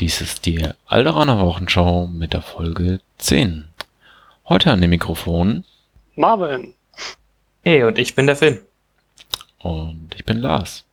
Dies 0.00 0.22
ist 0.22 0.46
die 0.46 0.66
Alderaner 0.86 1.40
Wochenschau 1.40 2.06
mit 2.06 2.32
der 2.32 2.40
Folge 2.40 3.00
10. 3.18 3.68
Heute 4.48 4.72
an 4.72 4.80
dem 4.80 4.88
Mikrofon 4.88 5.64
Marvin. 6.16 6.72
Hey, 7.62 7.84
und 7.84 7.98
ich 7.98 8.14
bin 8.14 8.26
der 8.26 8.36
Finn. 8.36 8.60
und 9.58 10.14
ich 10.16 10.24
bin 10.24 10.38
Lars. 10.38 10.86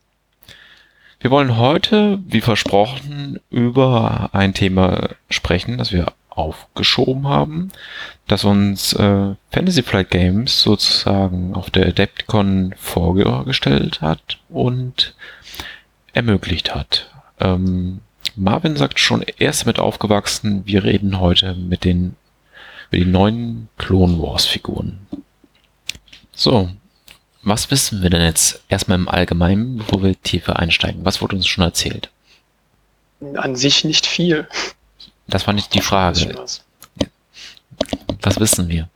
Wir 1.22 1.32
wollen 1.32 1.56
heute, 1.56 2.20
wie 2.28 2.42
versprochen, 2.42 3.40
über 3.50 4.32
ein 4.34 4.54
Thema 4.54 5.12
sprechen, 5.30 5.78
das 5.78 5.94
wir 5.94 6.12
aufgeschoben 6.28 7.30
haben, 7.30 7.72
das 8.28 8.44
uns 8.44 8.92
äh, 8.92 9.36
Fantasy 9.52 9.84
Flight 9.84 10.10
Games 10.10 10.62
sozusagen 10.62 11.56
auf 11.56 11.70
der 11.70 11.88
Adepticon 11.88 12.76
vorgestellt 12.78 14.02
hat 14.02 14.40
und 14.50 15.16
ermöglicht 16.12 16.76
hat. 16.76 17.10
Ähm, 17.40 18.02
Marvin 18.38 18.76
sagt 18.76 19.00
schon, 19.00 19.24
er 19.24 19.50
ist 19.50 19.64
damit 19.64 19.80
aufgewachsen. 19.80 20.62
Wir 20.66 20.84
reden 20.84 21.20
heute 21.20 21.56
mit 21.56 21.84
den, 21.84 22.16
über 22.90 22.98
die 22.98 23.06
neuen 23.06 23.68
Clone 23.78 24.22
Wars 24.22 24.46
Figuren. 24.46 25.00
So, 26.34 26.70
was 27.42 27.72
wissen 27.72 28.04
wir 28.04 28.12
denn 28.12 28.22
jetzt 28.22 28.62
erstmal 28.70 29.00
im 29.00 29.08
Allgemeinen, 29.08 29.78
bevor 29.78 30.04
wir 30.04 30.22
tiefer 30.22 30.60
einsteigen? 30.60 31.04
Was 31.04 31.22
wurde 31.22 31.36
uns 31.36 31.48
schon 31.48 31.64
erzählt? 31.64 32.12
An 33.36 33.56
sich 33.56 33.84
nicht 33.84 34.06
viel. 34.06 34.48
Das 35.28 35.48
war 35.48 35.54
nicht 35.54 35.74
die 35.74 35.82
Frage. 35.82 36.36
was. 36.38 36.64
Was 38.22 38.40
wissen 38.40 38.70
wir? 38.70 38.88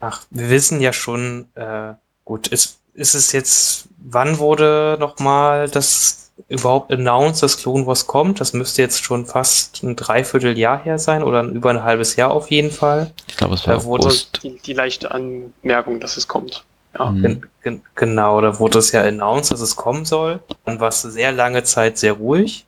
Ach, 0.00 0.24
wir 0.30 0.48
wissen 0.48 0.80
ja 0.80 0.92
schon, 0.92 1.48
äh, 1.56 1.92
gut, 2.24 2.46
ist, 2.46 2.78
ist 2.94 3.14
es 3.14 3.32
jetzt, 3.32 3.88
wann 3.98 4.38
wurde 4.38 4.96
nochmal 4.98 5.68
das 5.68 6.27
überhaupt 6.48 6.90
announced, 6.90 7.42
dass 7.42 7.58
Clone 7.58 7.86
Wars 7.86 8.06
kommt? 8.06 8.40
Das 8.40 8.52
müsste 8.52 8.82
jetzt 8.82 9.04
schon 9.04 9.26
fast 9.26 9.82
ein 9.82 9.96
Dreivierteljahr 9.96 10.82
her 10.82 10.98
sein 10.98 11.22
oder 11.22 11.40
ein, 11.40 11.52
über 11.52 11.70
ein 11.70 11.82
halbes 11.82 12.16
Jahr 12.16 12.30
auf 12.30 12.50
jeden 12.50 12.70
Fall. 12.70 13.12
Ich 13.28 13.36
glaube, 13.36 13.54
es 13.54 13.66
war 13.66 13.76
Da 13.76 13.84
wurde. 13.84 14.14
Die, 14.42 14.58
die 14.58 14.72
leichte 14.72 15.10
Anmerkung, 15.10 16.00
dass 16.00 16.16
es 16.16 16.26
kommt. 16.26 16.64
Ja. 16.98 17.10
Mhm. 17.10 17.22
Gen 17.22 17.42
gen 17.62 17.82
genau, 17.94 18.40
da 18.40 18.58
wurde 18.58 18.78
es 18.78 18.92
ja 18.92 19.02
announced, 19.02 19.52
dass 19.52 19.60
es 19.60 19.76
kommen 19.76 20.04
soll. 20.04 20.40
Dann 20.64 20.80
war 20.80 20.88
es 20.88 21.02
sehr 21.02 21.32
lange 21.32 21.64
Zeit 21.64 21.98
sehr 21.98 22.14
ruhig. 22.14 22.66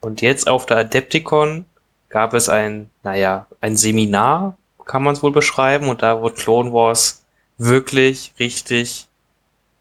Und 0.00 0.20
jetzt 0.22 0.48
auf 0.48 0.66
der 0.66 0.78
Adepticon 0.78 1.64
gab 2.08 2.34
es 2.34 2.48
ein, 2.48 2.88
naja, 3.02 3.46
ein 3.60 3.76
Seminar, 3.76 4.56
kann 4.84 5.02
man 5.02 5.14
es 5.14 5.22
wohl 5.24 5.32
beschreiben. 5.32 5.88
Und 5.88 6.02
da 6.02 6.20
wurde 6.20 6.36
Clone 6.36 6.72
Wars 6.72 7.24
wirklich 7.58 8.32
richtig 8.38 9.08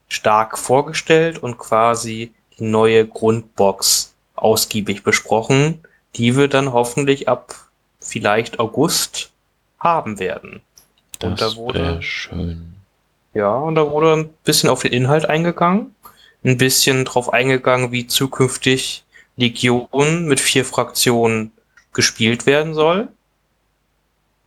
stark 0.10 0.58
vorgestellt 0.58 1.44
und 1.44 1.58
quasi 1.60 2.34
neue 2.58 3.08
Grundbox 3.08 4.14
ausgiebig 4.36 5.04
besprochen, 5.04 5.80
die 6.16 6.36
wir 6.36 6.48
dann 6.48 6.74
hoffentlich 6.74 7.28
ab 7.30 7.56
vielleicht 8.00 8.60
August 8.60 9.32
haben 9.80 10.20
werden. 10.20 10.62
und 11.24 11.42
da 11.42 11.46
Das 11.46 11.56
wurde- 11.56 12.02
schön. 12.02 12.74
Ja, 13.34 13.56
und 13.56 13.76
da 13.76 13.90
wurde 13.90 14.14
ein 14.14 14.30
bisschen 14.44 14.70
auf 14.70 14.82
den 14.84 14.94
Inhalt 14.94 15.26
eingegangen, 15.28 15.96
ein 16.44 16.58
bisschen 16.58 17.06
drauf 17.06 17.34
eingegangen, 17.34 17.92
wie 17.92 18.06
zukünftig 18.08 19.04
Legion 19.36 20.26
mit 20.26 20.40
vier 20.40 20.64
Fraktionen 20.66 21.52
gespielt 21.94 22.46
werden 22.46 22.74
soll 22.76 23.08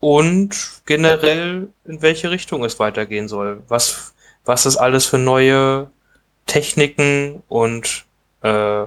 und 0.01 0.83
generell 0.87 1.69
in 1.85 2.03
welche 2.03 2.31
Richtung 2.31 2.65
es 2.65 2.79
weitergehen 2.79 3.29
soll, 3.29 3.63
was, 3.69 4.15
was 4.45 4.65
es 4.67 4.77
alles 4.77 5.07
für 5.07 5.19
neue 5.19 5.91
Techniken 6.51 7.45
und 7.49 8.05
äh, 8.43 8.85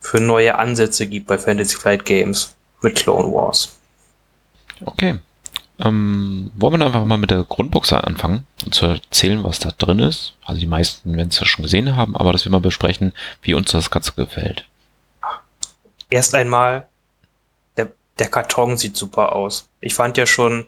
für 0.00 0.20
neue 0.20 0.58
Ansätze 0.58 1.06
gibt 1.06 1.28
bei 1.28 1.38
Fantasy 1.38 1.76
Flight 1.76 2.04
Games 2.04 2.54
mit 2.82 2.94
Clone 2.96 3.32
Wars. 3.32 3.74
Okay. 4.84 5.18
Ähm, 5.78 6.50
wollen 6.56 6.78
wir 6.78 6.84
einfach 6.84 7.06
mal 7.06 7.16
mit 7.16 7.30
der 7.30 7.44
Grundbox 7.44 7.94
anfangen 7.94 8.46
und 8.66 8.74
zu 8.74 8.84
erzählen, 8.84 9.42
was 9.44 9.60
da 9.60 9.70
drin 9.78 9.98
ist? 9.98 10.34
Also 10.44 10.60
die 10.60 10.66
meisten 10.66 11.16
werden 11.16 11.28
es 11.28 11.40
ja 11.40 11.46
schon 11.46 11.62
gesehen 11.62 11.96
haben, 11.96 12.14
aber 12.16 12.32
dass 12.32 12.44
wir 12.44 12.52
mal 12.52 12.60
besprechen, 12.60 13.14
wie 13.40 13.54
uns 13.54 13.70
das 13.70 13.90
Ganze 13.90 14.12
gefällt. 14.12 14.66
erst 16.10 16.34
einmal, 16.34 16.86
der, 17.78 17.92
der 18.18 18.28
Karton 18.28 18.76
sieht 18.76 18.94
super 18.94 19.34
aus. 19.34 19.70
Ich 19.80 19.94
fand 19.94 20.18
ja 20.18 20.26
schon 20.26 20.66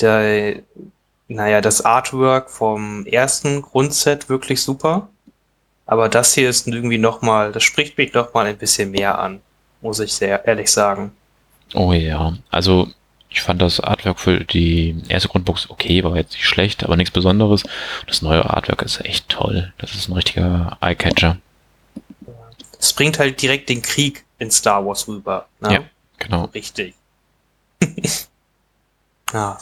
der, 0.00 0.56
naja, 1.28 1.60
das 1.60 1.84
Artwork 1.84 2.50
vom 2.50 3.06
ersten 3.06 3.62
Grundset 3.62 4.28
wirklich 4.28 4.60
super. 4.60 5.08
Aber 5.88 6.10
das 6.10 6.34
hier 6.34 6.50
ist 6.50 6.68
irgendwie 6.68 6.98
nochmal, 6.98 7.50
das 7.50 7.64
spricht 7.64 7.96
mich 7.96 8.12
nochmal 8.12 8.46
ein 8.46 8.58
bisschen 8.58 8.90
mehr 8.90 9.18
an, 9.18 9.40
muss 9.80 9.98
ich 10.00 10.12
sehr 10.12 10.46
ehrlich 10.46 10.70
sagen. 10.70 11.12
Oh 11.72 11.92
ja, 11.94 12.34
also 12.50 12.88
ich 13.30 13.40
fand 13.40 13.62
das 13.62 13.80
Artwork 13.80 14.20
für 14.20 14.44
die 14.44 15.02
erste 15.08 15.28
Grundbox 15.30 15.70
okay, 15.70 16.04
war 16.04 16.14
jetzt 16.14 16.32
nicht 16.32 16.46
schlecht, 16.46 16.84
aber 16.84 16.96
nichts 16.96 17.10
Besonderes. 17.10 17.64
Das 18.06 18.20
neue 18.20 18.48
Artwork 18.48 18.82
ist 18.82 19.02
echt 19.02 19.30
toll. 19.30 19.72
Das 19.78 19.94
ist 19.94 20.08
ein 20.08 20.12
richtiger 20.12 20.76
Eyecatcher. 20.82 21.38
Es 22.78 22.92
bringt 22.92 23.18
halt 23.18 23.40
direkt 23.40 23.70
den 23.70 23.80
Krieg 23.80 24.26
in 24.38 24.50
Star 24.50 24.84
Wars 24.84 25.08
rüber. 25.08 25.48
Ne? 25.60 25.72
Ja. 25.72 25.80
Genau. 26.18 26.44
Richtig. 26.54 26.94
ja. 29.32 29.58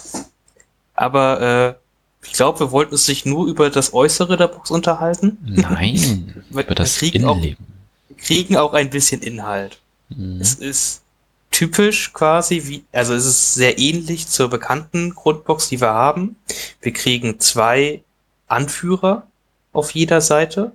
Aber 0.94 1.78
äh, 1.78 1.85
ich 2.26 2.32
glaube, 2.34 2.60
wir 2.60 2.70
wollten 2.72 2.92
uns 2.92 3.08
nicht 3.08 3.26
nur 3.26 3.46
über 3.46 3.70
das 3.70 3.92
Äußere 3.94 4.36
der 4.36 4.48
Box 4.48 4.70
unterhalten. 4.70 5.38
Nein, 5.44 6.44
Wir- 6.50 6.64
über 6.64 6.74
das 6.74 7.00
wir 7.00 7.10
kriegen 7.10 7.24
auch- 7.24 7.32
Innenleben. 7.36 7.66
Wir 8.08 8.16
kriegen 8.16 8.56
auch 8.56 8.72
ein 8.72 8.90
bisschen 8.90 9.22
Inhalt. 9.22 9.78
Mhm. 10.08 10.40
Es 10.40 10.54
ist 10.54 11.02
typisch 11.50 12.12
quasi 12.12 12.62
wie, 12.66 12.84
also 12.92 13.14
es 13.14 13.24
ist 13.26 13.54
sehr 13.54 13.78
ähnlich 13.78 14.26
zur 14.28 14.48
bekannten 14.48 15.14
Grundbox, 15.14 15.68
die 15.68 15.80
wir 15.80 15.88
haben. 15.92 16.36
Wir 16.82 16.92
kriegen 16.92 17.40
zwei 17.40 18.02
Anführer 18.48 19.26
auf 19.72 19.92
jeder 19.92 20.20
Seite. 20.20 20.72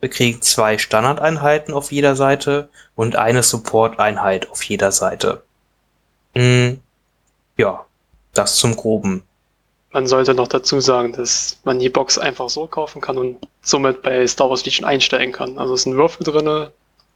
Wir 0.00 0.10
kriegen 0.10 0.42
zwei 0.42 0.78
Standardeinheiten 0.78 1.72
auf 1.74 1.90
jeder 1.92 2.16
Seite 2.16 2.68
und 2.94 3.16
eine 3.16 3.42
Support-Einheit 3.42 4.50
auf 4.50 4.62
jeder 4.62 4.92
Seite. 4.92 5.42
Mm, 6.34 6.74
ja, 7.56 7.84
das 8.34 8.56
zum 8.56 8.76
Groben. 8.76 9.22
Man 9.96 10.06
sollte 10.06 10.34
noch 10.34 10.48
dazu 10.48 10.78
sagen, 10.78 11.14
dass 11.14 11.56
man 11.64 11.78
die 11.78 11.88
Box 11.88 12.18
einfach 12.18 12.50
so 12.50 12.66
kaufen 12.66 13.00
kann 13.00 13.16
und 13.16 13.38
somit 13.62 14.02
bei 14.02 14.26
Star 14.26 14.50
Wars 14.50 14.62
Legion 14.66 14.84
einsteigen 14.84 15.32
kann. 15.32 15.56
Also 15.56 15.72
es 15.72 15.84
sind 15.84 15.96
Würfel 15.96 16.22
drinne, 16.22 16.70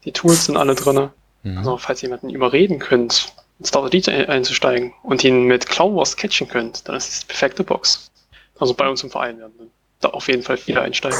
die 0.07 0.13
Tools 0.13 0.47
sind 0.47 0.57
alle 0.57 0.75
drinne. 0.75 1.13
Mhm. 1.43 1.59
Also 1.59 1.77
falls 1.77 2.03
ihr 2.03 2.09
jemanden 2.09 2.31
überreden 2.31 2.79
könnt, 2.79 3.35
in 3.59 3.67
Star 3.67 3.83
Wars 3.83 3.93
Legion 3.93 4.17
ein- 4.17 4.31
einzusteigen 4.31 4.95
und 5.03 5.23
ihn 5.25 5.45
mit 5.45 5.67
Clown 5.67 5.95
Wars 5.95 6.17
catchen 6.17 6.49
könnt, 6.49 6.89
dann 6.89 6.97
ist 6.97 7.11
es 7.11 7.21
die 7.21 7.27
perfekte 7.27 7.65
Box. 7.65 8.11
Also 8.59 8.73
bei 8.73 8.89
uns 8.89 9.03
im 9.03 9.11
Verein 9.11 9.39
werden 9.39 9.71
da 10.01 10.09
auf 10.09 10.29
jeden 10.29 10.43
Fall 10.43 10.57
viele 10.57 10.81
einsteigen. 10.81 11.19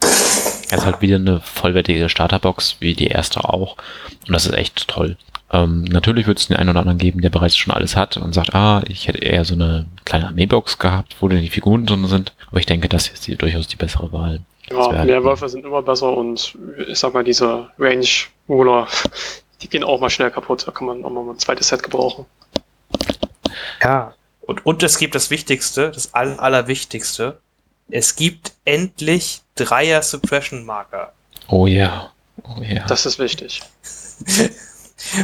Es 0.00 0.70
ist 0.70 0.84
halt 0.84 1.00
wieder 1.00 1.16
eine 1.16 1.40
vollwertige 1.40 2.08
Starterbox, 2.08 2.76
wie 2.78 2.94
die 2.94 3.08
erste 3.08 3.42
auch. 3.42 3.76
Und 4.28 4.32
das 4.32 4.46
ist 4.46 4.54
echt 4.54 4.86
toll. 4.86 5.16
Ähm, 5.52 5.84
natürlich 5.84 6.26
wird 6.26 6.38
es 6.38 6.48
den 6.48 6.56
einen 6.56 6.70
oder 6.70 6.80
anderen 6.80 6.98
geben, 6.98 7.20
der 7.20 7.28
bereits 7.28 7.56
schon 7.56 7.74
alles 7.74 7.94
hat 7.94 8.16
und 8.16 8.32
sagt, 8.32 8.54
ah, 8.54 8.82
ich 8.88 9.06
hätte 9.06 9.18
eher 9.18 9.44
so 9.44 9.54
eine 9.54 9.86
kleine 10.04 10.28
Armeebox 10.28 10.78
gehabt, 10.78 11.16
wo 11.20 11.28
denn 11.28 11.42
die 11.42 11.50
Figuren 11.50 11.84
drin 11.84 12.06
sind. 12.06 12.32
Aber 12.48 12.58
ich 12.58 12.66
denke, 12.66 12.88
das 12.88 13.08
ist 13.08 13.26
die, 13.26 13.36
durchaus 13.36 13.68
die 13.68 13.76
bessere 13.76 14.10
Wahl. 14.12 14.40
Ja, 14.70 15.04
mehr 15.04 15.22
Würfel 15.22 15.50
sind 15.50 15.66
immer 15.66 15.82
besser 15.82 16.16
und 16.16 16.56
ich 16.88 16.98
sag 16.98 17.12
mal, 17.12 17.24
diese 17.24 17.68
Range 17.78 18.06
Ruler, 18.48 18.88
die 19.62 19.68
gehen 19.68 19.84
auch 19.84 20.00
mal 20.00 20.08
schnell 20.08 20.30
kaputt. 20.30 20.66
Da 20.66 20.72
kann 20.72 20.86
man 20.86 21.04
auch 21.04 21.10
mal 21.10 21.28
ein 21.28 21.38
zweites 21.38 21.68
Set 21.68 21.82
gebrauchen. 21.82 22.24
Ja. 23.82 24.14
Und, 24.40 24.64
und 24.64 24.82
es 24.82 24.98
gibt 24.98 25.14
das 25.14 25.30
Wichtigste, 25.30 25.90
das 25.90 26.14
All 26.14 26.38
Allerwichtigste. 26.38 27.38
Es 27.90 28.16
gibt 28.16 28.54
endlich 28.64 29.42
Dreier 29.54 30.00
Suppression 30.00 30.64
Marker. 30.64 31.12
Oh 31.48 31.66
ja. 31.66 32.10
Oh 32.42 32.62
ja. 32.62 32.86
Das 32.86 33.04
ist 33.04 33.18
wichtig. 33.18 33.62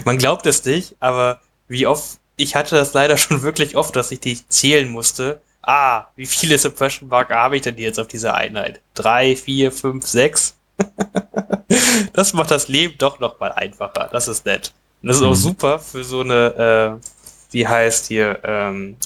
Man 0.05 0.19
glaubt 0.19 0.47
es 0.47 0.65
nicht, 0.65 0.97
aber 1.01 1.41
wie 1.69 1.87
oft, 1.87 2.19
ich 2.37 2.55
hatte 2.57 2.75
das 2.77 2.93
leider 2.95 3.17
schon 3.19 3.43
wirklich 3.43 3.77
oft, 3.77 3.95
dass 3.97 4.11
ich 4.11 4.21
die 4.21 4.39
zählen 4.49 4.89
musste. 4.89 5.41
Ah, 5.63 6.07
wie 6.17 6.27
viele 6.27 6.57
Suppression 6.59 7.09
Marker 7.09 7.35
habe 7.37 7.57
ich 7.57 7.63
denn 7.63 7.77
jetzt 7.77 7.99
auf 8.01 8.09
dieser 8.09 8.35
Einheit? 8.35 8.81
Drei, 8.95 9.37
vier, 9.37 9.71
fünf, 9.73 10.07
sechs? 10.07 10.55
das 12.13 12.33
macht 12.33 12.51
das 12.51 12.69
Leben 12.69 12.95
doch 12.99 13.19
noch 13.21 13.39
mal 13.41 13.53
einfacher. 13.53 14.09
Das 14.13 14.29
ist 14.29 14.47
nett. 14.47 14.73
Und 15.03 15.09
das 15.09 15.19
ist 15.19 15.23
auch 15.23 15.31
Mhm. 15.31 15.35
super 15.35 15.79
für 15.79 16.05
so 16.05 16.21
eine, 16.21 16.99
äh, 17.01 17.07
wie 17.51 17.67
heißt 17.67 18.07
hier, 18.07 18.41
ähm, 18.45 18.97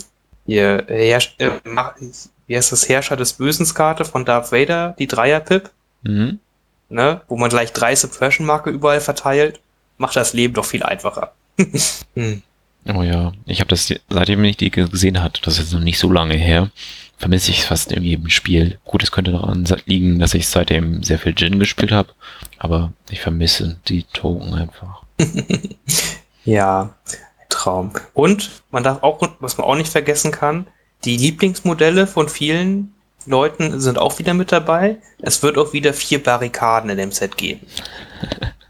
hier, 0.46 0.84
Herrsch 0.88 1.34
äh, 1.38 1.50
wie 2.46 2.56
heißt 2.56 2.72
das, 2.72 2.88
Herrscher 2.88 3.16
des 3.16 3.34
Bösens 3.34 3.75
Karte 3.75 4.04
von 4.04 4.25
Darth 4.25 4.52
Vader, 4.52 4.94
die 4.98 5.06
Dreier-Pip? 5.06 5.70
Mhm. 6.02 6.40
ne, 6.88 7.22
wo 7.28 7.36
man 7.36 7.48
gleich 7.48 7.72
drei 7.72 7.94
Suppression-Marke 7.96 8.68
überall 8.70 9.00
verteilt, 9.00 9.60
macht 10.02 10.16
das 10.16 10.34
Leben 10.34 10.52
doch 10.52 10.66
viel 10.66 10.82
einfacher. 10.82 11.32
hm. 12.14 12.43
Oh 12.93 13.02
ja. 13.02 13.32
Ich 13.46 13.60
habe 13.60 13.69
das, 13.69 13.94
seitdem 14.08 14.44
ich 14.44 14.56
die 14.56 14.70
gesehen 14.70 15.22
hat, 15.22 15.40
das 15.44 15.54
ist 15.54 15.60
jetzt 15.60 15.72
noch 15.72 15.81
nicht 15.81 15.99
so 15.99 16.10
lange 16.12 16.34
her, 16.34 16.70
vermisse 17.16 17.52
ich 17.52 17.60
es 17.60 17.64
fast 17.64 17.93
in 17.93 18.02
jedem 18.02 18.28
Spiel. 18.28 18.78
Gut, 18.84 19.02
es 19.02 19.12
könnte 19.12 19.32
daran 19.32 19.64
liegen, 19.87 20.19
dass 20.19 20.34
ich 20.34 20.49
seitdem 20.49 21.02
sehr 21.02 21.19
viel 21.19 21.34
Gin 21.34 21.60
gespielt 21.60 21.93
habe, 21.93 22.10
aber 22.58 22.93
ich 23.08 23.20
vermisse 23.20 23.78
die 23.88 24.02
Token 24.02 24.54
einfach. 24.54 25.02
Ja, 26.44 26.96
ein 27.06 27.19
Traum. 27.49 27.93
Und 28.14 28.50
man 28.72 28.82
darf 28.82 29.04
auch, 29.04 29.20
was 29.38 29.58
man 29.58 29.66
auch 29.66 29.76
nicht 29.76 29.93
vergessen 29.93 30.32
kann, 30.32 30.66
die 31.04 31.16
Lieblingsmodelle 31.16 32.08
von 32.08 32.28
vielen 32.28 32.94
Leuten 33.26 33.81
sind 33.81 33.99
auch 33.99 34.19
wieder 34.19 34.34
mit 34.34 34.50
dabei. 34.50 34.96
Es 35.20 35.43
wird 35.44 35.56
auch 35.56 35.72
wieder 35.72 35.94
vier 35.94 36.20
Barrikaden 36.20 36.90
in 36.90 36.96
dem 36.96 37.12
Set 37.12 37.37
geben. 37.37 37.64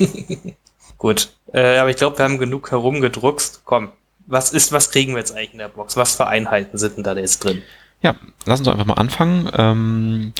Gut, 0.98 1.30
äh, 1.52 1.78
aber 1.78 1.90
ich 1.90 1.96
glaube, 1.96 2.18
wir 2.18 2.24
haben 2.24 2.38
genug 2.38 2.70
herumgedruckst. 2.70 3.62
Komm, 3.64 3.92
was 4.26 4.52
ist, 4.52 4.72
was 4.72 4.90
kriegen 4.90 5.12
wir 5.12 5.18
jetzt 5.18 5.32
eigentlich 5.32 5.52
in 5.52 5.58
der 5.58 5.68
Box? 5.68 5.96
Was 5.96 6.16
für 6.16 6.26
Einheiten 6.26 6.78
sind 6.78 6.96
denn 6.96 7.04
da 7.04 7.14
jetzt 7.14 7.42
drin? 7.42 7.62
Ja, 8.02 8.16
lass 8.46 8.60
uns 8.60 8.68
einfach 8.68 8.86
mal 8.86 8.94
anfangen 8.94 9.50
ähm, 9.56 10.32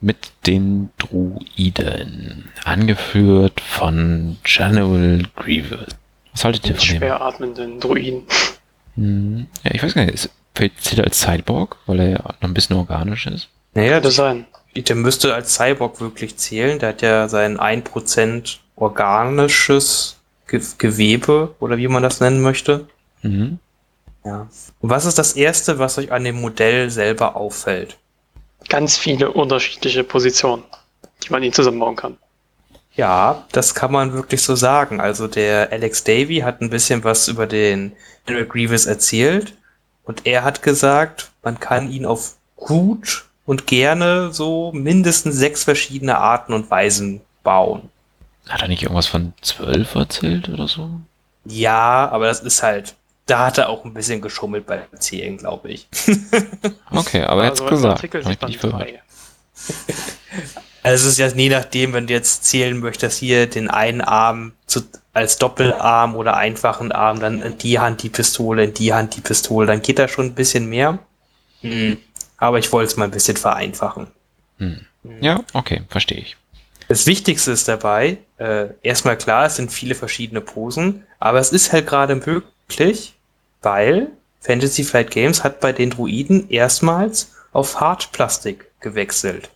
mit 0.00 0.32
den 0.46 0.90
Druiden, 0.98 2.50
angeführt 2.64 3.60
von 3.60 4.36
General 4.42 5.22
Grievous. 5.36 5.96
Was 6.32 6.44
haltet 6.44 6.68
ihr 6.68 6.74
von 6.74 6.86
dem? 6.86 6.98
schwer 6.98 7.20
atmenden 7.20 7.80
Druiden. 7.80 8.22
Hm, 8.96 9.46
ja, 9.62 9.70
ich 9.72 9.82
weiß 9.82 9.94
gar 9.94 10.04
nicht, 10.04 10.14
ist, 10.14 10.30
zählt 10.54 10.98
er 10.98 11.04
als 11.04 11.20
Cyborg, 11.20 11.76
weil 11.86 12.00
er 12.00 12.10
ja 12.10 12.22
noch 12.40 12.48
ein 12.48 12.54
bisschen 12.54 12.76
organisch 12.76 13.26
ist? 13.26 13.48
Naja, 13.74 13.94
Könnte 13.94 14.10
sein. 14.10 14.46
der 14.76 14.96
müsste 14.96 15.34
als 15.34 15.54
Cyborg 15.54 16.00
wirklich 16.00 16.36
zählen. 16.36 16.78
Der 16.78 16.90
hat 16.90 17.02
ja 17.02 17.28
sein 17.28 17.58
1% 17.58 18.58
organisches 18.76 20.16
Ge 20.46 20.60
Gewebe 20.78 21.54
oder 21.60 21.76
wie 21.78 21.88
man 21.88 22.02
das 22.02 22.20
nennen 22.20 22.42
möchte. 22.42 22.86
Mhm. 23.22 23.58
Ja. 24.24 24.48
Und 24.80 24.90
was 24.90 25.04
ist 25.04 25.18
das 25.18 25.34
Erste, 25.34 25.78
was 25.78 25.98
euch 25.98 26.12
an 26.12 26.24
dem 26.24 26.40
Modell 26.40 26.90
selber 26.90 27.36
auffällt? 27.36 27.98
Ganz 28.68 28.96
viele 28.96 29.30
unterschiedliche 29.30 30.04
Positionen, 30.04 30.64
die 31.22 31.30
man 31.30 31.42
ihn 31.42 31.52
zusammenbauen 31.52 31.96
kann. 31.96 32.16
Ja, 32.96 33.44
das 33.52 33.74
kann 33.74 33.92
man 33.92 34.12
wirklich 34.12 34.42
so 34.42 34.54
sagen. 34.54 35.00
Also 35.00 35.26
der 35.26 35.72
Alex 35.72 36.04
Davy 36.04 36.38
hat 36.38 36.60
ein 36.60 36.70
bisschen 36.70 37.04
was 37.04 37.28
über 37.28 37.46
den 37.46 37.92
General 38.24 38.46
Grievous 38.46 38.86
erzählt 38.86 39.54
und 40.04 40.26
er 40.26 40.44
hat 40.44 40.62
gesagt, 40.62 41.32
man 41.42 41.58
kann 41.58 41.90
ihn 41.90 42.06
auf 42.06 42.36
gut 42.56 43.24
und 43.46 43.66
gerne 43.66 44.32
so 44.32 44.72
mindestens 44.72 45.36
sechs 45.36 45.64
verschiedene 45.64 46.18
Arten 46.18 46.52
und 46.52 46.70
Weisen 46.70 47.20
bauen. 47.42 47.90
Hat 48.48 48.62
er 48.62 48.68
nicht 48.68 48.82
irgendwas 48.82 49.06
von 49.06 49.32
zwölf 49.40 49.94
erzählt 49.94 50.48
oder 50.48 50.68
so? 50.68 50.90
Ja, 51.46 52.08
aber 52.10 52.26
das 52.26 52.40
ist 52.40 52.62
halt, 52.62 52.94
da 53.26 53.46
hat 53.46 53.58
er 53.58 53.68
auch 53.68 53.84
ein 53.84 53.94
bisschen 53.94 54.20
geschummelt 54.20 54.66
beim 54.66 54.82
Erzählen, 54.92 55.36
glaube 55.36 55.70
ich. 55.70 55.88
Okay, 56.90 57.22
aber 57.22 57.44
er 57.44 57.50
Also 57.50 57.64
im 57.64 57.70
gesagt. 57.70 57.94
Artikel 57.96 58.20
ich 58.20 58.26
sieht 58.28 58.42
man 58.42 58.50
nicht. 58.82 59.00
Also 60.84 61.06
es 61.06 61.12
ist 61.14 61.18
ja 61.18 61.28
je 61.28 61.48
nachdem, 61.48 61.94
wenn 61.94 62.06
du 62.06 62.12
jetzt 62.12 62.44
zählen 62.44 62.78
möchtest, 62.78 63.18
hier 63.18 63.46
den 63.46 63.70
einen 63.70 64.02
Arm 64.02 64.52
zu, 64.66 64.82
als 65.14 65.38
Doppelarm 65.38 66.14
oder 66.14 66.36
einfachen 66.36 66.92
Arm, 66.92 67.20
dann 67.20 67.40
in 67.40 67.56
die 67.56 67.78
Hand 67.78 68.02
die 68.02 68.10
Pistole, 68.10 68.64
in 68.64 68.74
die 68.74 68.92
Hand 68.92 69.16
die 69.16 69.22
Pistole, 69.22 69.66
dann 69.66 69.80
geht 69.80 69.98
da 69.98 70.08
schon 70.08 70.26
ein 70.26 70.34
bisschen 70.34 70.68
mehr. 70.68 70.98
Hm. 71.62 71.96
Aber 72.36 72.58
ich 72.58 72.70
wollte 72.70 72.88
es 72.88 72.96
mal 72.98 73.06
ein 73.06 73.10
bisschen 73.10 73.38
vereinfachen. 73.38 74.08
Hm. 74.58 74.84
Ja, 75.22 75.40
okay, 75.54 75.82
verstehe 75.88 76.18
ich. 76.18 76.36
Das 76.88 77.06
Wichtigste 77.06 77.52
ist 77.52 77.66
dabei, 77.66 78.18
äh, 78.38 78.68
erstmal 78.82 79.16
klar, 79.16 79.46
es 79.46 79.56
sind 79.56 79.72
viele 79.72 79.94
verschiedene 79.94 80.40
Posen, 80.40 81.04
aber 81.18 81.38
es 81.38 81.52
ist 81.52 81.72
halt 81.72 81.86
gerade 81.86 82.16
möglich, 82.16 83.14
weil 83.62 84.08
Fantasy 84.40 84.84
Flight 84.84 85.10
Games 85.10 85.44
hat 85.44 85.60
bei 85.60 85.72
den 85.72 85.90
Druiden 85.90 86.50
erstmals 86.50 87.32
auf 87.52 87.80
Hartplastik 87.80 88.70
gewechselt. 88.80 89.50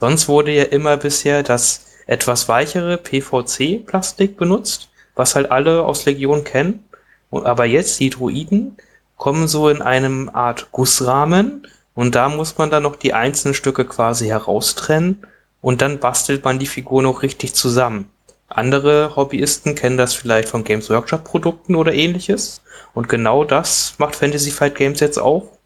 Sonst 0.00 0.28
wurde 0.28 0.52
ja 0.52 0.64
immer 0.64 0.96
bisher 0.96 1.42
das 1.42 1.86
etwas 2.06 2.48
weichere 2.48 2.98
PVC-Plastik 2.98 4.36
benutzt, 4.36 4.88
was 5.14 5.34
halt 5.34 5.50
alle 5.50 5.84
aus 5.84 6.04
Legion 6.04 6.44
kennen. 6.44 6.84
Und 7.30 7.46
aber 7.46 7.64
jetzt 7.64 8.00
die 8.00 8.10
Druiden 8.10 8.76
kommen 9.16 9.48
so 9.48 9.68
in 9.68 9.82
einem 9.82 10.30
Art 10.32 10.72
Gussrahmen 10.72 11.66
und 11.94 12.14
da 12.14 12.28
muss 12.28 12.58
man 12.58 12.70
dann 12.70 12.82
noch 12.82 12.96
die 12.96 13.14
einzelnen 13.14 13.54
Stücke 13.54 13.84
quasi 13.84 14.26
heraustrennen 14.26 15.26
und 15.60 15.80
dann 15.80 16.00
bastelt 16.00 16.44
man 16.44 16.58
die 16.58 16.66
Figur 16.66 17.02
noch 17.02 17.22
richtig 17.22 17.54
zusammen. 17.54 18.10
Andere 18.54 19.16
Hobbyisten 19.16 19.74
kennen 19.74 19.96
das 19.96 20.14
vielleicht 20.14 20.48
von 20.48 20.64
Games 20.64 20.88
Workshop 20.88 21.24
Produkten 21.24 21.74
oder 21.74 21.92
ähnliches. 21.92 22.62
Und 22.94 23.08
genau 23.08 23.44
das 23.44 23.94
macht 23.98 24.16
Fantasy 24.16 24.50
Fight 24.50 24.76
Games 24.76 25.00
jetzt 25.00 25.18
auch. 25.18 25.58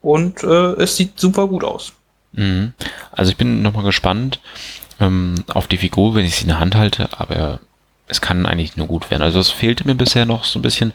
Und 0.00 0.42
äh, 0.42 0.72
es 0.80 0.96
sieht 0.96 1.20
super 1.20 1.46
gut 1.46 1.62
aus. 1.62 1.92
Mhm. 2.32 2.72
Also 3.12 3.30
ich 3.30 3.36
bin 3.36 3.62
nochmal 3.62 3.84
gespannt 3.84 4.40
ähm, 4.98 5.44
auf 5.52 5.66
die 5.66 5.76
Figur, 5.76 6.14
wenn 6.14 6.24
ich 6.24 6.36
sie 6.36 6.42
in 6.42 6.48
der 6.48 6.60
Hand 6.60 6.74
halte, 6.74 7.08
aber 7.12 7.60
es 8.08 8.20
kann 8.20 8.46
eigentlich 8.46 8.76
nur 8.76 8.86
gut 8.86 9.10
werden. 9.10 9.22
Also 9.22 9.38
es 9.38 9.50
fehlte 9.50 9.86
mir 9.86 9.94
bisher 9.94 10.26
noch 10.26 10.44
so 10.44 10.58
ein 10.58 10.62
bisschen 10.62 10.92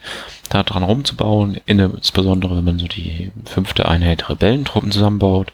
da 0.50 0.62
dran 0.62 0.82
rumzubauen, 0.82 1.60
insbesondere 1.66 2.56
wenn 2.56 2.64
man 2.64 2.78
so 2.78 2.86
die 2.86 3.30
fünfte 3.44 3.88
Einheit 3.88 4.28
Rebellentruppen 4.28 4.90
zusammenbaut 4.90 5.52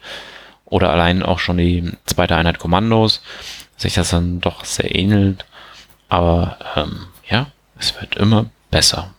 oder 0.65 0.91
allein 0.91 1.23
auch 1.23 1.39
schon 1.39 1.57
die 1.57 1.91
zweite 2.05 2.35
Einheit 2.35 2.59
Kommandos, 2.59 3.21
sich 3.77 3.93
das 3.93 4.09
dann 4.09 4.41
doch 4.41 4.65
sehr 4.65 4.95
ähnelt. 4.95 5.45
Aber 6.09 6.57
ähm, 6.75 7.07
ja, 7.27 7.47
es 7.79 7.99
wird 7.99 8.15
immer 8.17 8.49
besser. 8.71 9.13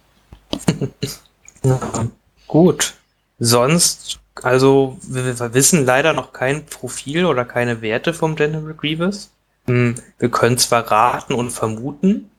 Gut. 2.46 2.94
Sonst, 3.38 4.18
also 4.42 4.98
wir, 5.02 5.38
wir 5.38 5.54
wissen 5.54 5.84
leider 5.84 6.12
noch 6.12 6.32
kein 6.32 6.66
Profil 6.66 7.26
oder 7.26 7.44
keine 7.44 7.82
Werte 7.82 8.14
vom 8.14 8.36
General 8.36 8.74
Grievous. 8.74 9.30
Hm, 9.66 9.96
Wir 10.18 10.30
können 10.30 10.58
zwar 10.58 10.90
raten 10.90 11.34
und 11.34 11.50
vermuten, 11.50 12.30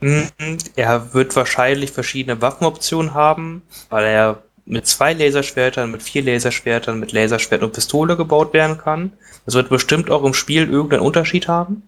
hm, 0.00 0.28
er 0.74 1.14
wird 1.14 1.36
wahrscheinlich 1.36 1.92
verschiedene 1.92 2.42
Waffenoptionen 2.42 3.14
haben, 3.14 3.62
weil 3.88 4.04
er 4.04 4.42
mit 4.64 4.86
zwei 4.86 5.12
Laserschwertern, 5.12 5.90
mit 5.90 6.02
vier 6.02 6.22
Laserschwertern, 6.22 6.98
mit 6.98 7.12
Laserschwert 7.12 7.62
und 7.62 7.72
Pistole 7.72 8.16
gebaut 8.16 8.52
werden 8.52 8.78
kann. 8.78 9.12
Das 9.44 9.54
wird 9.54 9.68
bestimmt 9.68 10.10
auch 10.10 10.24
im 10.24 10.34
Spiel 10.34 10.68
irgendeinen 10.68 11.02
Unterschied 11.02 11.46
haben. 11.48 11.84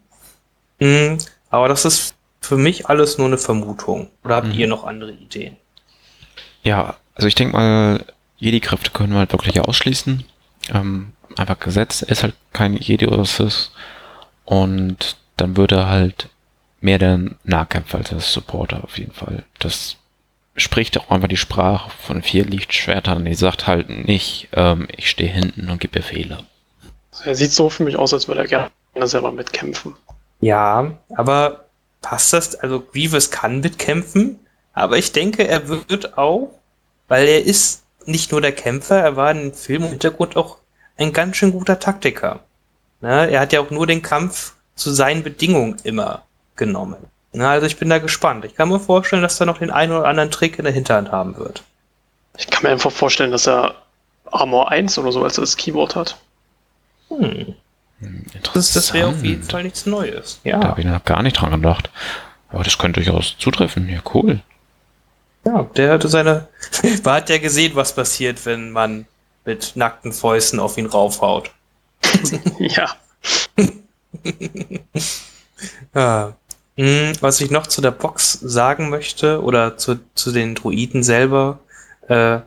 Aber 1.54 1.68
das 1.68 1.84
ist 1.84 2.16
für 2.40 2.56
mich 2.56 2.88
alles 2.88 3.16
nur 3.16 3.28
eine 3.28 3.38
Vermutung. 3.38 4.10
Oder 4.24 4.34
habt 4.34 4.48
Mhm. 4.48 4.54
ihr 4.54 4.66
noch 4.66 4.82
andere 4.82 5.12
Ideen? 5.12 5.56
Ja, 6.64 6.96
also 7.14 7.28
ich 7.28 7.36
denke 7.36 7.52
mal, 7.56 8.04
Jedi-Kräfte 8.38 8.90
können 8.90 9.12
wir 9.12 9.20
halt 9.20 9.32
wirklich 9.32 9.60
ausschließen. 9.60 10.24
Ähm, 10.72 11.12
einfach 11.36 11.60
gesetzt. 11.60 12.02
Er 12.02 12.08
ist 12.08 12.24
halt 12.24 12.34
kein 12.52 12.76
Jedi-Resist. 12.76 13.70
Und 14.44 15.16
dann 15.36 15.56
würde 15.56 15.76
er 15.76 15.88
halt 15.88 16.28
mehr 16.80 16.98
der 16.98 17.20
Nahkämpfer 17.44 17.98
als 17.98 18.08
der 18.08 18.18
Supporter 18.18 18.82
auf 18.82 18.98
jeden 18.98 19.12
Fall. 19.12 19.44
Das 19.60 19.96
spricht 20.56 20.98
auch 20.98 21.10
einfach 21.10 21.28
die 21.28 21.36
Sprache 21.36 21.88
von 22.04 22.22
vier 22.22 22.44
Lichtschwertern. 22.44 23.24
Die 23.24 23.34
sagt 23.34 23.68
halt 23.68 23.90
nicht, 23.90 24.48
ähm, 24.54 24.88
ich 24.96 25.08
stehe 25.08 25.30
hinten 25.30 25.70
und 25.70 25.80
gebe 25.80 26.00
Befehle. 26.00 26.38
Er 27.24 27.36
sieht 27.36 27.52
so 27.52 27.70
für 27.70 27.84
mich 27.84 27.94
aus, 27.96 28.12
als 28.12 28.26
würde 28.26 28.40
er 28.40 28.48
gerne 28.48 29.06
selber 29.06 29.30
mitkämpfen. 29.30 29.94
Ja, 30.44 30.92
aber 31.16 31.64
passt 32.02 32.34
das? 32.34 32.54
Also 32.54 32.80
Grievous 32.80 33.30
kann 33.30 33.60
mitkämpfen, 33.60 34.38
aber 34.74 34.98
ich 34.98 35.10
denke, 35.12 35.48
er 35.48 35.70
wird 35.70 36.18
auch, 36.18 36.50
weil 37.08 37.26
er 37.26 37.42
ist 37.42 37.82
nicht 38.04 38.30
nur 38.30 38.42
der 38.42 38.52
Kämpfer, 38.52 39.00
er 39.00 39.16
war 39.16 39.30
im 39.30 39.54
Film 39.54 39.84
im 39.84 39.88
Hintergrund 39.88 40.36
auch 40.36 40.58
ein 40.98 41.14
ganz 41.14 41.38
schön 41.38 41.52
guter 41.52 41.78
Taktiker. 41.78 42.40
Ne? 43.00 43.30
Er 43.30 43.40
hat 43.40 43.54
ja 43.54 43.60
auch 43.60 43.70
nur 43.70 43.86
den 43.86 44.02
Kampf 44.02 44.52
zu 44.74 44.90
seinen 44.90 45.22
Bedingungen 45.22 45.78
immer 45.82 46.24
genommen. 46.56 46.98
Na, 47.32 47.52
also 47.52 47.66
ich 47.66 47.78
bin 47.78 47.88
da 47.88 47.96
gespannt. 47.96 48.44
Ich 48.44 48.54
kann 48.54 48.68
mir 48.68 48.80
vorstellen, 48.80 49.22
dass 49.22 49.40
er 49.40 49.46
noch 49.46 49.58
den 49.58 49.70
einen 49.70 49.92
oder 49.92 50.06
anderen 50.06 50.30
Trick 50.30 50.58
in 50.58 50.64
der 50.64 50.74
Hinterhand 50.74 51.10
haben 51.10 51.38
wird. 51.38 51.64
Ich 52.36 52.48
kann 52.48 52.64
mir 52.64 52.68
einfach 52.68 52.92
vorstellen, 52.92 53.32
dass 53.32 53.48
er 53.48 53.76
Armor 54.30 54.70
1 54.70 54.98
oder 54.98 55.10
so 55.10 55.24
als 55.24 55.36
das 55.36 55.56
Keyword 55.56 55.96
hat. 55.96 56.18
Hm. 57.08 57.54
Interessant. 58.04 58.56
Das, 58.56 58.72
das 58.72 58.94
wäre 58.94 59.08
auf 59.08 59.22
jeden 59.22 59.42
Fall 59.42 59.62
nichts 59.62 59.86
Neues. 59.86 60.40
Da 60.44 60.50
Ja, 60.50 60.64
habe 60.64 60.80
ich 60.80 60.86
noch 60.86 61.04
gar 61.04 61.22
nicht 61.22 61.40
dran 61.40 61.50
gedacht. 61.50 61.90
Aber 62.48 62.64
das 62.64 62.78
könnte 62.78 63.00
durchaus 63.02 63.36
zutreffen. 63.38 63.88
Ja, 63.88 64.00
cool. 64.14 64.40
ja, 65.44 65.64
der 65.76 65.92
hatte 65.92 66.08
seine. 66.08 66.48
Man 67.04 67.14
hat 67.14 67.30
ja 67.30 67.38
gesehen, 67.38 67.74
was 67.74 67.94
passiert, 67.94 68.44
wenn 68.46 68.70
man 68.70 69.06
mit 69.44 69.72
nackten 69.74 70.12
Fäusten 70.12 70.60
auf 70.60 70.78
ihn 70.78 70.86
raufhaut. 70.86 71.50
ja. 72.58 72.88
Ja. 75.94 76.32
Hm, 76.76 77.12
Was 77.20 77.40
ich 77.40 77.52
noch 77.52 77.68
zu 77.68 77.80
der 77.80 77.92
Box 77.92 78.32
sagen 78.32 78.90
möchte 78.90 79.40
oder 79.44 79.76
zu, 79.76 80.00
zu 80.16 80.32
den 80.32 80.56
Druiden 80.56 81.04
selber, 81.04 81.60
äh, 82.08 82.40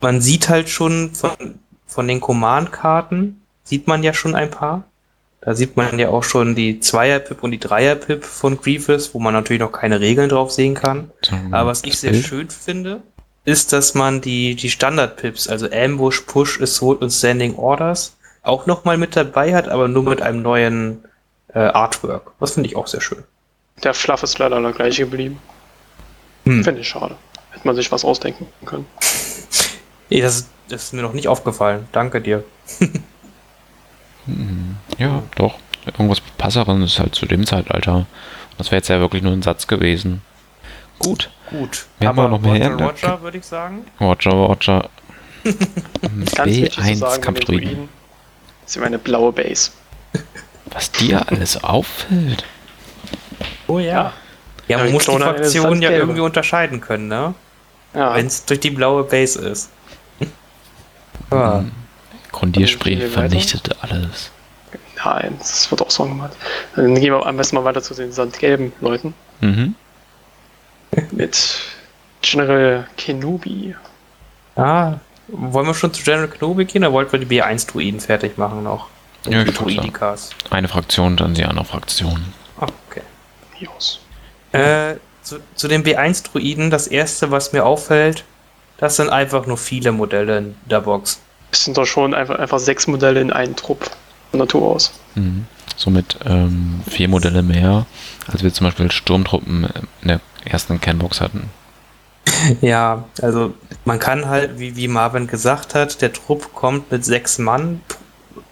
man 0.00 0.20
sieht 0.20 0.50
halt 0.50 0.68
schon 0.68 1.14
von, 1.14 1.58
von 1.86 2.06
den 2.06 2.20
Command-Karten, 2.20 3.40
sieht 3.64 3.86
man 3.86 4.02
ja 4.02 4.14
schon 4.14 4.34
ein 4.34 4.50
paar. 4.50 4.84
Da 5.40 5.54
sieht 5.54 5.76
man 5.76 5.98
ja 5.98 6.08
auch 6.08 6.22
schon 6.24 6.54
die 6.54 6.80
Zweier-Pip 6.80 7.42
und 7.42 7.50
die 7.50 7.58
Dreier-Pip 7.58 8.24
von 8.24 8.58
Grievous, 8.58 9.12
wo 9.12 9.18
man 9.18 9.34
natürlich 9.34 9.60
noch 9.60 9.72
keine 9.72 10.00
Regeln 10.00 10.30
drauf 10.30 10.50
sehen 10.50 10.74
kann. 10.74 11.10
Zum 11.20 11.52
Aber 11.52 11.70
was 11.70 11.84
ich 11.84 11.98
sehr 11.98 12.12
Bild. 12.12 12.24
schön 12.24 12.48
finde, 12.48 13.02
ist, 13.44 13.74
dass 13.74 13.94
man 13.94 14.22
die, 14.22 14.54
die 14.54 14.70
Standard-Pips, 14.70 15.48
also 15.48 15.68
Ambush, 15.70 16.22
Push, 16.22 16.62
Assault 16.62 17.02
und 17.02 17.10
Standing 17.10 17.56
Orders, 17.56 18.16
auch 18.42 18.64
nochmal 18.66 18.96
mit 18.96 19.16
dabei 19.16 19.54
hat, 19.54 19.68
aber 19.68 19.86
nur 19.88 20.04
mit 20.04 20.22
einem 20.22 20.40
neuen 20.40 21.04
äh, 21.52 21.58
Artwork. 21.58 22.32
Das 22.40 22.52
finde 22.52 22.70
ich 22.70 22.76
auch 22.76 22.86
sehr 22.86 23.02
schön. 23.02 23.22
Der 23.82 23.92
Fluff 23.92 24.22
ist 24.22 24.38
leider 24.38 24.60
der 24.62 24.72
gleiche 24.72 25.04
geblieben. 25.04 25.38
Hm. 26.44 26.64
Finde 26.64 26.80
ich 26.80 26.88
schade. 26.88 27.16
Hätte 27.50 27.66
man 27.66 27.76
sich 27.76 27.92
was 27.92 28.04
ausdenken 28.04 28.46
können. 28.64 28.86
Ey, 30.10 30.22
Das, 30.22 30.48
das 30.68 30.84
ist 30.84 30.92
mir 30.94 31.02
noch 31.02 31.12
nicht 31.12 31.28
aufgefallen. 31.28 31.86
Danke 31.92 32.22
dir. 32.22 32.44
Ja, 34.98 35.22
doch. 35.36 35.54
Irgendwas 35.86 36.20
Passerendes 36.38 36.98
halt 36.98 37.14
zu 37.14 37.26
dem 37.26 37.46
Zeitalter. 37.46 38.06
Das 38.56 38.68
wäre 38.68 38.76
jetzt 38.76 38.88
ja 38.88 39.00
wirklich 39.00 39.22
nur 39.22 39.32
ein 39.32 39.42
Satz 39.42 39.66
gewesen. 39.66 40.22
Gut. 40.98 41.30
Gut. 41.50 41.86
Wir 41.98 42.08
haben 42.08 42.18
aber 42.18 42.28
noch 42.28 42.40
mehr 42.40 42.70
Roger, 42.70 42.86
Roger, 42.86 43.22
würde 43.22 43.38
ich 43.38 43.44
sagen. 43.44 43.84
Roger, 44.00 44.30
Roger. 44.30 44.88
Ganz 45.44 46.46
wichtig 46.46 46.72
zu 46.72 46.80
B1 46.80 46.96
sagen, 46.96 47.22
Kampfdruiden. 47.22 47.68
Druiden. 47.68 47.88
Sie 48.64 48.78
haben 48.78 48.86
eine 48.86 48.98
blaue 48.98 49.32
Base. 49.32 49.72
Was 50.70 50.90
dir 50.90 51.28
alles 51.28 51.62
auffällt. 51.64 52.44
Oh 53.66 53.78
ja. 53.78 53.92
Ja, 53.92 54.12
Ja, 54.68 54.78
man 54.78 54.86
die 54.86 54.92
muss 54.94 55.04
die 55.04 55.10
Klone 55.10 55.24
ist 55.24 55.52
Fraktion 55.52 55.70
halt 55.72 55.82
ja 55.82 55.90
irgendwie 55.90 56.20
unterscheiden 56.20 56.80
können, 56.80 57.08
ne? 57.08 57.34
Ja, 57.92 58.14
Wenn 58.14 58.26
es 58.26 58.44
durch 58.46 58.60
die 58.60 58.70
blaue 58.70 59.04
Base 59.04 59.38
ist. 59.40 59.70
Ja. 61.30 61.58
Hm. 61.58 61.72
Grundierspray 62.34 63.08
vernichtet 63.08 63.76
alles. 63.80 64.30
nein, 65.04 65.36
das 65.38 65.70
wird 65.70 65.82
auch 65.82 65.90
so 65.90 66.04
gemacht. 66.04 66.32
Dann 66.74 66.94
gehen 66.96 67.12
wir 67.12 67.24
am 67.24 67.36
besten 67.36 67.56
mal 67.56 67.64
weiter 67.64 67.82
zu 67.82 67.94
den 67.94 68.12
sandgelben 68.12 68.72
Leuten. 68.80 69.14
Mhm. 69.40 69.74
Mit 71.12 71.60
General 72.22 72.86
Kenobi. 72.96 73.74
Ah, 74.56 74.94
wollen 75.28 75.66
wir 75.66 75.74
schon 75.74 75.92
zu 75.94 76.02
General 76.02 76.28
Kenobi 76.28 76.64
gehen, 76.64 76.84
oder 76.84 76.92
wollten 76.92 77.12
wir 77.12 77.20
die 77.20 77.40
B1-Druiden 77.40 78.00
fertig 78.00 78.36
machen 78.36 78.62
noch? 78.62 78.88
Ja, 79.28 79.44
die 79.44 79.50
ich. 79.50 79.56
Druidikas. 79.56 80.30
Eine 80.50 80.68
Fraktion, 80.68 81.16
dann 81.16 81.34
die 81.34 81.44
andere 81.44 81.64
Fraktion. 81.64 82.32
Ah, 82.60 82.66
okay. 82.88 83.02
Äh, 84.52 84.96
zu, 85.22 85.38
zu 85.54 85.68
den 85.68 85.84
B1-Druiden, 85.84 86.70
das 86.70 86.86
erste, 86.86 87.30
was 87.30 87.52
mir 87.52 87.64
auffällt, 87.64 88.24
das 88.76 88.96
sind 88.96 89.08
einfach 89.08 89.46
nur 89.46 89.56
viele 89.56 89.92
Modelle 89.92 90.38
in 90.38 90.54
der 90.66 90.80
Box. 90.80 91.20
Es 91.54 91.64
sind 91.64 91.76
doch 91.76 91.86
schon 91.86 92.14
einfach, 92.14 92.38
einfach 92.38 92.58
sechs 92.58 92.86
Modelle 92.86 93.20
in 93.20 93.32
einen 93.32 93.54
Trupp 93.54 93.90
von 94.30 94.40
Natur 94.40 94.74
aus. 94.74 94.92
Mhm. 95.14 95.46
Somit 95.76 96.18
ähm, 96.24 96.80
vier 96.88 97.08
Modelle 97.08 97.42
mehr, 97.42 97.86
als 98.26 98.42
wir 98.42 98.52
zum 98.52 98.66
Beispiel 98.66 98.90
Sturmtruppen 98.90 99.68
in 100.02 100.08
der 100.08 100.20
ersten 100.44 100.80
Canbox 100.80 101.20
hatten. 101.20 101.50
Ja, 102.60 103.04
also 103.22 103.54
man 103.84 103.98
kann 103.98 104.28
halt, 104.28 104.58
wie, 104.58 104.76
wie 104.76 104.88
Marvin 104.88 105.26
gesagt 105.26 105.74
hat, 105.74 106.02
der 106.02 106.12
Trupp 106.12 106.54
kommt 106.54 106.90
mit 106.90 107.04
sechs 107.04 107.38
Mann 107.38 107.80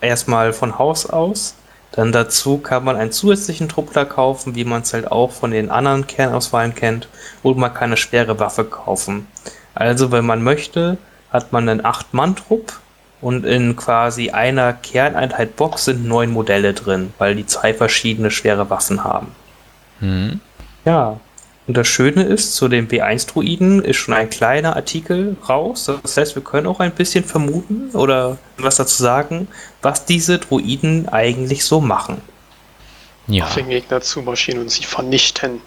erstmal 0.01 0.53
von 0.53 0.79
Haus 0.79 1.07
aus. 1.07 1.57
Dann 1.93 2.13
dazu 2.13 2.59
kann 2.59 2.85
man 2.85 2.97
einen 2.97 3.13
zusätzlichen 3.13 3.69
Truppler 3.69 4.05
kaufen, 4.05 4.55
wie 4.55 4.65
man 4.65 4.83
es 4.83 4.95
halt 4.95 5.11
auch 5.11 5.31
von 5.31 5.51
den 5.51 5.71
anderen 5.71 6.07
Kernauswahlen 6.07 6.75
kennt. 6.75 7.09
Und 7.43 7.59
man 7.59 7.75
kann 7.75 7.85
eine 7.87 7.97
schwere 7.97 8.39
Waffe 8.39 8.65
kaufen. 8.65 9.27
Also, 9.75 10.11
wenn 10.11 10.25
man 10.25 10.43
möchte, 10.43 10.99
hat 11.31 11.53
man 11.53 11.69
einen 11.69 11.85
Acht-Mann-Trupp 11.85 12.81
und 13.23 13.47
in 13.47 13.77
quasi 13.77 14.31
einer 14.31 14.75
Kerneinheit 14.75 15.57
Box 15.57 15.87
sind 15.87 16.05
neun 16.05 16.31
Modelle 16.31 16.75
drin, 16.75 17.15
weil 17.19 17.37
die 17.37 17.47
zwei 17.47 17.73
verschiedene 17.73 18.31
schwere 18.31 18.69
Waffen 18.69 19.05
haben. 19.05 19.29
Mhm. 20.01 20.41
Ja. 20.85 21.21
Und 21.69 21.77
das 21.77 21.87
Schöne 21.87 22.25
ist, 22.25 22.57
zu 22.57 22.67
den 22.67 22.89
B1-Druiden 22.89 23.85
ist 23.85 23.97
schon 23.97 24.15
ein 24.15 24.29
kleiner 24.29 24.75
Artikel 24.75 25.37
raus. 25.49 25.89
Das 26.03 26.17
heißt, 26.17 26.35
wir 26.35 26.43
können 26.43 26.67
auch 26.67 26.81
ein 26.81 26.91
bisschen 26.91 27.23
vermuten 27.23 27.91
oder 27.95 28.37
was 28.59 28.77
dazu 28.77 29.01
sagen, 29.01 29.47
was 29.81 30.05
diese 30.05 30.41
Druiden 30.41 31.09
eigentlich 31.09 31.65
so 31.65 31.81
machen. 31.81 32.21
Ja, 33.29 33.45
Auf 33.45 33.55
den 33.55 33.69
Gegner 33.69 34.01
zumarschieren 34.01 34.61
und 34.61 34.73
sie 34.73 34.83
vernichten. 34.83 35.61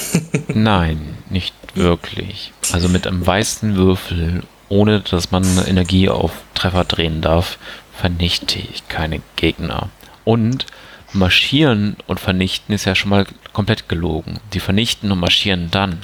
nein, 0.48 1.18
nicht 1.28 1.54
wirklich. 1.74 2.54
Also 2.72 2.88
mit 2.88 3.06
einem 3.06 3.26
weißen 3.26 3.76
Würfel, 3.76 4.44
ohne 4.72 5.00
dass 5.00 5.30
man 5.30 5.44
Energie 5.66 6.08
auf 6.08 6.32
Treffer 6.54 6.84
drehen 6.84 7.20
darf, 7.20 7.58
vernichte 7.94 8.58
ich 8.58 8.88
keine 8.88 9.20
Gegner. 9.36 9.90
Und 10.24 10.66
marschieren 11.12 11.98
und 12.06 12.18
vernichten 12.18 12.74
ist 12.74 12.86
ja 12.86 12.94
schon 12.94 13.10
mal 13.10 13.26
komplett 13.52 13.90
gelogen. 13.90 14.40
Die 14.54 14.60
vernichten 14.60 15.12
und 15.12 15.20
marschieren 15.20 15.70
dann. 15.70 16.00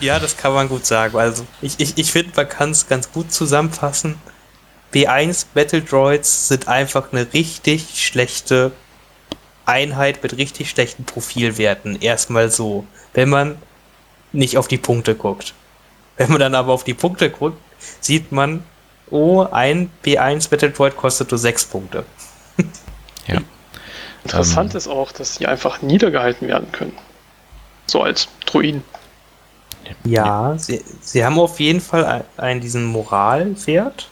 Ja, 0.00 0.20
das 0.20 0.36
kann 0.36 0.52
man 0.52 0.68
gut 0.68 0.86
sagen. 0.86 1.16
Also 1.16 1.46
ich, 1.62 1.74
ich, 1.78 1.98
ich 1.98 2.12
finde, 2.12 2.32
man 2.36 2.48
kann 2.48 2.70
es 2.70 2.86
ganz 2.86 3.10
gut 3.10 3.32
zusammenfassen. 3.32 4.16
B1 4.94 5.46
Battle 5.52 5.82
Droids 5.82 6.48
sind 6.48 6.68
einfach 6.68 7.12
eine 7.12 7.32
richtig 7.32 8.06
schlechte 8.06 8.70
Einheit 9.64 10.22
mit 10.22 10.36
richtig 10.36 10.70
schlechten 10.70 11.04
Profilwerten. 11.04 12.00
Erstmal 12.00 12.50
so, 12.50 12.86
wenn 13.14 13.30
man 13.30 13.56
nicht 14.32 14.58
auf 14.58 14.68
die 14.68 14.78
Punkte 14.78 15.16
guckt. 15.16 15.54
Wenn 16.16 16.30
man 16.30 16.40
dann 16.40 16.54
aber 16.54 16.72
auf 16.72 16.84
die 16.84 16.94
Punkte 16.94 17.30
guckt, 17.30 17.58
sieht 18.00 18.32
man, 18.32 18.64
oh, 19.10 19.42
ein 19.50 19.90
B1 20.04 20.48
Battle 20.50 20.70
Droid 20.70 20.96
kostet 20.96 21.30
nur 21.30 21.38
6 21.38 21.66
Punkte. 21.66 22.04
Ja. 23.26 23.40
Interessant 24.24 24.72
Ähm. 24.72 24.78
ist 24.78 24.88
auch, 24.88 25.12
dass 25.12 25.36
sie 25.36 25.46
einfach 25.46 25.82
niedergehalten 25.82 26.48
werden 26.48 26.72
können. 26.72 26.96
So 27.86 28.02
als 28.02 28.28
Druiden. 28.46 28.82
Ja, 30.02 30.54
sie, 30.58 30.82
sie 31.00 31.24
haben 31.24 31.38
auf 31.38 31.60
jeden 31.60 31.80
Fall 31.80 32.04
ein- 32.04 32.24
einen 32.36 32.60
diesen 32.60 32.84
Moralwert. 32.86 34.08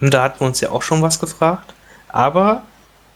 Und 0.00 0.12
da 0.12 0.24
hatten 0.24 0.40
wir 0.40 0.46
uns 0.48 0.60
ja 0.60 0.70
auch 0.70 0.82
schon 0.82 1.00
was 1.00 1.18
gefragt. 1.18 1.72
Aber 2.08 2.62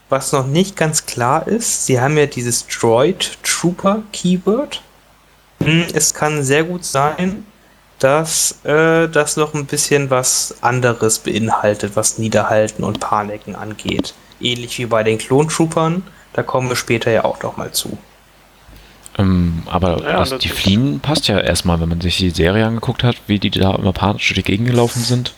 was 0.09 0.31
noch 0.31 0.47
nicht 0.47 0.75
ganz 0.75 1.05
klar 1.05 1.47
ist, 1.47 1.85
sie 1.85 2.01
haben 2.01 2.17
ja 2.17 2.25
dieses 2.25 2.65
Droid 2.65 3.37
Trooper 3.43 4.01
Keyword. 4.11 4.81
Hm, 5.61 5.85
Es 5.93 6.13
kann 6.15 6.41
sehr 6.43 6.63
gut 6.63 6.83
sein, 6.83 7.45
dass 7.99 8.63
äh, 8.63 9.07
das 9.07 9.37
noch 9.37 9.53
ein 9.53 9.65
bisschen 9.65 10.09
was 10.09 10.55
anderes 10.61 11.19
beinhaltet, 11.19 11.95
was 11.95 12.17
Niederhalten 12.17 12.83
und 12.83 12.99
Paniken 12.99 13.55
angeht. 13.55 14.13
Ähnlich 14.41 14.79
wie 14.79 14.85
bei 14.85 15.03
den 15.03 15.17
Klontroopern. 15.17 16.03
Da 16.33 16.43
kommen 16.43 16.69
wir 16.69 16.75
später 16.75 17.11
ja 17.11 17.25
auch 17.25 17.41
noch 17.43 17.57
mal 17.57 17.71
zu. 17.71 17.97
Ähm, 19.17 19.63
aber 19.65 20.01
Ja, 20.01 20.19
das 20.19 20.37
die 20.37 20.49
Fliehen 20.49 21.01
passt 21.01 21.27
ja 21.27 21.39
erstmal, 21.39 21.81
wenn 21.81 21.89
man 21.89 22.01
sich 22.01 22.17
die 22.17 22.29
Serie 22.29 22.65
angeguckt 22.65 23.03
hat, 23.03 23.17
wie 23.27 23.39
die 23.39 23.51
da 23.51 23.75
immer 23.75 23.93
panisch 23.93 24.27
durch 24.27 24.37
die 24.37 24.43
Gegend 24.43 24.67
gelaufen 24.69 25.03
sind. 25.03 25.33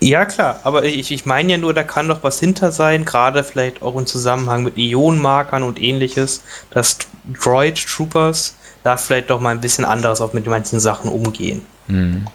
Ja, 0.00 0.26
klar, 0.26 0.60
aber 0.62 0.84
ich, 0.84 1.10
ich 1.10 1.26
meine 1.26 1.52
ja 1.52 1.58
nur, 1.58 1.74
da 1.74 1.82
kann 1.82 2.06
doch 2.06 2.22
was 2.22 2.38
hinter 2.38 2.70
sein, 2.70 3.04
gerade 3.04 3.42
vielleicht 3.42 3.82
auch 3.82 3.96
im 3.96 4.06
Zusammenhang 4.06 4.62
mit 4.62 4.76
Ionenmarkern 4.78 5.64
und 5.64 5.80
ähnliches, 5.82 6.44
dass 6.70 6.98
Droid 7.24 7.84
Troopers 7.84 8.56
da 8.82 8.96
vielleicht 8.96 9.30
doch 9.30 9.40
mal 9.40 9.50
ein 9.50 9.60
bisschen 9.60 9.84
anderes 9.84 10.20
auch 10.20 10.32
mit 10.32 10.46
manchen 10.46 10.80
Sachen 10.80 11.10
umgehen. 11.10 11.64
Hm. 11.86 12.26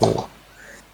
So. 0.00 0.26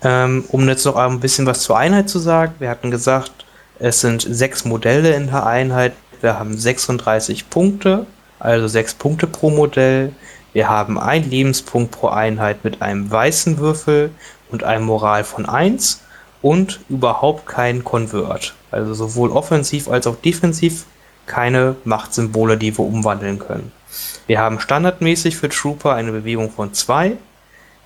Ähm, 0.05 0.45
um 0.49 0.69
jetzt 0.69 0.85
noch 0.85 0.97
ein 0.97 1.21
bisschen 1.21 1.47
was 1.47 1.63
zur 1.63 1.79
Einheit 1.79 2.09
zu 2.09 2.19
sagen, 2.19 2.55
wir 2.59 2.71
hatten 2.71 2.91
gesagt, 2.91 3.33
es 3.79 4.01
sind 4.01 4.23
sechs 4.23 4.65
Modelle 4.65 5.15
in 5.15 5.27
der 5.27 5.47
Einheit, 5.47 5.93
wir 6.21 6.39
haben 6.39 6.57
36 6.57 7.51
Punkte, 7.51 8.07
also 8.39 8.69
sechs 8.69 8.95
Punkte 8.95 9.27
pro 9.27 9.51
Modell. 9.51 10.13
Wir 10.53 10.69
haben 10.69 10.99
einen 10.99 11.29
Lebenspunkt 11.31 11.93
pro 11.93 12.09
Einheit 12.09 12.65
mit 12.65 12.83
einem 12.83 13.11
weißen 13.11 13.59
Würfel 13.59 14.11
und 14.51 14.65
einem 14.65 14.85
Moral 14.85 15.25
von 15.25 15.47
1 15.47 16.01
und 16.43 16.81
überhaupt 16.89 17.47
keinen 17.47 17.85
Convert. 17.85 18.55
Also 18.71 18.95
sowohl 18.95 19.31
offensiv 19.31 19.89
als 19.89 20.07
auch 20.07 20.17
defensiv 20.17 20.85
keine 21.27 21.77
Machtsymbole, 21.85 22.57
die 22.57 22.77
wir 22.77 22.85
umwandeln 22.85 23.39
können. 23.39 23.73
Wir 24.27 24.41
haben 24.41 24.61
standardmäßig 24.61 25.37
für 25.37 25.49
Trooper 25.49 25.95
eine 25.95 26.13
Bewegung 26.13 26.51
von 26.51 26.73
2. 26.73 27.17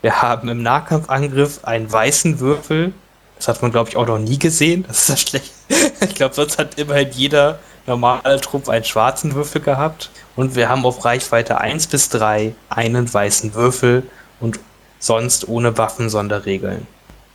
Wir 0.02 0.22
haben 0.22 0.48
im 0.48 0.62
Nahkampfangriff 0.62 1.64
einen 1.64 1.90
weißen 1.90 2.40
Würfel. 2.40 2.92
Das 3.36 3.48
hat 3.48 3.62
man, 3.62 3.72
glaube 3.72 3.90
ich, 3.90 3.96
auch 3.96 4.06
noch 4.06 4.18
nie 4.18 4.38
gesehen. 4.38 4.84
Das 4.86 5.00
ist 5.00 5.08
das 5.10 5.20
schlecht. 5.22 5.52
ich 6.00 6.14
glaube, 6.14 6.34
sonst 6.34 6.58
hat 6.58 6.78
immerhin 6.78 7.10
jeder 7.10 7.58
normale 7.86 8.40
Trupp 8.40 8.68
einen 8.68 8.84
schwarzen 8.84 9.34
Würfel 9.34 9.60
gehabt. 9.60 10.10
Und 10.36 10.54
wir 10.54 10.68
haben 10.68 10.84
auf 10.84 11.04
Reichweite 11.04 11.58
1 11.58 11.86
bis 11.88 12.08
3 12.10 12.54
einen 12.68 13.12
weißen 13.12 13.54
Würfel 13.54 14.04
und 14.40 14.58
sonst 14.98 15.48
ohne 15.48 15.76
Waffen-Sonderregeln. 15.78 16.86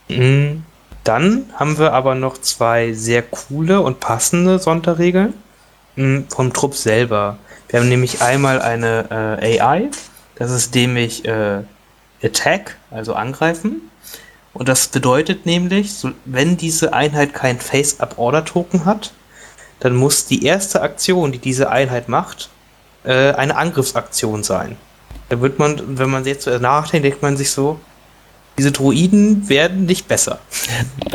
Mm, 0.07 0.63
Dann 1.03 1.49
haben 1.55 1.77
wir 1.77 1.93
aber 1.93 2.15
noch 2.15 2.37
zwei 2.39 2.93
sehr 2.93 3.23
coole 3.23 3.81
und 3.81 3.99
passende 3.99 4.59
Sonderregeln 4.59 5.33
vom 5.95 6.53
Trupp 6.53 6.75
selber. 6.75 7.37
Wir 7.69 7.79
haben 7.79 7.89
nämlich 7.89 8.21
einmal 8.21 8.61
eine 8.61 9.39
äh, 9.41 9.59
AI, 9.59 9.89
das 10.35 10.51
ist 10.51 10.73
nämlich 10.75 11.25
äh, 11.25 11.61
Attack, 12.23 12.77
also 12.89 13.13
angreifen. 13.13 13.81
Und 14.53 14.67
das 14.67 14.87
bedeutet 14.87 15.45
nämlich, 15.45 15.93
so, 15.93 16.11
wenn 16.25 16.57
diese 16.57 16.93
Einheit 16.93 17.33
kein 17.33 17.59
Face-Up-Order-Token 17.59 18.85
hat, 18.85 19.13
dann 19.79 19.95
muss 19.95 20.25
die 20.25 20.45
erste 20.45 20.81
Aktion, 20.81 21.31
die 21.31 21.39
diese 21.39 21.69
Einheit 21.69 22.09
macht, 22.09 22.49
äh, 23.03 23.31
eine 23.33 23.55
Angriffsaktion 23.55 24.43
sein. 24.43 24.77
Da 25.29 25.39
wird 25.41 25.59
man, 25.59 25.97
wenn 25.97 26.09
man 26.09 26.25
jetzt 26.25 26.43
so 26.43 26.57
nachdenkt, 26.57 27.05
denkt 27.05 27.21
man 27.21 27.37
sich 27.37 27.51
so, 27.51 27.79
diese 28.57 28.71
Druiden 28.71 29.47
werden 29.47 29.85
nicht 29.85 30.07
besser. 30.07 30.39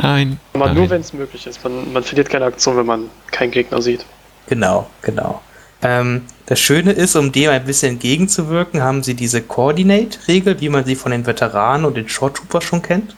Nein. 0.01 0.39
Aber 0.53 0.73
nur 0.73 0.89
wenn 0.89 1.01
es 1.01 1.13
möglich 1.13 1.45
ist. 1.45 1.63
Man, 1.63 1.93
man 1.93 2.03
verliert 2.03 2.29
keine 2.29 2.45
Aktion, 2.45 2.77
wenn 2.77 2.85
man 2.85 3.09
keinen 3.31 3.51
Gegner 3.51 3.81
sieht. 3.81 4.05
Genau, 4.47 4.87
genau. 5.01 5.41
Ähm, 5.81 6.23
das 6.47 6.59
Schöne 6.59 6.91
ist, 6.93 7.15
um 7.15 7.31
dem 7.31 7.51
ein 7.51 7.65
bisschen 7.65 7.93
entgegenzuwirken, 7.93 8.81
haben 8.81 9.03
sie 9.03 9.13
diese 9.13 9.41
Coordinate-Regel, 9.41 10.59
wie 10.61 10.69
man 10.69 10.85
sie 10.85 10.95
von 10.95 11.11
den 11.11 11.25
Veteranen 11.25 11.85
und 11.85 11.97
den 11.97 12.09
Short 12.09 12.37
Troopers 12.37 12.63
schon 12.63 12.81
kennt. 12.81 13.15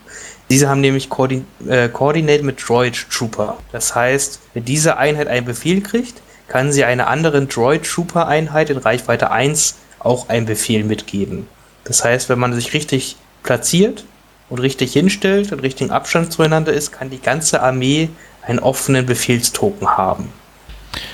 Diese 0.49 0.67
haben 0.67 0.81
nämlich 0.81 1.09
Coordin 1.09 1.45
äh, 1.67 1.89
Coordinate 1.89 2.43
mit 2.43 2.67
Droid 2.67 3.05
Trooper. 3.11 3.57
Das 3.71 3.93
heißt, 3.93 4.39
wenn 4.53 4.65
diese 4.65 4.97
Einheit 4.97 5.27
einen 5.27 5.45
Befehl 5.45 5.81
kriegt, 5.81 6.21
kann 6.47 6.71
sie 6.71 6.83
einer 6.83 7.07
anderen 7.07 7.47
Droid 7.47 7.83
Trooper 7.83 8.27
Einheit 8.27 8.71
in 8.71 8.77
Reichweite 8.77 9.29
1 9.29 9.75
auch 9.99 10.29
einen 10.29 10.47
Befehl 10.47 10.83
mitgeben. 10.83 11.47
Das 11.83 12.03
heißt, 12.03 12.29
wenn 12.29 12.39
man 12.39 12.53
sich 12.53 12.73
richtig 12.73 13.15
platziert 13.43 14.05
und 14.49 14.59
richtig 14.59 14.93
hinstellt 14.93 15.51
und 15.51 15.59
richtigen 15.59 15.91
Abstand 15.91 16.33
zueinander 16.33 16.73
ist, 16.73 16.91
kann 16.91 17.11
die 17.11 17.21
ganze 17.21 17.61
Armee 17.61 18.09
einen 18.41 18.59
offenen 18.59 19.05
Befehlstoken 19.05 19.97
haben. 19.97 20.33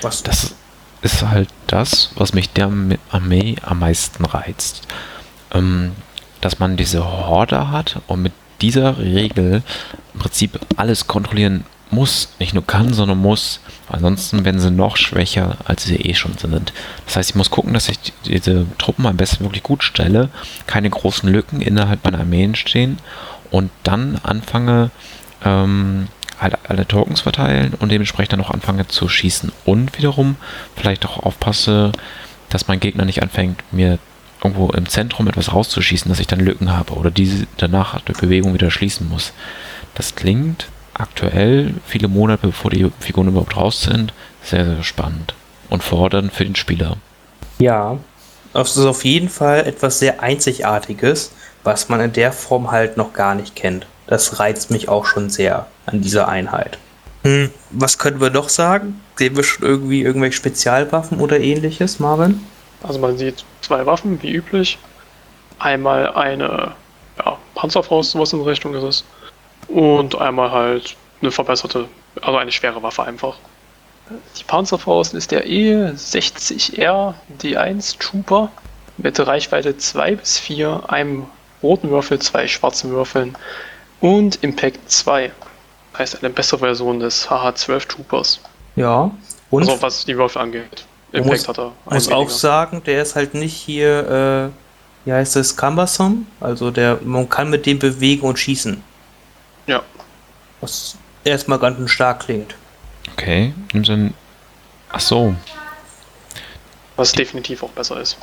Was 0.02 0.22
das 0.22 0.54
ist 1.02 1.22
halt 1.22 1.48
das, 1.66 2.10
was 2.16 2.32
mich 2.32 2.50
der 2.50 2.70
Armee 3.10 3.56
am 3.62 3.78
meisten 3.78 4.24
reizt. 4.24 4.86
Ähm, 5.52 5.92
dass 6.40 6.58
man 6.58 6.76
diese 6.76 7.04
Horde 7.04 7.70
hat 7.70 8.00
und 8.06 8.22
mit 8.22 8.32
dieser 8.60 8.98
Regel 8.98 9.62
im 10.14 10.20
Prinzip 10.20 10.58
alles 10.76 11.06
kontrollieren 11.06 11.64
muss, 11.90 12.30
nicht 12.38 12.52
nur 12.52 12.66
kann, 12.66 12.92
sondern 12.92 13.18
muss. 13.18 13.60
Ansonsten 13.88 14.44
werden 14.44 14.60
sie 14.60 14.70
noch 14.70 14.96
schwächer, 14.96 15.56
als 15.64 15.84
sie 15.84 15.96
eh 15.96 16.14
schon 16.14 16.36
sind. 16.36 16.72
Das 17.06 17.16
heißt, 17.16 17.30
ich 17.30 17.36
muss 17.36 17.50
gucken, 17.50 17.72
dass 17.74 17.88
ich 17.88 17.98
diese 18.24 18.66
Truppen 18.78 19.06
am 19.06 19.16
besten 19.16 19.44
wirklich 19.44 19.62
gut 19.62 19.84
stelle, 19.84 20.28
keine 20.66 20.90
großen 20.90 21.28
Lücken 21.28 21.60
innerhalb 21.60 22.04
meiner 22.04 22.18
Armeen 22.18 22.54
stehen 22.54 22.98
und 23.50 23.70
dann 23.84 24.18
anfange, 24.22 24.90
ähm, 25.44 26.08
alle, 26.38 26.58
alle 26.68 26.86
Tokens 26.86 27.20
verteilen 27.20 27.74
und 27.78 27.90
dementsprechend 27.90 28.34
dann 28.34 28.40
auch 28.40 28.50
anfange 28.50 28.86
zu 28.88 29.08
schießen. 29.08 29.52
Und 29.64 29.96
wiederum 29.96 30.36
vielleicht 30.76 31.06
auch 31.06 31.22
aufpasse, 31.22 31.92
dass 32.48 32.68
mein 32.68 32.80
Gegner 32.80 33.04
nicht 33.04 33.22
anfängt, 33.22 33.62
mir 33.72 33.98
irgendwo 34.42 34.70
im 34.70 34.88
Zentrum 34.88 35.28
etwas 35.28 35.52
rauszuschießen, 35.52 36.08
dass 36.08 36.20
ich 36.20 36.26
dann 36.26 36.40
Lücken 36.40 36.72
habe 36.72 36.94
oder 36.94 37.10
diese 37.10 37.46
danach 37.56 38.00
durch 38.00 38.20
Bewegung 38.20 38.54
wieder 38.54 38.70
schließen 38.70 39.08
muss. 39.08 39.32
Das 39.94 40.14
klingt 40.14 40.68
aktuell, 40.94 41.74
viele 41.86 42.08
Monate 42.08 42.46
bevor 42.48 42.70
die 42.70 42.90
Figuren 43.00 43.28
überhaupt 43.28 43.56
raus 43.56 43.82
sind, 43.82 44.12
sehr, 44.42 44.64
sehr 44.64 44.82
spannend 44.82 45.34
und 45.68 45.82
fordernd 45.82 46.32
für 46.32 46.44
den 46.44 46.56
Spieler. 46.56 46.96
Ja, 47.58 47.98
das 48.52 48.76
ist 48.76 48.84
auf 48.84 49.04
jeden 49.04 49.28
Fall 49.28 49.66
etwas 49.66 49.98
sehr 49.98 50.22
Einzigartiges, 50.22 51.32
was 51.64 51.88
man 51.88 52.00
in 52.00 52.12
der 52.12 52.32
Form 52.32 52.70
halt 52.70 52.96
noch 52.96 53.12
gar 53.12 53.34
nicht 53.34 53.56
kennt. 53.56 53.86
Das 54.06 54.38
reizt 54.38 54.70
mich 54.70 54.88
auch 54.88 55.04
schon 55.04 55.30
sehr 55.30 55.66
an 55.86 56.00
dieser 56.00 56.28
Einheit. 56.28 56.78
Hm, 57.22 57.50
was 57.70 57.98
können 57.98 58.20
wir 58.20 58.30
noch 58.30 58.48
sagen? 58.48 59.00
Sehen 59.16 59.36
wir 59.36 59.42
schon 59.42 59.66
irgendwie 59.66 60.02
irgendwelche 60.02 60.36
Spezialwaffen 60.36 61.18
oder 61.18 61.40
ähnliches, 61.40 61.98
Marvin? 61.98 62.46
Also 62.82 63.00
man 63.00 63.18
sieht 63.18 63.44
zwei 63.62 63.84
Waffen, 63.84 64.22
wie 64.22 64.32
üblich. 64.32 64.78
Einmal 65.58 66.12
eine 66.12 66.72
ja, 67.18 67.38
Panzerfaust, 67.54 68.16
was 68.16 68.32
in 68.32 68.42
Richtung 68.42 68.74
ist 68.74 68.82
es. 68.84 69.04
Und 69.68 70.16
einmal 70.20 70.52
halt 70.52 70.96
eine 71.20 71.32
verbesserte, 71.32 71.88
also 72.20 72.38
eine 72.38 72.52
schwere 72.52 72.82
Waffe 72.82 73.02
einfach. 73.02 73.36
Die 74.38 74.44
Panzerfaust 74.44 75.14
ist 75.14 75.32
der 75.32 75.46
E60R 75.46 77.14
D1 77.42 77.98
Trooper 77.98 78.52
mit 78.98 79.18
Reichweite 79.18 79.76
2 79.76 80.14
bis 80.14 80.38
4, 80.38 80.84
einem 80.88 81.26
roten 81.62 81.90
Würfel, 81.90 82.20
zwei 82.20 82.46
schwarzen 82.46 82.90
Würfeln 82.90 83.36
und 84.06 84.42
Impact 84.42 84.90
2. 84.90 85.32
Heißt 85.98 86.22
eine 86.22 86.30
bessere 86.30 86.60
Version 86.60 87.00
des 87.00 87.28
HH12 87.28 87.88
Troopers. 87.88 88.40
Ja. 88.76 89.10
Und 89.50 89.68
also 89.68 89.82
was 89.82 90.04
die 90.04 90.16
Würfel 90.16 90.42
angeht. 90.42 90.86
Impact 91.12 91.32
muss, 91.32 91.48
hat 91.48 91.58
er. 91.58 91.72
Muss 91.90 92.08
auch 92.12 92.30
sagen, 92.30 92.82
der 92.84 93.02
ist 93.02 93.16
halt 93.16 93.34
nicht 93.34 93.54
hier, 93.54 94.52
äh, 95.04 95.08
wie 95.08 95.12
heißt 95.12 95.34
das, 95.36 95.56
Cumbersome? 95.56 96.26
Also 96.40 96.70
der, 96.70 97.00
man 97.02 97.28
kann 97.28 97.50
mit 97.50 97.66
dem 97.66 97.78
bewegen 97.78 98.22
und 98.26 98.38
schießen. 98.38 98.82
Ja. 99.66 99.82
Was 100.60 100.96
erstmal 101.24 101.58
ganz 101.58 101.90
stark 101.90 102.20
klingt. 102.20 102.54
Okay, 103.12 103.54
nimmst 103.72 103.90
du 103.90 104.12
Ach 104.92 105.00
so. 105.00 105.34
Was 106.94 107.12
definitiv 107.12 107.62
auch 107.62 107.70
besser 107.70 108.00
ist. 108.00 108.16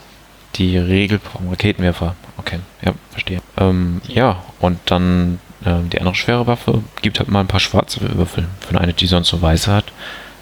Die 0.56 0.78
Regel 0.78 1.20
vom 1.20 1.50
Raketenwerfer. 1.50 2.16
Okay, 2.38 2.60
ja, 2.84 2.94
verstehe. 3.12 3.42
Ähm, 3.58 4.02
ja, 4.08 4.44
und 4.60 4.80
dann 4.86 5.40
ähm, 5.66 5.90
die 5.90 6.00
andere 6.00 6.16
schwere 6.16 6.48
Waffe 6.48 6.84
gibt 7.02 7.20
halt 7.20 7.30
mal 7.30 7.42
ein 7.42 7.48
paar 7.48 7.60
schwarze 7.60 8.00
Würfel. 8.18 8.48
Für 8.68 8.80
eine, 8.80 8.94
die 8.94 9.08
sonst 9.08 9.30
so 9.30 9.42
weiße 9.42 9.72
hat, 9.72 9.86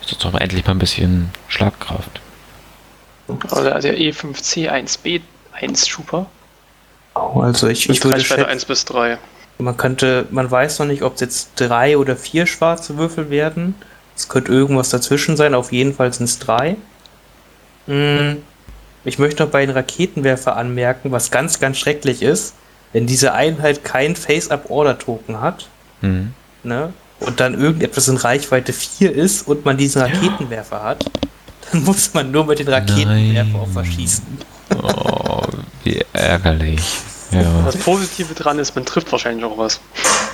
ist 0.01 0.11
jetzt 0.11 0.25
auch 0.25 0.33
endlich 0.33 0.65
mal 0.65 0.71
ein 0.71 0.79
bisschen 0.79 1.29
Schlagkraft. 1.47 2.21
Also 3.49 3.63
der 3.63 3.97
E5C1B1 3.97 5.91
Trooper. 5.91 6.25
Oh, 7.15 7.41
also 7.41 7.67
ich, 7.67 7.89
ich 7.89 8.03
würde 8.03 8.19
schätzen, 8.21 8.45
1 8.45 8.65
bis 8.65 8.85
3. 8.85 9.17
Man 9.57 9.77
könnte, 9.77 10.27
man 10.31 10.49
weiß 10.49 10.79
noch 10.79 10.87
nicht, 10.87 11.03
ob 11.03 11.15
es 11.15 11.21
jetzt 11.21 11.51
drei 11.55 11.97
oder 11.97 12.15
vier 12.15 12.47
schwarze 12.47 12.97
Würfel 12.97 13.29
werden. 13.29 13.75
Es 14.15 14.27
könnte 14.27 14.51
irgendwas 14.51 14.89
dazwischen 14.89 15.37
sein, 15.37 15.53
auf 15.53 15.71
jeden 15.71 15.93
Fall 15.93 16.11
sind 16.13 16.25
es 16.25 16.39
drei. 16.39 16.77
Hm. 17.87 18.41
Ich 19.03 19.19
möchte 19.19 19.43
noch 19.43 19.51
bei 19.51 19.65
den 19.65 19.75
Raketenwerfer 19.75 20.55
anmerken, 20.55 21.11
was 21.11 21.31
ganz, 21.31 21.59
ganz 21.59 21.77
schrecklich 21.77 22.21
ist, 22.21 22.55
wenn 22.93 23.07
diese 23.07 23.33
Einheit 23.33 23.83
kein 23.83 24.15
Face-Up-Order-Token 24.15 25.41
hat, 25.41 25.67
mhm. 26.01 26.33
ne, 26.63 26.93
und 27.19 27.39
dann 27.39 27.59
irgendetwas 27.59 28.07
in 28.07 28.17
Reichweite 28.17 28.73
4 28.73 29.13
ist 29.13 29.47
und 29.47 29.63
man 29.63 29.77
diesen 29.77 30.01
Raketenwerfer 30.01 30.77
ja. 30.77 30.83
hat, 30.83 31.05
dann 31.71 31.83
muss 31.85 32.13
man 32.13 32.31
nur 32.31 32.45
mit 32.45 32.59
den 32.59 32.67
Raketenwerfer 32.67 33.59
auf 33.59 33.73
verschießen. 33.73 34.25
Oh, 34.81 35.43
wie 35.83 36.03
ärgerlich. 36.13 36.81
Ja. 37.33 37.61
Das 37.63 37.77
Positive 37.77 38.33
dran 38.33 38.59
ist, 38.59 38.75
man 38.75 38.85
trifft 38.85 39.09
wahrscheinlich 39.09 39.45
auch 39.45 39.57
was. 39.57 39.79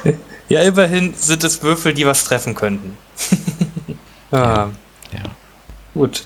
Ja, 0.49 0.61
immerhin 0.61 1.13
sind 1.13 1.43
es 1.43 1.61
Würfel, 1.61 1.93
die 1.93 2.07
was 2.07 2.23
treffen 2.23 2.55
könnten. 2.55 2.97
ah. 4.31 4.69
ja. 5.11 5.23
Gut. 5.93 6.25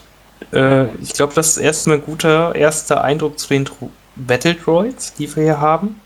Äh, 0.54 0.86
ich 1.02 1.14
glaube, 1.14 1.34
das 1.34 1.50
ist 1.50 1.58
erstmal 1.58 1.98
ein 1.98 2.06
guter 2.06 2.54
erster 2.56 3.04
Eindruck 3.04 3.40
zu 3.40 3.48
den 3.48 3.68
Battle 4.16 4.56
Droids, 4.56 5.14
die 5.14 5.36
wir 5.36 5.44
hier 5.44 5.60
haben. 5.60 6.01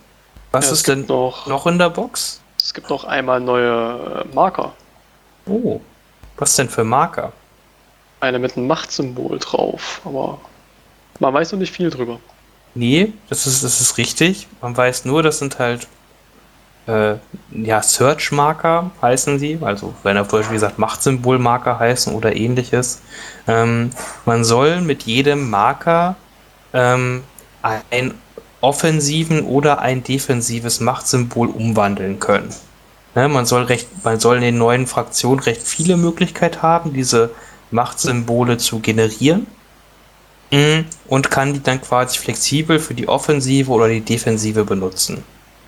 Was 0.56 0.68
ja, 0.68 0.72
ist 0.72 0.88
denn 0.88 1.06
noch, 1.06 1.48
noch 1.48 1.68
in 1.68 1.78
der 1.78 1.90
Box? 1.90 2.40
Es 2.58 2.74
gibt 2.74 2.90
noch 2.90 3.04
einmal 3.04 3.42
neue 3.42 4.24
äh, 4.24 4.34
Marker. 4.34 4.72
Oh, 5.46 5.82
was 6.38 6.56
denn 6.56 6.70
für 6.70 6.86
Marker? 6.86 7.34
Eine 8.22 8.40
mit 8.40 8.56
einem 8.56 8.66
Machtsymbol 8.68 9.40
drauf, 9.40 10.00
aber 10.06 10.40
man 11.20 11.34
weiß 11.34 11.52
noch 11.52 11.60
nicht 11.60 11.74
viel 11.74 11.90
drüber. 11.90 12.22
Nee, 12.74 13.12
das 13.28 13.48
ist, 13.48 13.66
das 13.66 13.82
ist 13.82 13.98
richtig. 13.98 14.48
Man 14.62 14.78
weiß 14.78 15.04
nur, 15.04 15.24
das 15.24 15.40
sind 15.40 15.60
halt 15.60 15.90
äh, 16.88 17.16
ja, 17.52 17.82
Search-Marker 17.82 18.92
heißen 19.02 19.40
sie, 19.40 19.60
also 19.60 19.94
wenn 20.04 20.16
er 20.16 20.26
zum 20.30 20.40
Beispiel 20.40 20.56
gesagt 20.56 20.80
Machtsymbol-Marker 20.80 21.80
heißen 21.80 22.16
oder 22.16 22.34
ähnliches. 22.34 23.02
Ähm, 23.46 23.90
man 24.24 24.46
soll 24.46 24.80
mit 24.80 25.04
jedem 25.04 25.50
Marker 25.50 26.16
ähm, 26.74 27.26
ein 27.62 28.14
offensiven 28.66 29.46
oder 29.46 29.80
ein 29.80 30.04
defensives 30.04 30.80
Machtsymbol 30.80 31.50
umwandeln 31.50 32.20
können. 32.20 32.50
Ne, 33.14 33.30
man, 33.30 33.46
soll 33.46 33.64
recht, 33.64 33.88
man 34.04 34.20
soll 34.20 34.38
in 34.38 34.42
den 34.42 34.58
neuen 34.58 34.88
Fraktionen 34.88 35.40
recht 35.40 35.62
viele 35.62 35.98
Möglichkeiten 35.98 36.64
haben, 36.64 36.92
diese 36.92 37.30
Machtsymbole 37.70 38.58
zu 38.58 38.80
generieren 38.80 39.46
mhm. 40.52 40.86
und 41.08 41.30
kann 41.30 41.54
die 41.54 41.62
dann 41.62 41.80
quasi 41.80 42.18
flexibel 42.18 42.80
für 42.80 42.96
die 42.96 43.08
Offensive 43.08 43.70
oder 43.70 43.88
die 43.88 44.02
Defensive 44.02 44.66
benutzen. 44.66 45.24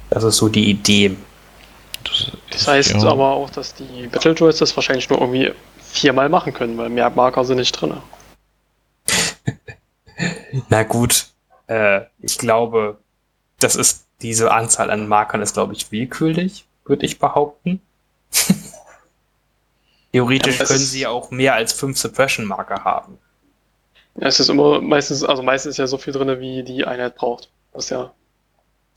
Das 0.10 0.23
ist 0.23 0.38
so 0.38 0.49
die 0.49 0.67
Idee. 0.67 1.15
Das, 2.03 2.31
das 2.49 2.67
heißt 2.67 2.93
ja. 2.95 3.03
aber 3.03 3.27
auch, 3.29 3.51
dass 3.51 3.75
die 3.75 4.07
Battle 4.07 4.33
Droids 4.33 4.57
das 4.57 4.75
wahrscheinlich 4.75 5.07
nur 5.07 5.21
irgendwie 5.21 5.51
viermal 5.79 6.29
machen 6.29 6.51
können, 6.51 6.75
weil 6.79 6.89
mehr 6.89 7.12
Marker 7.12 7.45
sind 7.45 7.57
nicht 7.57 7.73
drin. 7.73 7.93
Na 10.69 10.81
gut, 10.81 11.27
äh, 11.67 12.01
ich 12.19 12.38
glaube, 12.38 12.97
das 13.60 13.75
ist 13.75 14.08
diese 14.21 14.51
Anzahl 14.51 14.89
an 14.89 15.08
Markern 15.08 15.41
ist, 15.41 15.53
glaube 15.53 15.73
ich, 15.73 15.91
willkürlich, 15.91 16.65
würde 16.86 17.06
ich 17.06 17.19
behaupten. 17.19 17.82
Theoretisch 20.12 20.60
ja, 20.60 20.65
können 20.65 20.80
sie 20.80 21.06
auch 21.06 21.32
mehr 21.32 21.53
als 21.53 21.73
fünf 21.73 21.97
Suppression-Marker 21.97 22.84
haben. 22.84 23.19
Ja, 24.15 24.27
es 24.27 24.39
ist 24.39 24.49
immer 24.49 24.82
meistens, 24.82 25.23
also 25.23 25.43
meistens 25.43 25.71
ist 25.71 25.77
ja 25.77 25.88
so 25.88 25.97
viel 25.97 26.13
drin, 26.13 26.39
wie 26.39 26.63
die 26.63 26.86
Einheit 26.86 27.15
braucht. 27.15 27.49
Das 27.73 27.86
ist 27.86 27.89
ja, 27.91 28.12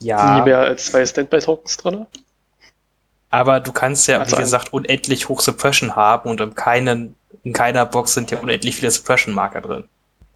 ja. 0.00 0.38
nie 0.38 0.44
mehr 0.46 0.60
als 0.60 0.86
zwei 0.86 1.04
Standby-Tokens 1.04 1.76
drin. 1.76 2.06
Aber 3.28 3.60
du 3.60 3.72
kannst 3.72 4.08
ja, 4.08 4.18
also 4.18 4.36
wie 4.36 4.40
gesagt, 4.40 4.72
unendlich 4.72 5.28
hoch 5.28 5.40
Suppression 5.40 5.94
haben 5.94 6.30
und 6.30 6.40
in, 6.40 6.54
keinen, 6.54 7.14
in 7.44 7.52
keiner 7.52 7.84
Box 7.86 8.14
sind 8.14 8.30
ja 8.30 8.38
unendlich 8.38 8.76
viele 8.76 8.90
Suppression-Marker 8.90 9.60
drin. 9.60 9.84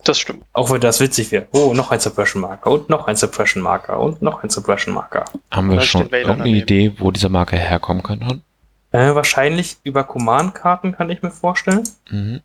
Das 0.04 0.18
stimmt. 0.18 0.44
Auch 0.52 0.70
wenn 0.70 0.80
das 0.80 1.00
witzig 1.00 1.32
wäre. 1.32 1.46
Oh, 1.52 1.72
noch 1.74 1.90
ein 1.90 1.98
Suppression-Marker 1.98 2.70
und 2.70 2.90
noch 2.90 3.06
ein 3.06 3.16
Suppression-Marker 3.16 3.98
und 3.98 4.20
noch 4.22 4.42
ein 4.42 4.50
Suppression-Marker. 4.50 5.24
Haben 5.50 5.70
wir 5.70 5.80
schon 5.80 6.08
irgendeine 6.10 6.48
Idee, 6.48 6.92
wo 6.98 7.10
dieser 7.10 7.30
Marker 7.30 7.56
herkommen 7.56 8.02
könnte? 8.02 8.40
Äh, 8.92 9.14
wahrscheinlich 9.14 9.78
über 9.82 10.04
Command-Karten, 10.04 10.92
kann 10.92 11.10
ich 11.10 11.22
mir 11.22 11.30
vorstellen. 11.30 11.82
Mhm. 12.10 12.40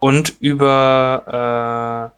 und 0.00 0.34
über 0.40 2.12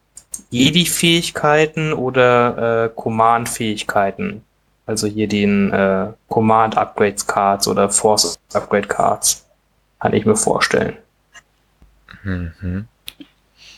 äh, 0.51 0.57
Jedi-Fähigkeiten 0.57 1.93
oder 1.93 2.87
äh, 2.87 2.89
Command-Fähigkeiten. 2.95 4.43
Also 4.87 5.07
hier 5.07 5.29
den 5.29 5.73
äh, 5.73 6.09
Command 6.29 6.77
Upgrades 6.77 7.27
Cards 7.27 7.69
oder 7.69 7.91
Force 7.91 8.39
Upgrade 8.55 8.89
Cards. 8.89 9.47
Kann 10.01 10.15
ich 10.15 10.25
mir 10.27 10.37
vorstellen. 10.37 10.97
Mhm. 12.25 12.89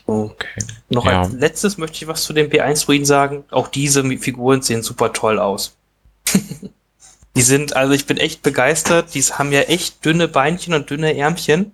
Okay. 0.08 0.62
Noch 0.88 1.04
ja. 1.04 1.20
als 1.20 1.32
letztes 1.32 1.76
möchte 1.76 1.98
ich 1.98 2.08
was 2.08 2.24
zu 2.24 2.32
den 2.32 2.48
P1-Druiden 2.48 3.04
sagen. 3.04 3.44
Auch 3.50 3.68
diese 3.68 4.02
Figuren 4.16 4.62
sehen 4.62 4.82
super 4.82 5.12
toll 5.12 5.38
aus. 5.38 5.76
die 7.36 7.42
sind, 7.42 7.76
also 7.76 7.92
ich 7.92 8.06
bin 8.06 8.16
echt 8.16 8.42
begeistert. 8.42 9.14
Die 9.14 9.20
haben 9.20 9.52
ja 9.52 9.60
echt 9.60 10.02
dünne 10.06 10.26
Beinchen 10.26 10.72
und 10.72 10.88
dünne 10.88 11.14
Ärmchen. 11.14 11.72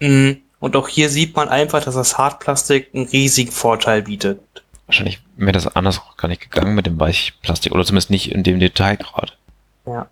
Mhm. 0.00 0.38
Und 0.58 0.74
auch 0.74 0.88
hier 0.88 1.08
sieht 1.08 1.36
man 1.36 1.48
einfach, 1.48 1.84
dass 1.84 1.94
das 1.94 2.18
Hartplastik 2.18 2.88
einen 2.92 3.06
riesigen 3.06 3.52
Vorteil 3.52 4.02
bietet. 4.02 4.40
Wahrscheinlich 4.86 5.22
wäre 5.36 5.52
das 5.52 5.68
anders 5.76 6.00
auch 6.00 6.16
gar 6.16 6.26
nicht 6.26 6.42
gegangen 6.42 6.74
mit 6.74 6.86
dem 6.86 6.98
Weichplastik 6.98 7.70
oder 7.70 7.84
zumindest 7.84 8.10
nicht 8.10 8.32
in 8.32 8.42
dem 8.42 8.58
Detail 8.58 8.96
gerade. 8.96 9.32
Ja, 9.86 10.08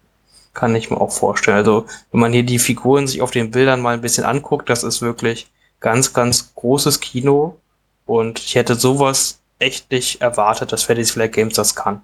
kann 0.55 0.77
ich 0.77 0.91
mir 0.91 1.01
auch 1.01 1.11
vorstellen. 1.11 1.57
Also, 1.57 1.87
wenn 2.13 2.21
man 2.21 2.33
hier 2.33 2.45
die 2.45 2.61
Figuren 2.61 3.09
sich 3.09 3.21
auf 3.21 3.33
den 3.33 3.51
Bildern 3.51 3.81
mal 3.81 3.95
ein 3.95 4.01
bisschen 4.01 4.25
anguckt, 4.25 4.71
das 4.71 4.85
ist 4.85 5.03
wirklich 5.03 5.49
ganz, 5.83 6.15
ganz 6.15 6.55
großes 6.55 7.01
Kino. 7.01 7.59
Und 8.07 8.39
ich 8.39 8.55
hätte 8.55 8.75
sowas 8.75 9.41
echt 9.59 9.91
nicht 9.91 10.21
erwartet, 10.21 10.73
dass 10.73 10.85
Fantasy 10.85 11.13
Flight 11.13 11.33
Games 11.33 11.55
das 11.55 11.75
kann. 11.75 12.01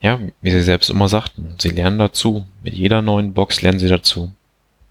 Ja, 0.00 0.18
wie 0.40 0.50
sie 0.50 0.62
selbst 0.62 0.90
immer 0.90 1.08
sagten, 1.08 1.54
sie 1.58 1.70
lernen 1.70 1.98
dazu. 1.98 2.46
Mit 2.62 2.74
jeder 2.74 3.02
neuen 3.02 3.34
Box 3.34 3.62
lernen 3.62 3.78
sie 3.78 3.88
dazu. 3.88 4.32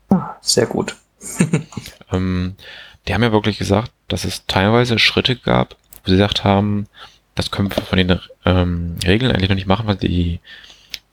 Ah, 0.09 0.35
sehr 0.41 0.65
gut. 0.65 0.95
ähm, 2.11 2.55
die 3.07 3.13
haben 3.13 3.23
ja 3.23 3.31
wirklich 3.31 3.57
gesagt, 3.57 3.91
dass 4.07 4.23
es 4.25 4.45
teilweise 4.45 4.99
Schritte 4.99 5.35
gab, 5.35 5.75
wo 6.03 6.09
sie 6.09 6.17
gesagt 6.17 6.43
haben, 6.43 6.87
das 7.35 7.51
können 7.51 7.69
wir 7.69 7.83
von 7.83 7.97
den 7.97 8.19
ähm, 8.45 8.95
Regeln 9.05 9.31
eigentlich 9.31 9.49
noch 9.49 9.55
nicht 9.55 9.67
machen, 9.67 9.87
weil 9.87 9.97
die 9.97 10.39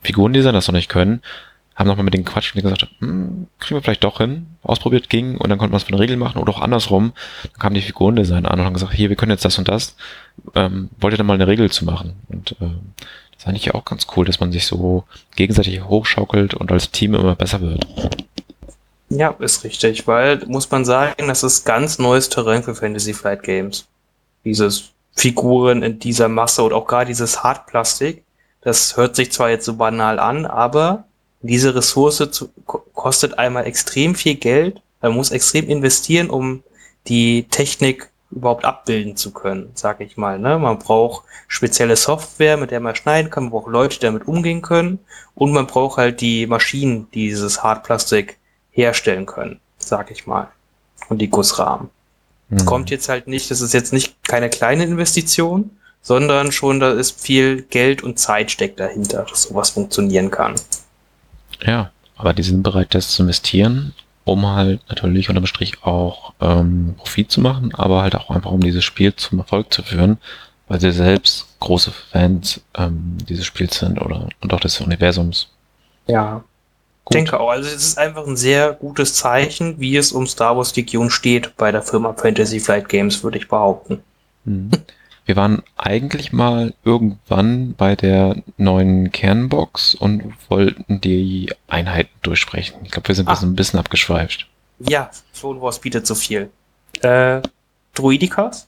Figurendesigner 0.03 0.53
das 0.53 0.69
noch 0.69 0.75
nicht 0.75 0.89
können. 0.89 1.23
Haben 1.75 1.89
nochmal 1.89 2.05
mit 2.05 2.15
den 2.15 2.25
Quatsch 2.25 2.55
und 2.55 2.63
gesagt, 2.63 2.87
hm, 2.99 3.47
kriegen 3.59 3.77
wir 3.77 3.83
vielleicht 3.83 4.05
doch 4.05 4.19
hin. 4.19 4.47
Ausprobiert 4.63 5.09
ging 5.09 5.37
und 5.37 5.49
dann 5.49 5.59
konnte 5.59 5.73
man 5.73 5.79
es 5.79 5.85
von 5.85 5.93
den 5.93 6.01
Regeln 6.01 6.19
machen 6.19 6.39
oder 6.39 6.53
auch 6.53 6.61
andersrum. 6.61 7.13
Dann 7.45 7.59
kamen 7.61 7.75
die 7.75 7.83
Figurendesigner 7.83 8.51
an 8.51 8.61
und 8.61 8.67
haben 8.67 8.75
gesagt, 8.75 8.93
hier, 8.93 9.09
wir 9.09 9.17
können 9.17 9.33
jetzt 9.33 9.45
das 9.45 9.59
und 9.59 9.69
das. 9.69 9.97
Ähm, 10.55 10.91
wollt 11.01 11.15
ihr 11.15 11.19
dann 11.19 11.27
mal 11.27 11.35
eine 11.35 11.47
Regel 11.47 11.71
zu 11.71 11.85
machen? 11.85 12.15
Und 12.29 12.53
äh, 12.61 12.71
das 13.35 13.45
fand 13.45 13.57
ich 13.57 13.65
ja 13.65 13.75
auch 13.75 13.85
ganz 13.85 14.07
cool, 14.17 14.25
dass 14.25 14.41
man 14.41 14.53
sich 14.53 14.67
so 14.67 15.05
gegenseitig 15.35 15.83
hochschaukelt 15.83 16.55
und 16.55 16.71
als 16.71 16.91
Team 16.91 17.15
immer 17.15 17.35
besser 17.35 17.61
wird. 17.61 17.87
Ja, 19.09 19.35
ist 19.41 19.65
richtig, 19.65 20.07
weil 20.07 20.43
muss 20.47 20.71
man 20.71 20.85
sagen, 20.85 21.29
das 21.29 21.43
ist 21.43 21.65
ganz 21.65 21.99
neues 21.99 22.31
Terrain 22.31 22.63
für 22.63 22.75
Fantasy 22.75 23.13
Flight 23.13 23.43
Games. 23.43 23.87
Dieses 24.45 24.93
Figuren 25.15 25.83
in 25.83 25.99
dieser 25.99 26.29
Masse 26.29 26.63
und 26.63 26.73
auch 26.73 26.87
gerade 26.87 27.07
dieses 27.07 27.43
Hartplastik. 27.43 28.25
Das 28.63 28.97
hört 28.97 29.17
sich 29.17 29.33
zwar 29.33 29.51
jetzt 29.51 29.67
so 29.67 29.77
banal 29.77 30.19
an, 30.19 30.47
aber 30.47 31.05
diese 31.43 31.75
Ressource 31.75 32.29
zu, 32.31 32.51
kostet 32.65 33.39
einmal 33.39 33.67
extrem 33.67 34.15
viel 34.15 34.37
Geld. 34.37 34.81
Man 35.01 35.13
muss 35.13 35.31
extrem 35.31 35.69
investieren, 35.69 36.31
um 36.31 36.63
die 37.09 37.45
Technik 37.51 38.11
überhaupt 38.31 38.65
abbilden 38.65 39.17
zu 39.17 39.33
können, 39.33 39.71
sag 39.75 40.01
ich 40.01 40.17
mal. 40.17 40.39
Ne? 40.39 40.59
Man 40.59 40.79
braucht 40.79 41.25
spezielle 41.49 41.97
Software, 41.97 42.57
mit 42.57 42.71
der 42.71 42.81
man 42.81 42.95
schneiden 42.95 43.31
kann, 43.31 43.45
man 43.45 43.51
braucht 43.53 43.71
Leute, 43.71 43.99
die 43.99 44.07
damit 44.07 44.27
umgehen 44.27 44.63
können 44.63 44.99
und 45.35 45.53
man 45.53 45.67
braucht 45.67 45.99
halt 45.99 46.21
die 46.21 46.47
Maschinen, 46.47 47.09
die 47.13 47.29
dieses 47.29 47.63
Hartplastik 47.63 48.39
herstellen 48.71 49.27
können, 49.27 49.61
sag 49.79 50.11
ich 50.11 50.27
mal. 50.27 50.49
Und 51.09 51.19
die 51.19 51.29
Gussrahmen. 51.29 51.91
Mhm. 52.49 52.65
Kommt 52.65 52.91
jetzt 52.91 53.09
halt 53.09 53.27
nicht, 53.27 53.51
das 53.51 53.61
ist 53.61 53.75
jetzt 53.75 53.93
nicht 53.93 54.17
keine 54.27 54.49
kleine 54.49 54.85
Investition, 54.85 55.71
sondern 56.01 56.53
schon 56.53 56.81
da 56.81 56.93
ist 56.93 57.21
viel 57.21 57.63
Geld 57.63 58.03
und 58.03 58.19
Zeit 58.19 58.51
steckt 58.51 58.81
dahinter, 58.81 59.27
dass 59.29 59.45
sowas 59.45 59.71
funktionieren 59.71 60.31
kann. 60.31 60.55
Ja, 61.65 61.91
aber 62.17 62.33
die 62.33 62.43
sind 62.43 62.63
bereit, 62.63 62.95
das 62.95 63.11
zu 63.11 63.23
investieren, 63.23 63.95
um 64.25 64.47
halt 64.47 64.81
natürlich 64.89 65.29
unterm 65.29 65.47
Strich 65.47 65.83
auch 65.83 66.35
ähm, 66.41 66.95
Profit 66.97 67.31
zu 67.31 67.41
machen, 67.41 67.75
aber 67.75 68.03
halt 68.03 68.15
auch 68.15 68.31
einfach 68.31 68.51
um 68.51 68.61
dieses 68.61 68.85
Spiel 68.85 69.15
zum 69.15 69.41
Erfolg 69.41 69.73
zu 69.73 69.83
führen, 69.83 70.19
weil 70.69 70.81
sie 70.81 70.93
selbst 70.93 71.47
große 71.61 71.91
Fans 71.91 72.61
ähm, 72.75 73.19
dieses 73.29 73.47
Spiels 73.47 73.79
sind 73.79 74.01
oder 74.01 74.29
und 74.41 74.53
auch 74.53 74.61
des 74.61 74.81
Universums. 74.81 75.49
Ja, 76.07 76.43
Gut. 77.05 77.17
denke 77.17 77.41
auch. 77.41 77.51
Also 77.51 77.69
es 77.69 77.75
ist 77.75 77.99
einfach 77.99 78.27
ein 78.27 78.37
sehr 78.37 78.73
gutes 78.73 79.15
Zeichen, 79.15 79.81
wie 79.81 79.97
es 79.97 80.13
um 80.13 80.27
Star 80.27 80.57
Wars 80.57 80.75
Legion 80.77 81.11
steht 81.11 81.57
bei 81.57 81.73
der 81.73 81.83
Firma 81.83 82.13
Fantasy 82.15 82.61
Flight 82.61 82.89
Games, 82.89 83.23
würde 83.25 83.39
ich 83.39 83.49
behaupten. 83.49 84.03
Mhm. 84.45 84.71
Wir 85.25 85.37
waren 85.37 85.63
eigentlich 85.77 86.33
mal 86.33 86.75
irgendwann 86.85 87.75
bei 87.75 87.95
der 87.95 88.37
neuen 88.57 89.13
Kernbox 89.13 89.95
und 89.95 90.35
wollten 90.49 91.01
die 91.01 91.53
Einheiten 91.69 92.11
durchsprechen. 92.23 92.81
Ich 92.85 92.91
glaube, 92.91 93.09
wir 93.09 93.15
sind 93.15 93.29
ah. 93.29 93.39
ein 93.41 93.55
bisschen 93.55 93.79
abgeschweift. 93.79 94.49
Ja, 94.81 95.11
Clone 95.39 95.61
Wars 95.61 95.79
bietet 95.81 96.07
so 96.07 96.15
viel. 96.15 96.51
Äh, 97.03 97.41
Druidikas? 97.95 98.67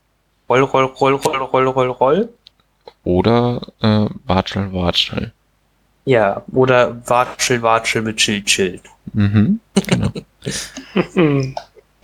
Roll, 0.49 0.63
roll, 0.63 0.85
roll, 0.85 1.15
roll, 1.15 1.37
roll, 1.37 1.69
roll, 1.69 1.91
roll. 1.91 2.29
Oder 3.03 3.61
äh, 3.81 4.07
Watschel, 4.27 4.73
Watschel. 4.73 5.33
Ja, 6.05 6.43
oder 6.53 6.97
Watschel, 7.09 7.63
Watschel 7.63 8.03
mit 8.03 8.19
Chill, 8.19 8.45
Chill. 8.45 8.81
Mhm, 9.13 9.59
genau. 9.87 10.13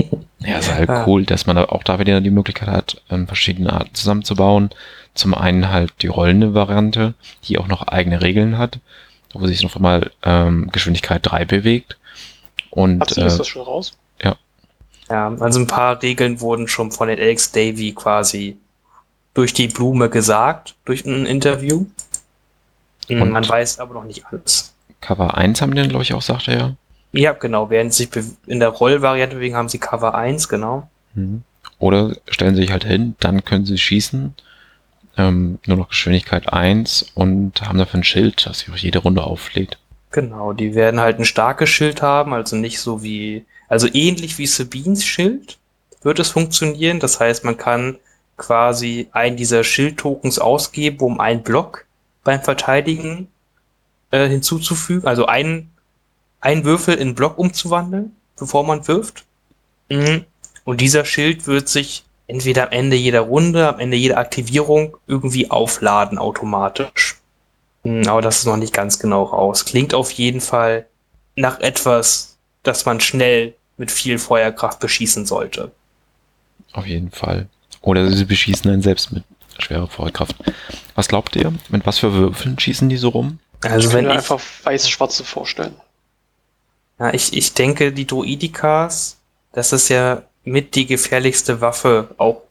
ja, 0.42 0.58
ist 0.58 0.72
halt 0.72 0.88
ah. 0.88 1.04
cool, 1.06 1.24
dass 1.24 1.46
man 1.46 1.58
auch 1.58 1.82
da 1.82 1.98
wieder 1.98 2.20
die 2.20 2.30
Möglichkeit 2.30 2.68
hat, 2.68 3.02
ähm, 3.10 3.26
verschiedene 3.26 3.72
Arten 3.72 3.94
zusammenzubauen. 3.94 4.70
Zum 5.14 5.34
einen 5.34 5.70
halt 5.70 5.92
die 6.00 6.06
rollende 6.06 6.54
Variante, 6.54 7.14
die 7.44 7.58
auch 7.58 7.66
noch 7.66 7.86
eigene 7.88 8.22
Regeln 8.22 8.56
hat, 8.56 8.78
wo 9.34 9.46
sich 9.46 9.62
noch 9.62 9.76
einmal 9.76 10.10
ähm, 10.22 10.70
Geschwindigkeit 10.72 11.20
3 11.22 11.44
bewegt. 11.44 11.98
Und, 12.70 13.02
Absolut, 13.02 13.24
äh, 13.24 13.26
ist 13.26 13.38
das 13.38 13.48
schon 13.48 13.62
raus? 13.62 13.92
Ja. 14.22 14.36
Ja, 15.10 15.28
also 15.40 15.60
ein 15.60 15.66
paar 15.66 16.00
Regeln 16.00 16.40
wurden 16.40 16.68
schon 16.68 16.92
von 16.92 17.08
den 17.08 17.18
Alex 17.18 17.52
Davy 17.52 17.92
quasi 17.92 18.56
durch 19.34 19.52
die 19.52 19.68
Blume 19.68 20.08
gesagt, 20.08 20.74
durch 20.84 21.04
ein 21.04 21.26
Interview. 21.26 21.86
Und 23.08 23.30
man 23.30 23.48
weiß 23.48 23.80
aber 23.80 23.94
noch 23.94 24.04
nicht 24.04 24.24
alles. 24.26 24.72
Cover 25.00 25.36
1 25.36 25.60
haben 25.60 25.72
die 25.72 25.80
dann, 25.80 25.88
glaube 25.88 26.04
ich, 26.04 26.14
auch, 26.14 26.22
sagt 26.22 26.46
er 26.46 26.58
ja. 26.58 26.76
Ja, 27.12 27.32
genau. 27.32 27.70
Während 27.70 27.92
sie 27.92 28.04
sich 28.04 28.24
in 28.46 28.60
der 28.60 28.68
Rollvariante 28.68 29.36
bewegen, 29.36 29.56
haben 29.56 29.68
sie 29.68 29.78
Cover 29.78 30.14
1, 30.14 30.48
genau. 30.48 30.88
Mhm. 31.14 31.42
Oder 31.78 32.16
stellen 32.28 32.54
sie 32.54 32.62
sich 32.62 32.72
halt 32.72 32.84
hin, 32.84 33.16
dann 33.20 33.44
können 33.44 33.66
sie 33.66 33.78
schießen. 33.78 34.34
Ähm, 35.16 35.58
nur 35.66 35.76
noch 35.76 35.88
Geschwindigkeit 35.88 36.52
1 36.52 37.12
und 37.14 37.62
haben 37.62 37.78
dafür 37.78 38.00
ein 38.00 38.04
Schild, 38.04 38.46
das 38.46 38.60
sich 38.60 38.68
jede 38.76 39.00
Runde 39.00 39.24
auflädt. 39.24 39.78
Genau, 40.12 40.52
die 40.52 40.74
werden 40.74 41.00
halt 41.00 41.18
ein 41.18 41.24
starkes 41.24 41.68
Schild 41.68 42.02
haben, 42.02 42.32
also 42.32 42.56
nicht 42.56 42.80
so 42.80 43.02
wie, 43.02 43.44
also 43.68 43.88
ähnlich 43.92 44.38
wie 44.38 44.46
Sabines 44.46 45.04
Schild 45.04 45.58
wird 46.02 46.18
es 46.18 46.30
funktionieren. 46.30 47.00
Das 47.00 47.20
heißt, 47.20 47.44
man 47.44 47.56
kann 47.56 47.96
quasi 48.36 49.08
einen 49.12 49.36
dieser 49.36 49.64
Schildtokens 49.64 50.38
ausgeben, 50.38 51.00
um 51.00 51.20
einen 51.20 51.42
Block 51.42 51.86
beim 52.24 52.40
Verteidigen 52.40 53.28
äh, 54.10 54.28
hinzuzufügen, 54.28 55.06
also 55.06 55.26
einen, 55.26 55.70
einen 56.40 56.64
Würfel 56.64 56.94
in 56.94 57.14
Block 57.14 57.38
umzuwandeln, 57.38 58.16
bevor 58.38 58.64
man 58.64 58.86
wirft. 58.88 59.24
Mhm. 59.88 60.24
Und 60.64 60.80
dieser 60.80 61.04
Schild 61.04 61.46
wird 61.46 61.68
sich 61.68 62.04
entweder 62.26 62.64
am 62.64 62.72
Ende 62.72 62.96
jeder 62.96 63.20
Runde, 63.20 63.68
am 63.68 63.80
Ende 63.80 63.96
jeder 63.96 64.18
Aktivierung 64.18 64.96
irgendwie 65.06 65.50
aufladen 65.50 66.18
automatisch. 66.18 67.18
Mhm, 67.82 68.06
aber 68.06 68.22
das 68.22 68.38
ist 68.38 68.46
noch 68.46 68.56
nicht 68.56 68.72
ganz 68.72 68.98
genau 68.98 69.24
raus. 69.24 69.64
Klingt 69.64 69.94
auf 69.94 70.10
jeden 70.12 70.40
Fall 70.40 70.86
nach 71.36 71.60
etwas, 71.60 72.36
das 72.62 72.86
man 72.86 73.00
schnell 73.00 73.54
mit 73.76 73.90
viel 73.90 74.18
Feuerkraft 74.18 74.80
beschießen 74.80 75.26
sollte. 75.26 75.72
Auf 76.72 76.86
jeden 76.86 77.10
Fall. 77.10 77.48
Oder 77.80 78.10
sie 78.12 78.24
beschießen 78.24 78.70
einen 78.70 78.82
selbst 78.82 79.10
mit 79.10 79.24
schwere 79.58 79.88
Feuerkraft. 79.88 80.36
Was 80.94 81.08
glaubt 81.08 81.34
ihr? 81.36 81.52
Mit 81.70 81.86
was 81.86 81.98
für 81.98 82.12
Würfeln 82.12 82.58
schießen 82.58 82.88
die 82.88 82.96
so 82.96 83.08
rum? 83.08 83.38
Also 83.62 83.88
ich 83.88 83.94
wenn 83.94 84.04
mir 84.04 84.12
einfach 84.12 84.40
weiß-schwarze 84.64 85.24
vorstellen. 85.24 85.74
Ja, 87.00 87.14
ich, 87.14 87.34
ich 87.34 87.54
denke, 87.54 87.92
die 87.92 88.06
Droidikas, 88.06 89.18
das 89.52 89.72
ist 89.72 89.88
ja 89.88 90.22
mit 90.44 90.74
die 90.74 90.86
gefährlichste 90.86 91.60
Waffe 91.60 92.14
auch 92.18 92.42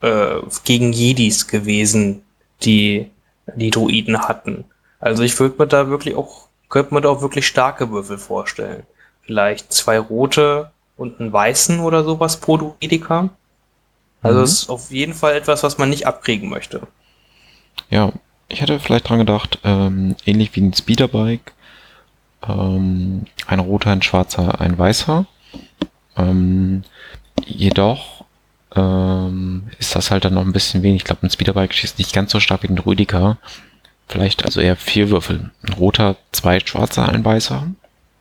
äh, 0.00 0.40
gegen 0.64 0.92
Jedis 0.92 1.46
gewesen, 1.46 2.22
die 2.62 3.10
die 3.54 3.70
Droiden 3.70 4.18
hatten. 4.22 4.64
Also 4.98 5.22
ich 5.22 5.38
würde 5.38 5.56
mir 5.58 5.68
da 5.68 5.88
wirklich 5.88 6.16
auch, 6.16 6.48
könnte 6.68 6.94
man 6.94 7.02
da 7.02 7.10
auch 7.10 7.20
wirklich 7.20 7.46
starke 7.46 7.90
Würfel 7.90 8.18
vorstellen. 8.18 8.82
Vielleicht 9.22 9.72
zwei 9.72 9.98
rote 9.98 10.72
und 10.96 11.20
einen 11.20 11.32
weißen 11.32 11.80
oder 11.80 12.02
sowas 12.02 12.38
pro 12.38 12.56
Droidika. 12.56 13.28
Also 14.22 14.38
mhm. 14.38 14.44
ist 14.44 14.70
auf 14.70 14.90
jeden 14.90 15.14
Fall 15.14 15.34
etwas, 15.36 15.62
was 15.62 15.78
man 15.78 15.90
nicht 15.90 16.06
abkriegen 16.06 16.48
möchte. 16.48 16.82
Ja, 17.90 18.12
ich 18.48 18.60
hätte 18.62 18.80
vielleicht 18.80 19.08
dran 19.08 19.18
gedacht, 19.18 19.60
ähm, 19.64 20.16
ähnlich 20.24 20.56
wie 20.56 20.62
ein 20.62 20.72
Speederbike, 20.72 21.52
ähm, 22.46 23.26
ein 23.46 23.60
roter, 23.60 23.90
ein 23.90 24.02
schwarzer, 24.02 24.60
ein 24.60 24.78
weißer. 24.78 25.26
Ähm, 26.16 26.82
jedoch 27.44 28.24
ähm, 28.74 29.68
ist 29.78 29.94
das 29.94 30.10
halt 30.10 30.24
dann 30.24 30.34
noch 30.34 30.44
ein 30.44 30.52
bisschen 30.52 30.82
wenig. 30.82 31.02
Ich 31.02 31.04
glaube, 31.04 31.26
ein 31.26 31.30
Speederbike 31.30 31.74
schießt 31.74 31.98
nicht 31.98 32.12
ganz 32.12 32.32
so 32.32 32.40
stark 32.40 32.62
wie 32.62 32.68
ein 32.68 32.78
Rüdiger. 32.78 33.38
Vielleicht 34.08 34.44
also 34.44 34.60
eher 34.60 34.76
vier 34.76 35.10
Würfel. 35.10 35.50
Ein 35.62 35.72
roter, 35.74 36.16
zwei 36.32 36.60
schwarzer, 36.60 37.08
ein 37.08 37.24
weißer. 37.24 37.66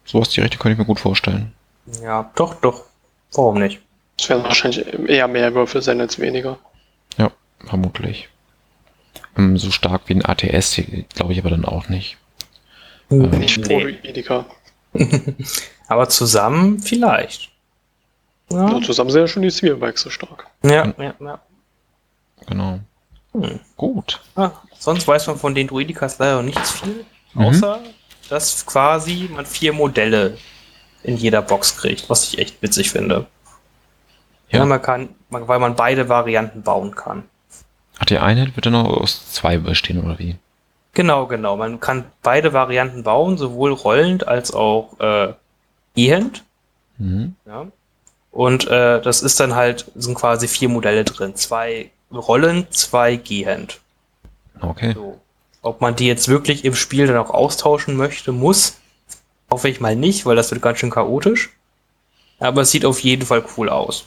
Sowas 0.05 0.29
die 0.29 0.41
Richtung 0.41 0.59
könnte 0.59 0.73
ich 0.73 0.79
mir 0.79 0.85
gut 0.85 0.99
vorstellen. 0.99 1.53
Ja, 2.01 2.31
doch, 2.35 2.55
doch. 2.55 2.85
Warum 3.33 3.59
nicht? 3.59 3.81
Es 4.17 4.29
werden 4.29 4.43
wahrscheinlich 4.43 4.85
eher 5.07 5.27
mehr 5.27 5.53
Würfel 5.53 5.81
sein 5.81 5.99
als 5.99 6.19
weniger. 6.19 6.57
Ja, 7.17 7.31
vermutlich. 7.59 8.29
Ähm, 9.37 9.57
so 9.57 9.71
stark 9.71 10.03
wie 10.07 10.15
ein 10.15 10.25
ATS, 10.25 10.81
glaube 11.13 11.33
ich 11.33 11.39
aber 11.39 11.49
dann 11.49 11.65
auch 11.65 11.89
nicht. 11.89 12.17
Ähm, 13.11 13.29
Nicht 13.31 13.61
pro 13.63 13.79
Edeka. 13.79 14.45
Aber 15.87 16.09
zusammen 16.09 16.79
vielleicht. 16.79 17.51
Ja, 18.51 18.69
Ja, 18.71 18.81
zusammen 18.81 19.09
sind 19.09 19.21
ja 19.21 19.27
schon 19.27 19.43
die 19.43 19.51
Zwiebelbikes 19.51 20.01
so 20.01 20.09
stark. 20.09 20.47
ja, 20.63 20.93
ja. 20.97 21.13
ja. 21.19 21.39
Genau. 22.47 22.79
Hm. 23.33 23.59
Gut. 23.75 24.21
Ah, 24.35 24.51
sonst 24.77 25.07
weiß 25.07 25.27
man 25.27 25.37
von 25.37 25.55
den 25.55 25.67
Druidikas 25.67 26.19
leider 26.19 26.41
nichts 26.41 26.71
viel. 26.79 27.05
Mhm. 27.33 27.41
Außer, 27.45 27.79
dass 28.29 28.65
quasi 28.65 29.29
man 29.33 29.45
vier 29.45 29.73
Modelle 29.73 30.37
in 31.03 31.17
jeder 31.17 31.41
Box 31.41 31.77
kriegt, 31.77 32.09
was 32.09 32.23
ich 32.27 32.39
echt 32.39 32.61
witzig 32.61 32.91
finde. 32.91 33.27
Ja. 34.49 34.59
Ja, 34.59 34.65
man 34.65 34.81
kann, 34.81 35.09
man, 35.29 35.47
weil 35.47 35.59
man 35.59 35.75
beide 35.75 36.07
Varianten 36.07 36.61
bauen 36.61 36.95
kann. 36.95 37.23
Ach, 37.99 38.05
die 38.05 38.17
Einheit 38.19 38.55
wird 38.55 38.65
dann 38.67 38.73
noch 38.73 38.85
aus 38.85 39.31
zwei 39.31 39.57
bestehen, 39.57 40.03
oder 40.03 40.19
wie? 40.19 40.35
Genau, 40.95 41.27
genau. 41.27 41.57
Man 41.57 41.81
kann 41.81 42.05
beide 42.23 42.53
Varianten 42.53 43.03
bauen, 43.03 43.37
sowohl 43.37 43.73
rollend 43.73 44.27
als 44.27 44.53
auch 44.53 44.97
äh, 44.99 45.33
gehend. 45.93 46.43
Mhm. 46.97 47.35
Ja. 47.45 47.67
Und 48.31 48.67
äh, 48.67 49.01
das 49.01 49.21
ist 49.21 49.39
dann 49.39 49.55
halt, 49.55 49.91
sind 49.95 50.15
quasi 50.15 50.47
vier 50.47 50.69
Modelle 50.69 51.03
drin. 51.03 51.35
Zwei 51.35 51.91
rollend, 52.11 52.73
zwei 52.73 53.17
gehend. 53.17 53.81
Okay. 54.61 54.93
So. 54.93 55.19
Ob 55.61 55.81
man 55.81 55.97
die 55.97 56.07
jetzt 56.07 56.29
wirklich 56.29 56.63
im 56.63 56.75
Spiel 56.75 57.07
dann 57.07 57.17
auch 57.17 57.29
austauschen 57.29 57.97
möchte, 57.97 58.31
muss, 58.31 58.77
hoffe 59.51 59.67
ich 59.67 59.81
mal 59.81 59.97
nicht, 59.97 60.25
weil 60.25 60.37
das 60.37 60.51
wird 60.51 60.61
ganz 60.61 60.79
schön 60.79 60.91
chaotisch. 60.91 61.49
Aber 62.39 62.61
es 62.61 62.71
sieht 62.71 62.85
auf 62.85 63.01
jeden 63.01 63.25
Fall 63.25 63.43
cool 63.57 63.67
aus. 63.67 64.05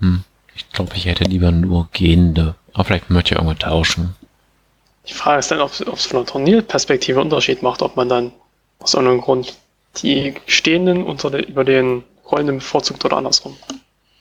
Hm. 0.00 0.24
Ich 0.56 0.68
glaube, 0.70 0.96
ich 0.96 1.06
hätte 1.06 1.24
lieber 1.24 1.52
nur 1.52 1.88
gehende. 1.92 2.56
Aber 2.72 2.84
vielleicht 2.84 3.10
möchte 3.10 3.34
ich 3.34 3.38
irgendwann 3.38 3.58
tauschen. 3.58 4.16
Die 5.08 5.14
Frage 5.14 5.38
ist 5.38 5.50
dann, 5.50 5.60
ob 5.60 5.72
es 5.72 6.06
von 6.06 6.20
der 6.20 6.26
Turnierperspektive 6.26 7.20
Unterschied 7.20 7.62
macht, 7.62 7.82
ob 7.82 7.96
man 7.96 8.08
dann 8.08 8.32
aus 8.80 8.94
irgendeinem 8.94 9.20
Grund 9.20 9.54
die 10.02 10.34
Stehenden 10.46 11.04
unter 11.04 11.30
der, 11.30 11.46
über 11.48 11.64
den 11.64 12.04
Rollenden 12.30 12.58
bevorzugt 12.58 13.04
oder 13.04 13.16
andersrum. 13.16 13.56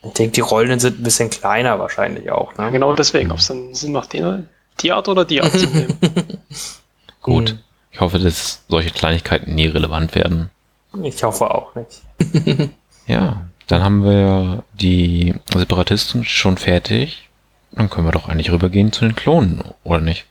Ich 0.04 0.14
denke, 0.14 0.34
die 0.34 0.42
Rollen 0.42 0.80
sind 0.80 1.00
ein 1.00 1.04
bisschen 1.04 1.30
kleiner 1.30 1.80
wahrscheinlich 1.80 2.30
auch. 2.32 2.54
Ja, 2.58 2.66
Ne? 2.66 2.72
genau 2.72 2.94
deswegen, 2.94 3.32
ob 3.32 3.40
es 3.40 3.48
dann 3.48 3.74
Sinn 3.74 3.92
macht, 3.92 4.14
den, 4.14 4.48
die 4.82 4.92
Art 4.92 5.08
oder 5.08 5.26
die 5.26 5.42
Art 5.42 5.52
zu 5.52 5.66
nehmen. 5.66 5.98
Gut. 7.22 7.50
Hm. 7.50 7.60
Ich 7.92 8.02
hoffe, 8.02 8.20
dass 8.20 8.62
solche 8.68 8.92
Kleinigkeiten 8.92 9.56
nie 9.56 9.68
relevant 9.68 10.14
werden. 10.16 10.52
Ich 11.02 11.24
hoffe 11.24 11.50
auch 11.54 11.74
nicht. 11.76 12.02
Ja, 13.08 13.46
dann 13.68 13.84
haben 13.84 14.04
wir 14.04 14.64
die 14.74 15.36
Separatisten 15.56 16.26
schon 16.26 16.58
fertig. 16.58 17.30
Dann 17.72 17.88
können 17.88 18.08
wir 18.08 18.12
doch 18.12 18.28
eigentlich 18.28 18.52
rübergehen 18.52 18.92
zu 18.92 19.02
den 19.06 19.16
Klonen, 19.16 19.62
oder 19.84 20.02
nicht? 20.02 20.26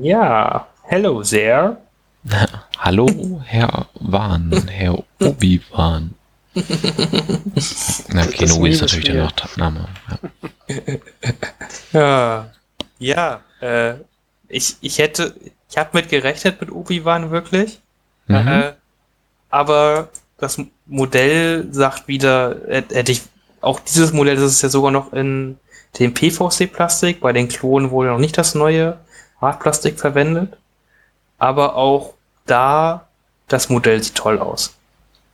Ja, 0.00 0.66
hello 0.84 1.22
there. 1.22 1.76
Hallo, 2.78 3.06
Herr 3.44 3.86
Wahn, 3.94 4.50
Herr 4.68 5.02
Obi-Wan. 5.20 6.14
Na, 6.54 6.62
Das 8.24 8.30
Kenobi 8.32 8.70
ist 8.70 8.80
natürlich 8.80 9.04
der. 9.06 9.24
Nachname. 9.24 9.88
Ja. 11.92 11.92
Ja, 11.92 12.50
ja 12.98 13.40
äh, 13.60 13.94
ich, 14.48 14.76
ich 14.80 14.98
hätte, 14.98 15.34
ich 15.70 15.76
habe 15.78 15.90
mit 15.94 16.08
gerechnet 16.08 16.60
mit 16.60 16.70
Obi-Wan 16.70 17.30
wirklich. 17.30 17.80
Mhm. 18.26 18.36
Äh, 18.48 18.72
aber 19.50 20.08
das 20.38 20.60
Modell 20.86 21.68
sagt 21.72 22.08
wieder, 22.08 22.56
hätt- 22.68 22.94
hätte 22.94 23.12
ich, 23.12 23.22
auch 23.60 23.78
dieses 23.80 24.12
Modell, 24.12 24.36
das 24.36 24.44
ist 24.52 24.62
ja 24.62 24.68
sogar 24.68 24.90
noch 24.90 25.12
in 25.12 25.58
dem 25.98 26.14
PVC-Plastik, 26.14 27.20
bei 27.20 27.32
den 27.32 27.48
Klonen 27.48 27.90
wurde 27.90 28.08
noch 28.10 28.18
nicht 28.18 28.36
das 28.38 28.54
neue 28.54 28.98
Hartplastik 29.42 29.98
verwendet. 29.98 30.56
Aber 31.38 31.76
auch 31.76 32.14
da, 32.46 33.06
das 33.48 33.68
Modell 33.68 34.02
sieht 34.02 34.14
toll 34.14 34.38
aus. 34.38 34.74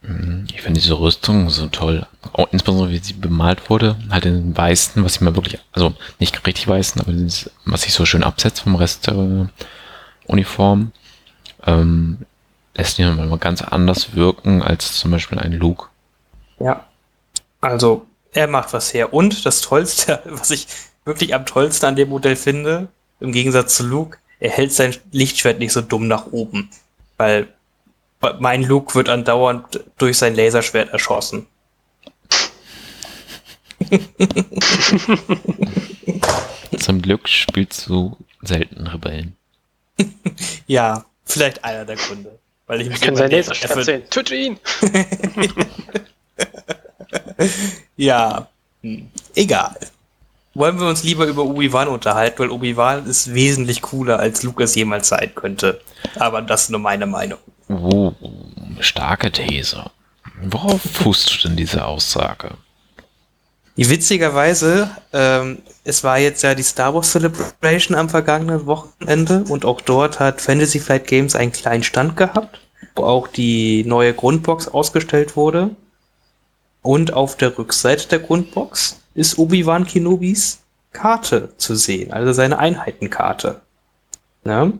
Mhm. 0.02 0.46
Ich 0.52 0.62
finde 0.62 0.80
diese 0.80 0.98
Rüstung 0.98 1.50
so 1.50 1.66
toll. 1.66 2.06
Auch 2.32 2.48
insbesondere 2.50 2.90
wie 2.90 2.98
sie 2.98 3.14
bemalt 3.14 3.68
wurde. 3.70 3.96
Halt 4.10 4.26
in 4.26 4.56
weißen, 4.56 5.04
was 5.04 5.16
ich 5.16 5.20
mir 5.20 5.34
wirklich, 5.34 5.58
also 5.72 5.94
nicht 6.18 6.46
richtig 6.46 6.66
weißen, 6.68 7.00
aber 7.00 7.12
dieses, 7.12 7.50
was 7.64 7.82
sich 7.82 7.92
so 7.92 8.06
schön 8.06 8.22
absetzt 8.22 8.60
vom 8.60 8.76
Rest 8.76 9.06
der 9.06 9.48
Uniform. 10.26 10.92
Ähm, 11.66 12.18
lässt 12.74 12.98
ihn 12.98 13.16
mal 13.16 13.38
ganz 13.38 13.62
anders 13.62 14.14
wirken 14.14 14.62
als 14.62 14.98
zum 14.98 15.10
Beispiel 15.10 15.38
ein 15.38 15.52
Luke. 15.52 15.86
Ja. 16.60 16.84
Also, 17.60 18.06
er 18.32 18.46
macht 18.46 18.72
was 18.72 18.94
her. 18.94 19.12
Und 19.12 19.44
das 19.44 19.60
Tollste, 19.60 20.22
was 20.26 20.50
ich 20.50 20.68
wirklich 21.04 21.34
am 21.34 21.44
tollsten 21.44 21.86
an 21.86 21.96
dem 21.96 22.10
Modell 22.10 22.36
finde, 22.36 22.88
im 23.20 23.32
Gegensatz 23.32 23.76
zu 23.76 23.86
Luke, 23.86 24.18
er 24.40 24.50
hält 24.50 24.72
sein 24.72 24.94
Lichtschwert 25.10 25.58
nicht 25.58 25.72
so 25.72 25.80
dumm 25.80 26.06
nach 26.08 26.26
oben. 26.26 26.70
Weil 27.16 27.48
mein 28.38 28.62
Luke 28.62 28.94
wird 28.94 29.08
andauernd 29.08 29.80
durch 29.98 30.18
sein 30.18 30.36
Laserschwert 30.36 30.90
erschossen. 30.90 31.46
Zum 36.78 37.00
Glück 37.02 37.28
spielst 37.28 37.88
du 37.88 38.16
selten 38.42 38.86
Rebellen. 38.86 39.36
Ja, 40.66 41.04
vielleicht 41.24 41.64
einer 41.64 41.84
der 41.86 41.96
Gründe. 41.96 42.38
Weil 42.66 42.82
ich 42.82 42.86
Wir 42.86 42.92
mich 42.92 43.00
können 43.00 43.16
immer 43.16 43.28
sein 43.28 43.30
Laserschwert 43.30 43.84
sehen. 43.84 44.02
Töte 44.10 44.34
ihn! 44.36 44.60
Ja, 47.96 48.48
hm. 48.82 49.10
egal. 49.34 49.76
Wollen 50.58 50.80
wir 50.80 50.88
uns 50.88 51.04
lieber 51.04 51.26
über 51.26 51.44
Obi-Wan 51.44 51.86
unterhalten, 51.86 52.40
weil 52.40 52.50
Obi-Wan 52.50 53.06
ist 53.06 53.32
wesentlich 53.32 53.80
cooler, 53.80 54.18
als 54.18 54.42
Luke 54.42 54.64
es 54.64 54.74
jemals 54.74 55.06
sein 55.06 55.30
könnte. 55.32 55.80
Aber 56.16 56.42
das 56.42 56.62
ist 56.62 56.70
nur 56.70 56.80
meine 56.80 57.06
Meinung. 57.06 57.38
Oh, 57.68 58.12
starke 58.80 59.30
These. 59.30 59.84
Worauf 60.42 60.82
fußt 60.82 61.32
du 61.44 61.48
denn 61.48 61.56
diese 61.56 61.86
Aussage? 61.86 62.50
Witzigerweise, 63.76 64.90
ähm, 65.12 65.58
es 65.84 66.02
war 66.02 66.18
jetzt 66.18 66.42
ja 66.42 66.56
die 66.56 66.64
Star 66.64 66.92
Wars 66.92 67.12
Celebration 67.12 67.96
am 67.96 68.08
vergangenen 68.08 68.66
Wochenende 68.66 69.44
und 69.48 69.64
auch 69.64 69.80
dort 69.80 70.18
hat 70.18 70.40
Fantasy 70.40 70.80
Flight 70.80 71.06
Games 71.06 71.36
einen 71.36 71.52
kleinen 71.52 71.84
Stand 71.84 72.16
gehabt, 72.16 72.58
wo 72.96 73.04
auch 73.04 73.28
die 73.28 73.84
neue 73.84 74.12
Grundbox 74.12 74.66
ausgestellt 74.66 75.36
wurde. 75.36 75.70
Und 76.82 77.12
auf 77.12 77.36
der 77.36 77.56
Rückseite 77.58 78.08
der 78.08 78.18
Grundbox 78.20 79.00
ist 79.14 79.38
Obi-Wan 79.38 79.86
Kenobis 79.86 80.60
Karte 80.92 81.50
zu 81.58 81.74
sehen, 81.74 82.12
also 82.12 82.32
seine 82.32 82.58
Einheitenkarte. 82.58 83.60
Ja? 84.44 84.72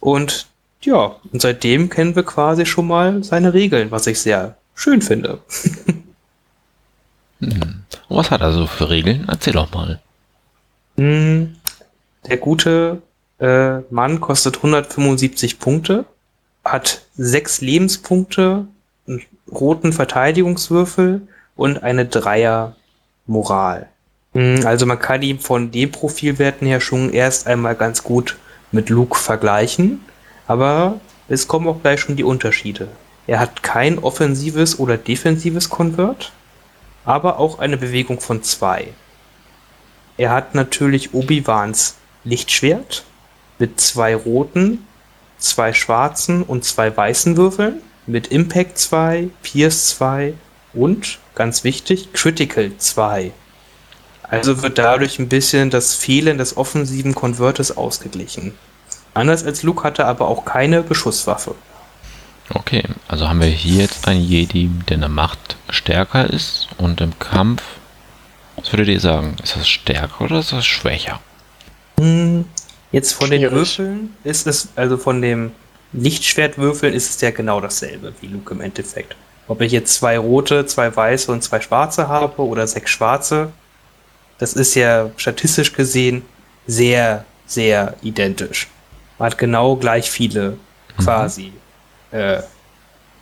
Und 0.00 0.46
ja, 0.80 1.16
und 1.32 1.40
seitdem 1.40 1.88
kennen 1.88 2.14
wir 2.14 2.24
quasi 2.24 2.66
schon 2.66 2.86
mal 2.86 3.24
seine 3.24 3.54
Regeln, 3.54 3.90
was 3.90 4.06
ich 4.06 4.20
sehr 4.20 4.56
schön 4.74 5.02
finde. 5.02 5.40
Hm. 7.40 7.82
Und 8.08 8.16
was 8.16 8.30
hat 8.30 8.40
er 8.40 8.52
so 8.52 8.66
für 8.66 8.88
Regeln? 8.88 9.26
Erzähl 9.28 9.52
doch 9.54 9.70
mal. 9.72 10.00
Hm, 10.96 11.56
Der 12.26 12.36
gute 12.36 13.02
äh, 13.38 13.80
Mann 13.90 14.20
kostet 14.20 14.56
175 14.58 15.58
Punkte, 15.58 16.04
hat 16.64 17.02
sechs 17.16 17.60
Lebenspunkte, 17.60 18.66
einen 19.06 19.22
roten 19.50 19.92
Verteidigungswürfel 19.92 21.26
und 21.56 21.82
eine 21.82 22.06
Dreier 22.06 22.76
Moral. 23.26 23.88
Hm, 24.32 24.66
Also 24.66 24.86
man 24.86 24.98
kann 24.98 25.22
ihn 25.22 25.38
von 25.38 25.70
den 25.70 25.90
Profilwerten 25.90 26.66
her 26.66 26.80
schon 26.80 27.12
erst 27.12 27.46
einmal 27.46 27.74
ganz 27.74 28.02
gut 28.02 28.36
mit 28.72 28.88
Luke 28.90 29.18
vergleichen, 29.18 30.04
aber 30.46 31.00
es 31.28 31.48
kommen 31.48 31.68
auch 31.68 31.80
gleich 31.80 32.00
schon 32.00 32.16
die 32.16 32.24
Unterschiede. 32.24 32.88
Er 33.26 33.38
hat 33.38 33.62
kein 33.62 33.98
offensives 33.98 34.78
oder 34.78 34.98
defensives 34.98 35.70
Konvert, 35.70 36.32
aber 37.04 37.38
auch 37.38 37.58
eine 37.58 37.76
Bewegung 37.76 38.20
von 38.20 38.42
zwei. 38.42 38.88
Er 40.16 40.30
hat 40.30 40.54
natürlich 40.54 41.14
Obi-Wans 41.14 41.96
Lichtschwert 42.24 43.04
mit 43.58 43.80
zwei 43.80 44.14
roten, 44.14 44.86
zwei 45.38 45.72
schwarzen 45.72 46.42
und 46.42 46.64
zwei 46.64 46.94
weißen 46.94 47.36
Würfeln, 47.36 47.80
mit 48.06 48.28
Impact 48.28 48.78
2, 48.78 49.28
Pierce 49.42 49.88
2 49.88 50.34
und, 50.72 51.18
ganz 51.34 51.64
wichtig, 51.64 52.12
Critical 52.12 52.72
2. 52.76 53.32
Also 54.22 54.62
wird 54.62 54.78
dadurch 54.78 55.18
ein 55.18 55.28
bisschen 55.28 55.70
das 55.70 55.94
Fehlen 55.94 56.38
des 56.38 56.56
offensiven 56.56 57.14
Konvertes 57.14 57.76
ausgeglichen. 57.76 58.54
Anders 59.12 59.44
als 59.44 59.62
Luke 59.62 59.84
hatte 59.84 60.02
er 60.02 60.08
aber 60.08 60.28
auch 60.28 60.44
keine 60.44 60.82
Beschusswaffe. 60.82 61.54
Okay, 62.50 62.82
also 63.08 63.28
haben 63.28 63.40
wir 63.40 63.48
hier 63.48 63.82
jetzt 63.82 64.06
einen 64.08 64.22
Jedi, 64.22 64.68
der 64.88 64.96
in 64.96 65.00
der 65.00 65.08
Macht 65.08 65.56
stärker 65.70 66.28
ist 66.28 66.68
und 66.78 67.00
im 67.00 67.18
Kampf 67.18 67.62
Was 68.56 68.72
würdet 68.72 68.88
ihr 68.88 69.00
sagen? 69.00 69.36
Ist 69.42 69.56
das 69.56 69.68
stärker 69.68 70.24
oder 70.24 70.40
ist 70.40 70.52
das 70.52 70.66
schwächer? 70.66 71.20
Hm, 71.98 72.44
Jetzt 72.94 73.14
von 73.14 73.28
den 73.28 73.40
Schwierig. 73.40 73.56
Würfeln 73.56 74.16
ist 74.22 74.46
es, 74.46 74.68
also 74.76 74.96
von 74.96 75.20
dem 75.20 75.50
Lichtschwertwürfeln 75.92 76.94
ist 76.94 77.10
es 77.10 77.20
ja 77.20 77.32
genau 77.32 77.60
dasselbe 77.60 78.14
wie 78.20 78.28
Luke 78.28 78.54
im 78.54 78.60
Endeffekt. 78.60 79.16
Ob 79.46 79.60
ich 79.60 79.72
jetzt 79.72 79.94
zwei 79.94 80.18
rote, 80.18 80.66
zwei 80.66 80.94
weiße 80.94 81.30
und 81.30 81.42
zwei 81.42 81.60
schwarze 81.60 82.08
habe 82.08 82.42
oder 82.42 82.66
sechs 82.66 82.90
schwarze, 82.90 83.52
das 84.38 84.54
ist 84.54 84.74
ja 84.74 85.10
statistisch 85.16 85.72
gesehen 85.72 86.22
sehr, 86.66 87.24
sehr 87.46 87.94
identisch. 88.02 88.68
Man 89.18 89.30
hat 89.30 89.38
genau 89.38 89.76
gleich 89.76 90.10
viele 90.10 90.56
quasi 90.96 91.52
äh, 92.10 92.42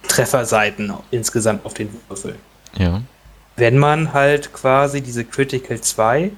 Trefferseiten 0.09 0.93
insgesamt 1.11 1.65
auf 1.65 1.75
den 1.75 1.89
Würfeln 2.09 2.37
Ja. 2.77 3.03
wenn 3.57 3.79
man 3.79 4.13
halt 4.13 4.53
quasi 4.53 5.01
diese 5.01 5.25
Critical 5.25 5.81
2, 5.81 6.31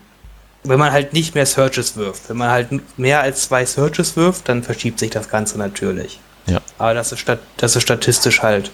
wenn 0.65 0.79
man 0.79 0.93
halt 0.93 1.13
nicht 1.13 1.35
mehr 1.35 1.47
Searches 1.47 1.97
wirft, 1.97 2.29
wenn 2.29 2.37
man 2.37 2.51
halt 2.51 2.99
mehr 2.99 3.21
als 3.21 3.43
zwei 3.43 3.65
Searches 3.65 4.17
wirft, 4.17 4.49
dann 4.49 4.63
verschiebt 4.63 4.99
sich 4.99 5.11
das 5.11 5.29
Ganze 5.29 5.59
natürlich. 5.59 6.21
Ja. 6.47 6.61
Aber 6.79 6.95
das 6.95 7.13
ist, 7.13 7.21
stat 7.21 7.41
das 7.57 7.77
ist 7.77 7.83
statistisch 7.83 8.43
halt 8.43 8.71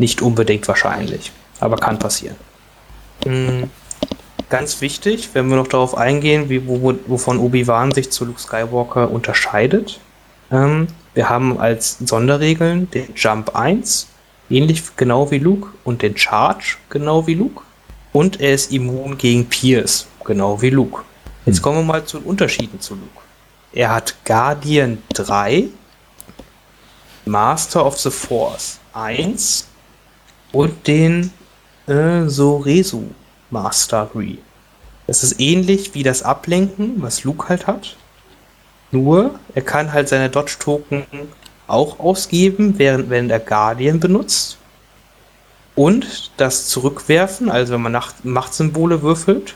nicht 0.00 0.22
unbedingt 0.22 0.66
wahrscheinlich, 0.66 1.30
aber 1.60 1.76
kann 1.76 1.98
passieren. 1.98 2.36
Mm, 3.24 3.64
Ganz 4.50 4.80
wichtig, 4.80 5.28
wenn 5.32 5.48
wir 5.48 5.56
noch 5.56 5.68
darauf 5.68 5.96
eingehen, 5.96 6.48
wie, 6.48 6.66
wo, 6.66 6.92
wovon 7.06 7.38
Obi-Wan 7.38 7.92
sich 7.92 8.10
zu 8.10 8.24
Luke 8.24 8.40
Skywalker 8.40 9.08
unterscheidet. 9.08 10.00
Ähm, 10.50 10.88
wir 11.14 11.28
haben 11.28 11.60
als 11.60 11.98
Sonderregeln 12.04 12.90
den 12.90 13.14
Jump 13.14 13.54
1, 13.54 14.08
ähnlich 14.50 14.82
genau 14.96 15.30
wie 15.30 15.38
Luke, 15.38 15.68
und 15.84 16.02
den 16.02 16.16
Charge, 16.16 16.78
genau 16.88 17.28
wie 17.28 17.34
Luke. 17.34 17.62
Und 18.12 18.40
er 18.40 18.54
ist 18.54 18.72
immun 18.72 19.16
gegen 19.16 19.46
Pierce, 19.46 20.08
genau 20.24 20.60
wie 20.60 20.70
Luke. 20.70 21.02
Jetzt 21.46 21.58
Hm. 21.58 21.62
kommen 21.62 21.78
wir 21.78 21.84
mal 21.84 22.04
zu 22.04 22.18
den 22.18 22.26
Unterschieden 22.26 22.80
zu 22.80 22.94
Luke. 22.94 23.22
Er 23.72 23.94
hat 23.94 24.16
Guardian 24.24 24.98
3, 25.14 25.68
Master 27.24 27.86
of 27.86 27.96
the 28.00 28.10
Force 28.10 28.80
1 28.94 29.68
und 30.52 30.86
den 30.86 31.32
äh, 31.86 32.26
Soresu 32.26 33.04
Mastery. 33.50 34.38
Das 35.06 35.22
ist 35.22 35.40
ähnlich 35.40 35.94
wie 35.94 36.02
das 36.02 36.22
Ablenken, 36.22 37.02
was 37.02 37.24
Luke 37.24 37.48
halt 37.48 37.66
hat. 37.66 37.96
Nur, 38.92 39.38
er 39.54 39.62
kann 39.62 39.92
halt 39.92 40.08
seine 40.08 40.30
Dodge-Token 40.30 41.04
auch 41.66 41.98
ausgeben, 42.00 42.74
während 42.78 43.10
wenn 43.10 43.30
er 43.30 43.40
Guardian 43.40 44.00
benutzt. 44.00 44.58
Und 45.76 46.32
das 46.36 46.66
Zurückwerfen, 46.66 47.50
also 47.50 47.72
wenn 47.72 47.82
man 47.82 47.92
Nach 47.92 48.12
Machtsymbole 48.22 49.02
würfelt, 49.02 49.54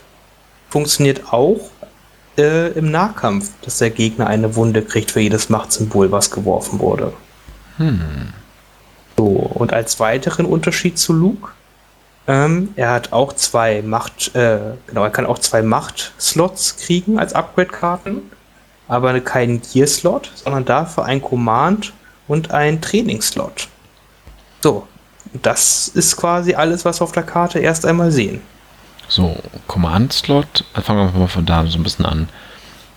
funktioniert 0.69 1.31
auch 1.31 1.69
äh, 2.37 2.71
im 2.71 2.91
Nahkampf, 2.91 3.51
dass 3.61 3.77
der 3.77 3.91
Gegner 3.91 4.27
eine 4.27 4.55
Wunde 4.55 4.81
kriegt 4.81 5.11
für 5.11 5.19
jedes 5.19 5.49
Machtsymbol, 5.49 6.11
was 6.11 6.31
geworfen 6.31 6.79
wurde. 6.79 7.13
Hm. 7.77 8.33
So, 9.17 9.25
und 9.25 9.73
als 9.73 9.99
weiteren 9.99 10.45
Unterschied 10.45 10.97
zu 10.97 11.13
Luke, 11.13 11.49
ähm, 12.27 12.69
er 12.75 12.91
hat 12.91 13.13
auch 13.13 13.33
zwei 13.33 13.81
Macht, 13.81 14.35
äh, 14.35 14.59
genau, 14.87 15.03
er 15.03 15.11
kann 15.11 15.25
auch 15.25 15.39
zwei 15.39 15.61
Macht-Slots 15.61 16.77
kriegen 16.77 17.19
als 17.19 17.33
Upgrade-Karten, 17.33 18.23
aber 18.87 19.19
keinen 19.21 19.61
Gear-Slot, 19.61 20.31
sondern 20.35 20.65
dafür 20.65 21.05
ein 21.05 21.21
Command- 21.21 21.93
und 22.27 22.51
ein 22.51 22.81
Training-Slot. 22.81 23.67
So, 24.61 24.87
das 25.41 25.87
ist 25.87 26.17
quasi 26.17 26.55
alles, 26.55 26.85
was 26.85 26.99
wir 26.99 27.03
auf 27.03 27.11
der 27.11 27.23
Karte 27.23 27.59
erst 27.59 27.85
einmal 27.85 28.11
sehen. 28.11 28.41
So, 29.07 29.35
Command-Slot, 29.67 30.65
äh, 30.73 30.81
fangen 30.81 31.13
wir 31.13 31.19
mal 31.19 31.27
von 31.27 31.45
da 31.45 31.65
so 31.67 31.77
ein 31.77 31.83
bisschen 31.83 32.05
an. 32.05 32.27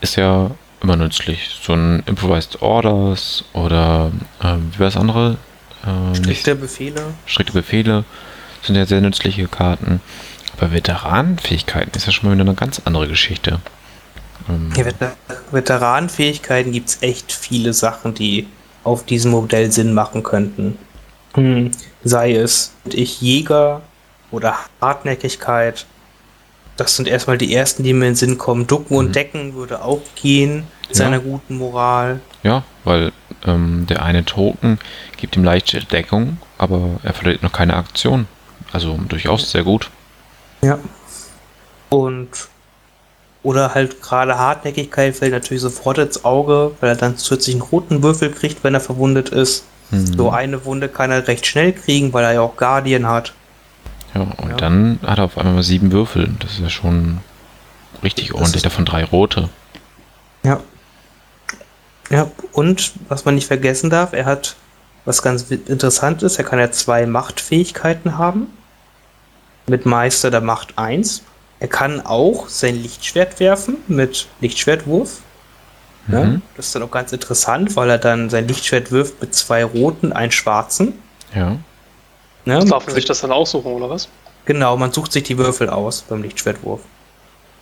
Ist 0.01 0.17
ja 0.17 0.51
immer 0.81 0.97
nützlich. 0.97 1.51
So 1.63 1.75
ein 1.75 2.03
Improvised 2.07 2.63
Orders 2.63 3.45
oder 3.53 4.11
ähm, 4.43 4.71
wie 4.73 4.79
war 4.79 4.87
das 4.87 4.97
andere? 4.97 5.37
Ähm, 5.87 6.13
nicht 6.13 6.41
Strikte 6.41 6.55
Befehle. 6.57 7.03
strikte 7.27 7.53
Befehle 7.53 8.05
sind 8.63 8.77
ja 8.77 8.87
sehr 8.87 9.01
nützliche 9.01 9.47
Karten. 9.49 10.01
Aber 10.57 10.73
Veteranenfähigkeiten 10.73 11.93
ist 11.95 12.07
ja 12.07 12.13
schon 12.13 12.29
mal 12.29 12.35
wieder 12.35 12.45
eine 12.49 12.55
ganz 12.57 12.83
andere 12.85 13.07
Geschichte. 13.09 13.61
Ähm, 14.49 14.71
Ja, 14.77 14.85
Veter 14.85 15.17
Veteranenfähigkeiten 15.53 16.73
gibt 16.73 16.89
es 16.89 16.99
echt 17.03 17.31
viele 17.33 17.73
Sachen, 17.73 18.15
die 18.15 18.49
auf 18.85 19.05
diesem 19.05 19.31
Modell 19.33 19.71
Sinn 19.71 19.95
machen 19.95 20.23
könnten. 20.23 20.79
Hm, 21.35 21.71
sei 22.03 22.35
es 22.35 22.73
ich 22.89 23.21
Jäger 23.21 23.83
oder 24.31 24.57
Hartnäckigkeit. 24.81 25.87
Das 26.77 26.97
sind 26.97 27.07
erstmal 27.09 27.39
die 27.39 27.55
ersten, 27.55 27.83
die 27.83 27.93
mir 27.93 28.07
in 28.07 28.13
den 28.13 28.17
Sinn 28.17 28.39
kommen. 28.39 28.67
Ducken 28.67 28.95
Mhm. 28.95 28.99
und 28.99 29.15
Decken 29.17 29.55
würde 29.55 29.83
auch 29.83 30.01
gehen 30.21 30.65
mit 30.89 30.91
Ja. 30.97 31.05
seiner 31.05 31.21
guten 31.21 31.57
Moral. 31.59 32.21
ja, 32.43 32.63
weil 32.85 33.13
ähm, 33.47 33.87
der 33.89 34.03
eine 34.03 34.25
Token 34.25 34.79
gibt 35.19 35.37
ihm 35.37 35.45
leichte 35.45 35.81
Deckung, 35.85 36.39
aber 36.57 36.99
er 37.03 37.13
verliert 37.13 37.43
noch 37.43 37.53
keine 37.53 37.75
Aktion. 37.77 38.27
Also 38.73 38.99
durchaus 39.09 39.51
sehr 39.51 39.65
gut. 39.65 39.91
Ja. 40.63 40.79
Und 41.91 42.29
oder 43.43 43.75
halt 43.75 44.03
gerade 44.03 44.37
Hartnäckigkeit 44.37 45.17
fällt 45.17 45.33
natürlich 45.33 45.63
sofort 45.63 45.99
ins 45.99 46.25
Auge, 46.25 46.73
weil 46.81 46.91
er 46.91 46.97
dann 46.97 47.17
zusätzlich 47.17 47.55
einen 47.55 47.63
roten 47.63 48.03
Würfel 48.03 48.33
kriegt, 48.33 48.65
wenn 48.65 48.75
er 48.75 48.81
verwundet 48.81 49.29
ist. 49.29 49.65
Hm. 49.91 50.07
So 50.07 50.31
eine 50.31 50.65
Wunde 50.65 50.89
kann 50.89 51.11
er 51.11 51.27
recht 51.29 51.47
schnell 51.47 51.73
kriegen, 51.73 52.13
weil 52.13 52.25
er 52.25 52.33
ja 52.35 52.41
auch 52.41 52.57
Guardian 52.57 53.07
hat. 53.07 53.33
Ja, 54.15 54.23
und 54.23 54.51
Ja. 54.51 54.57
dann 54.57 54.99
hat 55.07 55.19
er 55.19 55.25
auf 55.25 55.39
einmal 55.39 55.55
mal 55.55 55.63
sieben 55.63 55.93
Würfel. 55.93 56.29
Das 56.41 56.53
ist 56.53 56.61
ja 56.61 56.69
schon 56.69 57.19
richtig 58.03 58.29
Das 58.29 58.37
ordentlich. 58.37 58.63
Davon 58.63 58.85
drei 58.85 59.05
rote. 59.05 59.49
Ja. 60.43 60.61
Ja, 62.11 62.31
und 62.53 62.93
was 63.09 63.25
man 63.25 63.35
nicht 63.35 63.47
vergessen 63.47 63.91
darf, 63.91 64.13
er 64.13 64.25
hat 64.25 64.57
was 65.09 65.23
ganz 65.23 65.51
interessant 65.51 66.23
ist, 66.23 66.37
er 66.37 66.45
kann 66.45 66.59
ja 66.59 66.71
zwei 66.71 67.07
Machtfähigkeiten 67.07 68.19
haben. 68.19 68.49
Mit 69.67 69.87
Meister 69.87 70.31
der 70.31 70.43
Macht 70.43 70.77
1. 70.77 71.23
Er 71.61 71.69
kann 71.69 72.05
auch 72.05 72.49
sein 72.51 72.77
Lichtschwert 72.77 73.41
werfen 73.41 73.79
mit 73.89 74.29
Lichtschwertwurf. 74.43 75.21
Ja, 76.09 76.25
Mhm. 76.25 76.43
das 76.57 76.67
ist 76.67 76.75
dann 76.75 76.83
auch 76.83 76.91
ganz 76.91 77.11
interessant, 77.13 77.75
weil 77.75 77.89
er 77.89 77.97
dann 77.97 78.29
sein 78.29 78.47
Lichtschwert 78.49 78.93
wirft 78.93 79.19
mit 79.23 79.35
zwei 79.35 79.65
roten, 79.65 80.13
einen 80.13 80.31
schwarzen. 80.31 80.93
Ja. 81.35 81.57
Ne? 82.45 82.65
Darf 82.67 82.85
man 82.87 82.95
sich 82.95 83.07
das 83.07 83.23
dann 83.23 83.33
aussuchen, 83.33 83.73
oder 83.73 83.89
was? 83.89 84.09
Genau, 84.45 84.77
man 84.77 84.93
sucht 84.93 85.13
sich 85.13 85.23
die 85.23 85.39
Würfel 85.39 85.71
aus 85.71 86.03
beim 86.03 86.23
Lichtschwertwurf. 86.23 86.81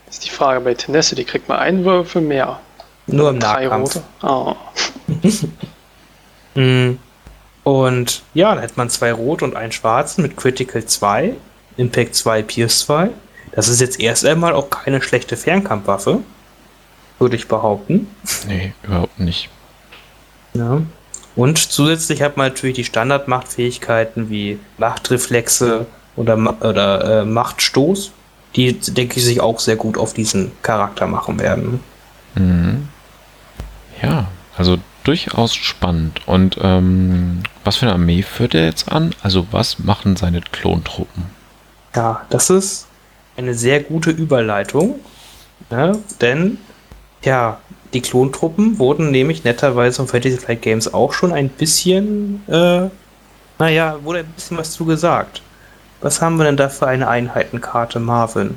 Das 0.07 0.17
ist 0.17 0.25
die 0.27 0.31
Frage 0.31 0.61
bei 0.61 0.75
Tenacity. 0.75 1.23
Kriegt 1.25 1.49
man 1.49 1.59
einen 1.61 1.85
Würfel 1.85 2.23
mehr? 2.23 2.59
Nur 3.07 3.31
im 3.31 3.39
Drei 3.39 3.65
Nahkampf. 3.67 3.97
rote? 3.97 4.03
Ah. 4.23 4.57
Mm. 6.57 6.97
Und 7.67 8.23
ja, 8.33 8.55
dann 8.55 8.61
hätte 8.61 8.75
man 8.77 8.91
zwei 8.91 9.13
rot 9.13 9.43
und 9.43 9.57
einen 9.57 9.73
schwarzen 9.73 10.23
mit 10.23 10.37
Critical 10.37 10.85
2, 10.85 11.33
Impact 11.77 12.15
2, 12.15 12.43
Pierce 12.43 12.79
2. 12.79 13.11
Das 13.51 13.67
ist 13.67 13.81
jetzt 13.81 13.99
erst 13.99 14.25
einmal 14.25 14.55
auch 14.55 14.71
keine 14.71 15.03
schlechte 15.03 15.37
Fernkampfwaffe, 15.37 16.21
würde 17.19 17.35
ich 17.35 17.49
behaupten. 17.49 18.07
Nee, 18.47 18.73
überhaupt 18.85 19.19
nicht. 19.19 19.49
Ja. 20.55 20.81
Und 21.35 21.59
zusätzlich 21.59 22.23
hat 22.23 22.37
man 22.37 22.51
natürlich 22.51 22.77
die 22.77 22.85
Standardmachtfähigkeiten 22.85 24.31
wie 24.31 24.61
Machtreflexe 24.79 25.87
oder, 26.15 26.37
oder 26.61 27.23
äh, 27.23 27.25
Machtstoß, 27.25 28.13
die, 28.55 28.75
denke 28.75 29.17
ich, 29.17 29.25
sich 29.25 29.41
auch 29.41 29.59
sehr 29.59 29.75
gut 29.75 29.99
auf 29.99 30.15
diesen 30.15 30.53
Charakter 30.63 31.09
machen 31.09 31.41
werden. 31.41 31.81
Mhm. 32.37 32.87
Ja, 34.01 34.29
also 34.57 34.79
durchaus 35.07 35.55
spannend. 35.55 36.21
Und 36.27 36.59
ähm, 36.61 37.43
was 37.65 37.77
für 37.77 37.87
eine 37.87 37.95
Armee 37.95 38.23
führt 38.23 38.55
er 38.55 38.67
jetzt 38.67 38.91
an? 38.91 39.15
Also 39.23 39.47
was 39.51 39.79
machen 39.79 40.17
seine 40.17 40.41
Klontruppen? 40.41 41.25
Ja, 41.95 42.27
das 42.31 42.51
ist 42.51 42.87
eine 43.37 43.55
sehr 43.55 43.81
gute 43.81 44.11
Überleitung, 44.11 45.01
ne? 45.71 45.99
denn 46.21 46.59
ja, 47.23 47.61
die 47.93 48.01
Klontruppen 48.01 48.79
wurden 48.79 49.11
nämlich 49.11 49.45
netterweise 49.45 49.97
von 49.97 50.09
Fantasy 50.09 50.37
Flight 50.37 50.63
Games 50.63 50.93
auch 50.93 51.13
schon 51.13 51.33
ein 51.33 51.49
bisschen, 51.49 52.43
äh, 52.49 52.89
naja, 53.59 53.99
wurde 54.03 54.21
ein 54.21 54.33
bisschen 54.35 54.57
was 54.59 54.73
zu 54.73 54.85
gesagt. 54.85 55.43
Was 56.01 56.21
haben 56.21 56.37
wir 56.37 56.45
denn 56.45 56.57
da 56.57 56.69
für 56.69 56.87
eine 56.87 57.09
Einheitenkarte, 57.09 58.01
Marvin? 58.01 58.57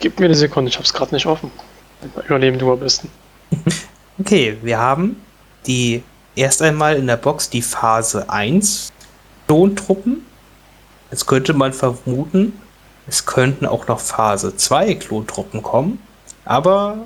Gib 0.00 0.20
mir 0.20 0.26
eine 0.26 0.34
Sekunde, 0.34 0.70
ich 0.70 0.78
hab's 0.78 0.92
gerade 0.92 1.14
nicht 1.14 1.26
offen. 1.26 1.50
Überleben 2.26 2.58
du 2.58 2.72
am 2.72 2.80
besten. 2.80 3.10
Okay, 4.20 4.56
wir 4.62 4.80
haben 4.80 5.14
die 5.66 6.02
erst 6.34 6.62
einmal 6.62 6.96
in 6.96 7.06
der 7.06 7.16
Box 7.16 7.50
die 7.50 7.62
Phase 7.62 8.30
1 8.30 8.92
Klontruppen. 9.46 10.24
Jetzt 11.10 11.26
könnte 11.26 11.54
man 11.54 11.72
vermuten, 11.72 12.52
es 13.06 13.24
könnten 13.24 13.66
auch 13.66 13.88
noch 13.88 14.00
Phase 14.00 14.56
2 14.56 14.94
Klontruppen 14.94 15.62
kommen, 15.62 15.98
aber 16.44 16.98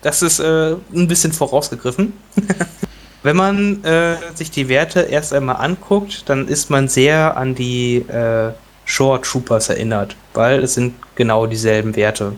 das 0.00 0.22
ist 0.22 0.40
äh, 0.40 0.72
ein 0.94 1.08
bisschen 1.08 1.32
vorausgegriffen. 1.32 2.14
Wenn 3.22 3.36
man 3.36 3.84
äh, 3.84 4.16
sich 4.34 4.50
die 4.50 4.68
Werte 4.68 5.02
erst 5.02 5.32
einmal 5.32 5.56
anguckt, 5.56 6.28
dann 6.28 6.48
ist 6.48 6.70
man 6.70 6.88
sehr 6.88 7.36
an 7.36 7.54
die 7.54 7.98
äh, 7.98 8.52
Shore 8.84 9.20
Troopers 9.20 9.68
erinnert. 9.68 10.16
weil 10.34 10.64
es 10.64 10.74
sind 10.74 10.94
genau 11.14 11.46
dieselben 11.46 11.94
Werte. 11.94 12.32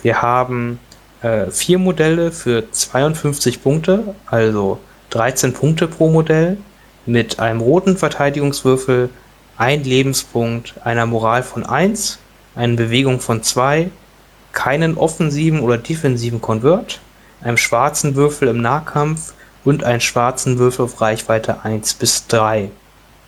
Wir 0.00 0.22
haben 0.22 0.78
äh, 1.22 1.50
vier 1.50 1.78
Modelle 1.78 2.32
für 2.32 2.70
52 2.70 3.62
Punkte, 3.62 4.14
also 4.26 4.78
13 5.10 5.52
Punkte 5.52 5.88
pro 5.88 6.10
Modell, 6.10 6.58
mit 7.06 7.38
einem 7.38 7.60
roten 7.60 7.96
Verteidigungswürfel, 7.96 9.10
ein 9.56 9.84
Lebenspunkt, 9.84 10.74
einer 10.84 11.06
Moral 11.06 11.42
von 11.42 11.64
1, 11.66 12.18
einer 12.54 12.76
Bewegung 12.76 13.20
von 13.20 13.42
2, 13.42 13.90
keinen 14.52 14.96
offensiven 14.96 15.60
oder 15.60 15.78
defensiven 15.78 16.40
Convert, 16.40 17.00
einem 17.42 17.56
schwarzen 17.56 18.14
Würfel 18.14 18.48
im 18.48 18.60
Nahkampf 18.60 19.32
und 19.64 19.84
einen 19.84 20.00
schwarzen 20.00 20.58
Würfel 20.58 20.84
auf 20.84 21.00
Reichweite 21.00 21.64
1 21.64 21.94
bis 21.94 22.26
3. 22.26 22.70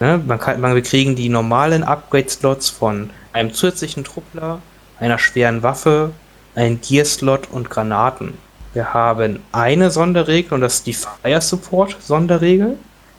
Ne? 0.01 0.21
Man 0.27 0.39
kann, 0.39 0.61
man, 0.61 0.75
wir 0.75 0.83
kriegen 0.83 1.17
die 1.17 1.29
normalen 1.29 1.85
Upgrade-Slots 1.85 2.71
von 2.71 3.11
einem 3.33 3.53
zusätzlichen 3.53 4.05
Truppler, 4.05 4.61
einer 4.99 5.19
schweren 5.19 5.63
Waffe, 5.63 6.13
einen 6.55 6.81
Gear-Slot 6.81 7.51
und 7.51 7.71
Granaten. 7.71 8.35
Wir 8.73 8.93
haben 8.93 9.41
eine 9.53 9.91
Sonderregel 9.91 10.55
und 10.55 10.61
das 10.61 10.77
ist 10.77 10.87
die 10.87 10.95
Fire 10.95 11.41
Support 11.41 11.97
Sonderregel. 12.01 12.77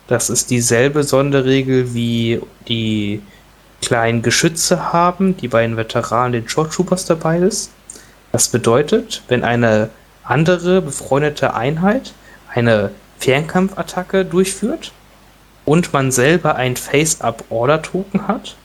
Das 0.07 0.29
ist 0.29 0.49
dieselbe 0.49 1.03
Sonderregel 1.03 1.93
wie 1.93 2.41
die 2.67 3.21
kleinen 3.81 4.21
Geschütze 4.21 4.93
haben, 4.93 5.37
die 5.37 5.47
bei 5.47 5.61
den 5.61 5.77
Veteranen 5.77 6.33
den 6.33 6.49
Short 6.49 6.73
Troopers 6.73 7.05
dabei 7.05 7.39
ist. 7.39 7.71
Das 8.31 8.49
bedeutet, 8.49 9.23
wenn 9.27 9.43
eine 9.43 9.89
andere 10.23 10.81
befreundete 10.81 11.53
Einheit 11.53 12.13
eine 12.53 12.91
Fernkampfattacke 13.19 14.25
durchführt 14.25 14.91
und 15.63 15.93
man 15.93 16.11
selber 16.11 16.55
ein 16.55 16.75
Face-Up-Order-Token 16.75 18.27
hat, 18.27 18.55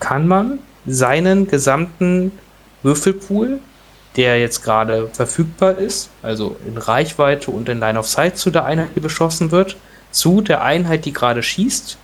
kann 0.00 0.28
man 0.28 0.58
seinen 0.86 1.48
gesamten 1.48 2.32
Würfelpool, 2.82 3.60
der 4.16 4.40
jetzt 4.40 4.62
gerade 4.62 5.08
verfügbar 5.12 5.78
ist, 5.78 6.10
also 6.22 6.56
in 6.66 6.78
Reichweite 6.78 7.50
und 7.50 7.68
in 7.68 7.80
Line 7.80 7.98
of 7.98 8.08
Sight 8.08 8.38
zu 8.38 8.50
der 8.50 8.64
Einheit, 8.64 8.88
die 8.96 9.00
beschossen 9.00 9.50
wird, 9.50 9.76
zu 10.10 10.40
der 10.40 10.62
Einheit, 10.62 11.04
die 11.04 11.12
gerade 11.12 11.42
schießt, 11.42 11.98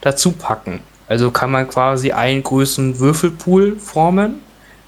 dazu 0.00 0.32
packen. 0.32 0.80
Also 1.08 1.30
kann 1.30 1.50
man 1.50 1.68
quasi 1.68 2.12
einen 2.12 2.42
größeren 2.42 2.98
Würfelpool 2.98 3.76
formen, 3.78 4.36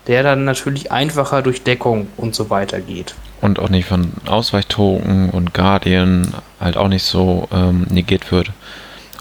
der 0.07 0.23
dann 0.23 0.45
natürlich 0.45 0.91
einfacher 0.91 1.43
durch 1.43 1.63
Deckung 1.63 2.09
und 2.17 2.35
so 2.35 2.49
weiter 2.49 2.81
geht. 2.81 3.15
Und 3.41 3.59
auch 3.59 3.69
nicht 3.69 3.89
von 3.89 4.13
Ausweichtoken 4.27 5.31
und 5.31 5.53
Guardian 5.53 6.33
halt 6.61 6.77
auch 6.77 6.89
nicht 6.89 7.03
so 7.03 7.49
ähm, 7.53 7.87
negiert 7.91 8.31
wird. 8.31 8.53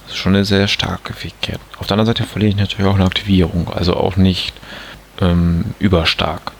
Das 0.03 0.11
ist 0.11 0.17
schon 0.17 0.35
eine 0.35 0.45
sehr 0.45 0.67
starke 0.67 1.13
Fähigkeit. 1.13 1.59
Auf 1.79 1.87
der 1.87 1.93
anderen 1.93 2.15
Seite 2.15 2.23
verliere 2.23 2.51
ich 2.51 2.55
natürlich 2.55 2.85
auch 2.85 2.95
eine 2.95 3.05
Aktivierung, 3.05 3.67
also 3.73 3.95
auch 3.95 4.15
nicht 4.15 4.53
ähm, 5.19 5.73
überstark. 5.79 6.51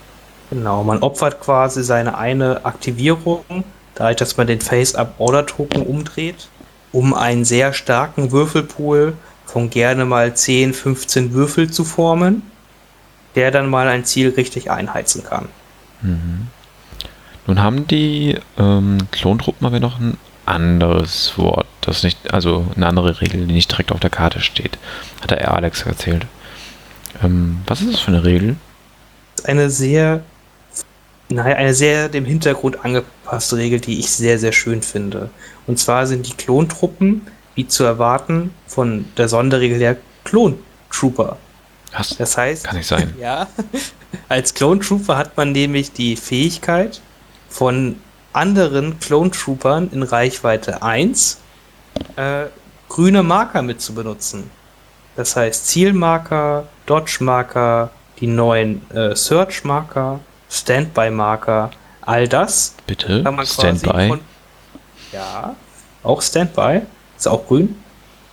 Genau, 0.52 0.84
man 0.84 0.98
opfert 0.98 1.40
quasi 1.40 1.82
seine 1.82 2.18
eine 2.18 2.66
Aktivierung, 2.66 3.64
dadurch, 3.94 4.16
dass 4.16 4.36
man 4.36 4.46
den 4.46 4.60
Face-Up-Order-Token 4.60 5.80
umdreht, 5.82 6.48
um 6.92 7.14
einen 7.14 7.46
sehr 7.46 7.72
starken 7.72 8.32
Würfelpool 8.32 9.14
von 9.46 9.70
gerne 9.70 10.04
mal 10.04 10.36
10, 10.36 10.74
15 10.74 11.32
Würfel 11.32 11.70
zu 11.70 11.84
formen, 11.84 12.42
der 13.34 13.50
dann 13.50 13.70
mal 13.70 13.88
ein 13.88 14.04
Ziel 14.04 14.28
richtig 14.28 14.70
einheizen 14.70 15.24
kann. 15.24 15.48
Mhm. 16.02 16.48
Nun 17.46 17.62
haben 17.62 17.86
die 17.86 18.36
ähm, 18.58 18.98
Klontruppen 19.10 19.66
aber 19.66 19.80
noch 19.80 19.98
ein 19.98 20.18
anderes 20.44 21.32
Wort, 21.38 21.66
das 21.80 22.02
nicht, 22.02 22.34
also 22.34 22.66
eine 22.76 22.86
andere 22.88 23.22
Regel, 23.22 23.46
die 23.46 23.54
nicht 23.54 23.70
direkt 23.70 23.90
auf 23.90 24.00
der 24.00 24.10
Karte 24.10 24.40
steht. 24.40 24.76
Hat 25.22 25.30
der 25.30 25.50
Alex 25.50 25.80
erzählt. 25.86 26.26
Ähm, 27.22 27.62
was 27.66 27.80
ist 27.80 27.94
das 27.94 28.00
für 28.00 28.08
eine 28.08 28.24
Regel? 28.24 28.56
Eine 29.44 29.70
sehr, 29.70 30.22
naja, 31.34 31.56
eine 31.56 31.74
sehr 31.74 32.08
dem 32.08 32.24
Hintergrund 32.24 32.84
angepasste 32.84 33.56
Regel, 33.56 33.80
die 33.80 33.98
ich 33.98 34.10
sehr, 34.10 34.38
sehr 34.38 34.52
schön 34.52 34.82
finde. 34.82 35.30
Und 35.66 35.78
zwar 35.78 36.06
sind 36.06 36.26
die 36.26 36.34
Klontruppen, 36.34 37.22
wie 37.54 37.66
zu 37.66 37.84
erwarten, 37.84 38.52
von 38.66 39.06
der 39.16 39.28
Sonderregel 39.28 39.78
der 39.78 39.96
Klontrooper. 40.24 41.36
Was? 41.96 42.16
Das 42.16 42.36
heißt, 42.36 42.64
Kann 42.64 42.76
nicht 42.76 42.88
sein. 42.88 43.14
ja, 43.20 43.48
als 44.28 44.54
Clone 44.54 44.80
Trooper 44.80 45.16
hat 45.16 45.36
man 45.36 45.52
nämlich 45.52 45.92
die 45.92 46.16
Fähigkeit, 46.16 47.00
von 47.48 47.96
anderen 48.32 48.98
Clone 48.98 49.30
Troopern 49.30 49.90
in 49.92 50.02
Reichweite 50.02 50.82
1 50.82 51.38
äh, 52.16 52.44
grüne 52.88 53.22
Marker 53.22 53.62
mit 53.62 53.80
zu 53.80 53.94
benutzen. 53.94 54.50
Das 55.16 55.36
heißt 55.36 55.66
Zielmarker, 55.66 56.66
Dodge-Marker, 56.86 57.90
die 58.20 58.26
neuen 58.26 58.90
äh, 58.90 59.14
Search-Marker, 59.14 60.20
Standby-Marker, 60.52 61.70
all 62.02 62.28
das 62.28 62.74
Bitte? 62.86 63.22
kann 63.22 63.34
man 63.34 63.46
quasi 63.46 63.78
Standby? 63.78 64.08
von, 64.08 64.20
ja, 65.12 65.56
auch 66.02 66.20
Standby, 66.20 66.82
ist 67.16 67.26
auch 67.26 67.46
grün, 67.46 67.76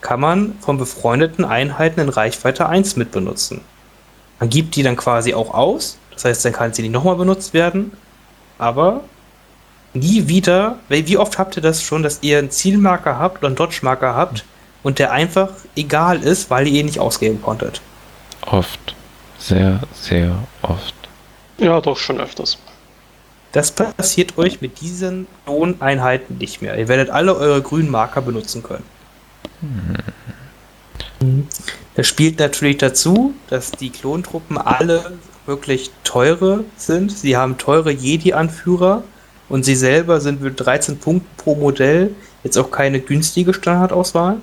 kann 0.01 0.19
man 0.19 0.55
von 0.59 0.77
befreundeten 0.77 1.45
Einheiten 1.45 1.99
in 1.99 2.09
Reichweite 2.09 2.67
1 2.67 2.95
mit 2.97 3.11
benutzen. 3.11 3.61
Man 4.39 4.49
gibt 4.49 4.75
die 4.75 4.83
dann 4.83 4.95
quasi 4.95 5.33
auch 5.33 5.53
aus, 5.53 5.97
das 6.11 6.25
heißt, 6.25 6.45
dann 6.45 6.53
kann 6.53 6.73
sie 6.73 6.81
nicht 6.81 6.91
nochmal 6.91 7.15
benutzt 7.15 7.53
werden, 7.53 7.93
aber 8.57 9.01
nie 9.93 10.27
wieder, 10.27 10.77
wie 10.89 11.17
oft 11.17 11.37
habt 11.37 11.55
ihr 11.55 11.61
das 11.61 11.81
schon, 11.81 12.03
dass 12.03 12.19
ihr 12.21 12.37
einen 12.37 12.51
Zielmarker 12.51 13.17
habt 13.17 13.39
oder 13.39 13.47
einen 13.47 13.55
Dodge-Marker 13.55 14.15
habt 14.15 14.45
und 14.83 14.99
der 14.99 15.11
einfach 15.11 15.49
egal 15.75 16.21
ist, 16.21 16.49
weil 16.49 16.67
ihr 16.67 16.81
ihn 16.81 16.85
nicht 16.85 16.99
ausgeben 16.99 17.41
konntet. 17.41 17.81
Oft. 18.45 18.95
Sehr, 19.37 19.79
sehr 19.93 20.31
oft. 20.61 20.93
Ja, 21.59 21.81
doch 21.81 21.97
schon 21.97 22.19
öfters. 22.19 22.57
Das 23.51 23.71
passiert 23.71 24.37
euch 24.37 24.61
mit 24.61 24.79
diesen 24.79 25.27
Kloneinheiten 25.45 26.37
nicht 26.37 26.61
mehr. 26.61 26.77
Ihr 26.77 26.87
werdet 26.87 27.09
alle 27.09 27.35
eure 27.35 27.61
grünen 27.61 27.89
Marker 27.89 28.21
benutzen 28.21 28.61
können. 28.61 28.83
Mhm. 31.21 31.47
Das 31.95 32.07
spielt 32.07 32.39
natürlich 32.39 32.77
dazu, 32.77 33.33
dass 33.49 33.71
die 33.71 33.89
Klontruppen 33.89 34.57
alle 34.57 35.13
wirklich 35.45 35.91
teure 36.03 36.63
sind. 36.77 37.11
Sie 37.11 37.35
haben 37.35 37.57
teure 37.57 37.91
Jedi-Anführer 37.91 39.03
und 39.49 39.65
sie 39.65 39.75
selber 39.75 40.21
sind 40.21 40.41
mit 40.41 40.59
13 40.59 40.99
Punkten 40.99 41.27
pro 41.37 41.55
Modell 41.55 42.15
jetzt 42.43 42.57
auch 42.57 42.71
keine 42.71 42.99
günstige 42.99 43.53
Standardauswahl. 43.53 44.37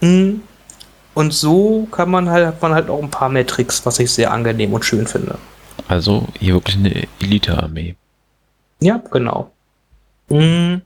Mhm. 0.00 0.42
Und 1.14 1.32
so 1.32 1.88
kann 1.90 2.10
man 2.10 2.30
halt, 2.30 2.46
hat 2.46 2.62
man 2.62 2.74
halt 2.74 2.90
auch 2.90 3.02
ein 3.02 3.10
paar 3.10 3.28
mehr 3.28 3.46
Tricks, 3.46 3.84
was 3.84 3.98
ich 3.98 4.12
sehr 4.12 4.30
angenehm 4.30 4.72
und 4.72 4.84
schön 4.84 5.06
finde. 5.06 5.36
Also 5.88 6.26
hier 6.38 6.54
wirklich 6.54 6.76
eine 6.76 7.08
Elite-Armee. 7.20 7.96
Ja, 8.80 9.02
genau. 9.10 9.50
Hm, 10.28 10.82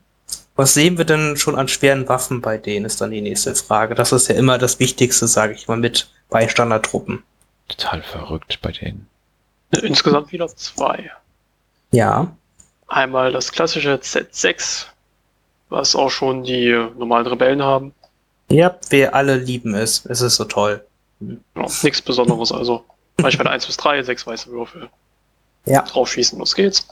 Was 0.54 0.74
sehen 0.74 0.96
wir 0.98 1.04
denn 1.04 1.36
schon 1.36 1.56
an 1.56 1.68
schweren 1.68 2.08
Waffen 2.08 2.40
bei 2.40 2.56
denen, 2.58 2.86
ist 2.86 3.00
dann 3.00 3.10
die 3.10 3.20
nächste 3.20 3.54
Frage. 3.54 3.94
Das 3.94 4.12
ist 4.12 4.28
ja 4.28 4.36
immer 4.36 4.58
das 4.58 4.78
Wichtigste, 4.78 5.26
sage 5.26 5.54
ich 5.54 5.66
mal, 5.66 5.76
mit 5.76 6.08
bei 6.30 6.46
Standardtruppen. 6.48 7.22
Total 7.68 8.02
verrückt 8.02 8.60
bei 8.62 8.70
denen. 8.70 9.08
Insgesamt 9.82 10.30
wieder 10.32 10.48
zwei. 10.48 11.10
Ja. 11.90 12.34
Einmal 12.86 13.32
das 13.32 13.50
klassische 13.50 13.94
Z6, 13.94 14.86
was 15.70 15.96
auch 15.96 16.10
schon 16.10 16.44
die 16.44 16.70
normalen 16.96 17.26
Rebellen 17.26 17.62
haben. 17.62 17.94
Ja, 18.50 18.76
wir 18.90 19.14
alle 19.14 19.36
lieben 19.36 19.74
es. 19.74 20.04
Es 20.04 20.20
ist 20.20 20.36
so 20.36 20.44
toll. 20.44 20.84
Ja, 21.20 21.66
nichts 21.82 22.02
Besonderes 22.02 22.52
also. 22.52 22.84
Reichweite 23.18 23.50
1 23.50 23.66
bis 23.66 23.76
3, 23.76 24.02
6 24.02 24.26
weiße 24.26 24.50
Würfel. 24.50 24.88
Ja. 25.66 25.82
Draufschießen, 25.82 26.38
los 26.38 26.54
geht's. 26.54 26.86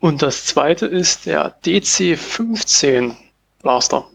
Und 0.00 0.22
das 0.22 0.46
zweite 0.46 0.86
ist 0.86 1.26
der 1.26 1.54
DC-15 1.64 3.14
Blaster. 3.62 4.06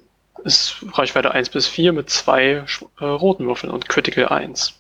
Ist 0.44 0.78
Reichweite 0.94 1.32
1 1.32 1.50
bis 1.50 1.68
4 1.68 1.94
mit 1.94 2.10
zwei 2.10 2.64
äh, 3.00 3.06
roten 3.06 3.48
Würfeln 3.48 3.72
und 3.72 3.88
Critical 3.88 4.28
1. 4.28 4.74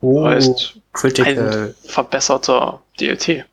Oh, 0.00 0.24
Heißt, 0.26 0.78
Critical. 0.92 1.74
Ein 1.74 1.74
verbesserter 1.88 2.80
DLT. 3.00 3.44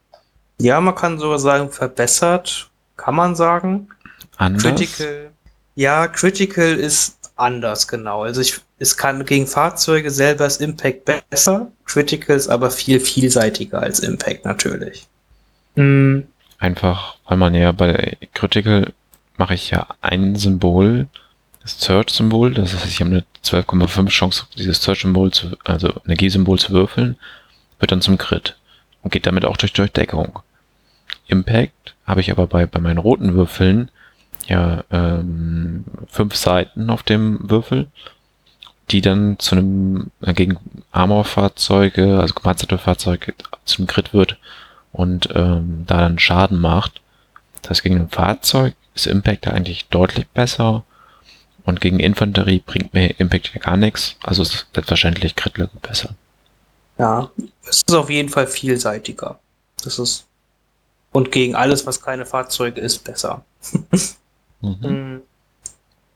Ja, 0.60 0.80
man 0.80 0.96
kann 0.96 1.18
sogar 1.18 1.40
sagen, 1.40 1.72
verbessert, 1.72 2.70
kann 2.98 3.16
man 3.16 3.36
sagen. 3.36 3.90
Anders? 4.38 4.64
Critical. 4.64 5.32
Ja, 5.76 6.08
Critical 6.08 6.76
ist 6.76 7.21
anders, 7.36 7.88
genau. 7.88 8.24
Also 8.24 8.42
ich, 8.42 8.60
es 8.80 8.98
kann 8.98 9.26
gegen 9.26 9.48
Fahrzeuge 9.48 10.12
selber 10.12 10.46
ist 10.46 10.62
Impact 10.62 11.10
besser. 11.30 11.72
Critical 11.86 12.36
ist 12.36 12.50
aber 12.50 12.72
viel 12.72 13.00
vielseitiger 13.00 13.80
als 13.80 14.00
Impact 14.00 14.46
natürlich. 14.46 15.08
Hm, 15.76 16.28
Einfach, 16.62 17.16
weil 17.28 17.38
man 17.38 17.56
ja 17.56 17.72
bei 17.72 18.18
Critical 18.36 18.94
mache 19.36 19.56
ich 19.56 19.72
ja 19.72 19.88
ein 20.02 20.36
Symbol, 20.36 21.08
das 21.64 21.80
Search-Symbol, 21.80 22.54
das 22.54 22.76
heißt, 22.76 22.86
ich 22.86 23.00
habe 23.00 23.10
eine 23.10 23.24
12,5 23.44 24.10
Chance, 24.10 24.46
dieses 24.56 24.84
Search-Symbol 24.84 25.32
zu, 25.32 25.58
also 25.64 25.92
Energiesymbol 26.06 26.60
zu 26.60 26.72
würfeln, 26.72 27.18
wird 27.80 27.92
dann 27.92 28.04
zum 28.04 28.20
Crit 28.20 28.58
und 29.02 29.12
geht 29.12 29.26
damit 29.26 29.44
auch 29.44 29.58
durch 29.58 29.74
Durchdeckung. 29.74 30.38
Impact 31.26 31.96
habe 32.06 32.22
ich 32.22 32.30
aber 32.30 32.46
bei, 32.46 32.68
bei 32.68 32.80
meinen 32.80 33.00
roten 33.00 33.34
Würfeln 33.34 33.90
ja 34.52 34.84
ähm, 34.92 35.86
fünf 36.08 36.36
Seiten 36.36 36.90
auf 36.90 37.04
dem 37.04 37.50
Würfel. 37.50 37.88
die 38.90 39.02
dann 39.02 39.40
zu 39.40 39.56
einem 39.56 40.12
äh, 40.22 40.34
gegen 40.34 40.58
Armor-Fahrzeuge, 40.92 42.20
also 42.20 42.34
gepanzerte 42.34 42.78
Fahrzeuge, 42.78 43.34
zu 43.64 43.78
einem 43.78 43.88
Crit 43.88 44.14
wird 44.14 44.38
und 44.92 45.30
ähm, 45.34 45.86
da 45.88 46.00
dann 46.00 46.20
Schaden 46.20 46.60
macht. 46.60 47.00
Das 47.62 47.84
gegen 47.84 47.96
ein 48.02 48.10
Fahrzeug 48.10 48.74
ist 48.94 49.08
Impact 49.08 49.48
eigentlich 49.48 49.88
deutlich 49.88 50.28
besser 50.28 50.84
und 51.64 51.80
gegen 51.80 52.00
Infanterie 52.00 52.62
bringt 52.66 52.94
mir 52.94 53.18
Impact 53.18 53.52
ja 53.54 53.62
gar 53.62 53.78
nichts. 53.78 54.18
Also 54.24 54.42
ist 54.42 54.68
selbstverständlich 54.74 55.38
Crit-Level 55.38 55.80
besser. 55.82 56.10
Ja, 56.98 57.32
es 57.64 57.78
ist 57.88 57.94
auf 57.94 58.10
jeden 58.10 58.30
Fall 58.30 58.48
vielseitiger. 58.48 59.40
Das 59.84 60.00
ist 60.00 60.28
und 61.12 61.32
gegen 61.32 61.56
alles, 61.56 61.86
was 61.86 62.02
keine 62.02 62.26
Fahrzeuge 62.26 62.82
ist, 62.82 63.04
besser. 63.04 63.44
Mhm. 64.62 64.78
Hm. 64.82 65.22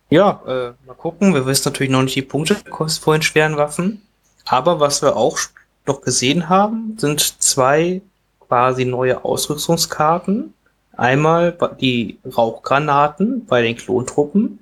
Ja, 0.10 0.42
äh, 0.46 0.74
mal 0.86 0.94
gucken. 0.94 1.34
Wir 1.34 1.46
wissen 1.46 1.70
natürlich 1.70 1.92
noch 1.92 2.04
nicht 2.04 2.16
die 2.16 2.22
Punkte 2.22 2.56
vor 2.56 3.18
den 3.18 3.22
schweren 3.22 3.58
Waffen. 3.58 4.02
Aber 4.46 4.80
was 4.80 5.02
wir 5.02 5.16
auch 5.16 5.40
noch 5.86 6.02
gesehen 6.02 6.50
haben, 6.50 6.96
sind 6.98 7.42
zwei 7.42 8.02
quasi 8.40 8.86
neue 8.86 9.26
Ausrüstungskarten. 9.26 10.54
Einmal 10.96 11.58
die 11.82 12.20
Rauchgranaten 12.26 13.46
bei 13.46 13.62
den 13.62 13.76
Klontruppen 13.76 14.60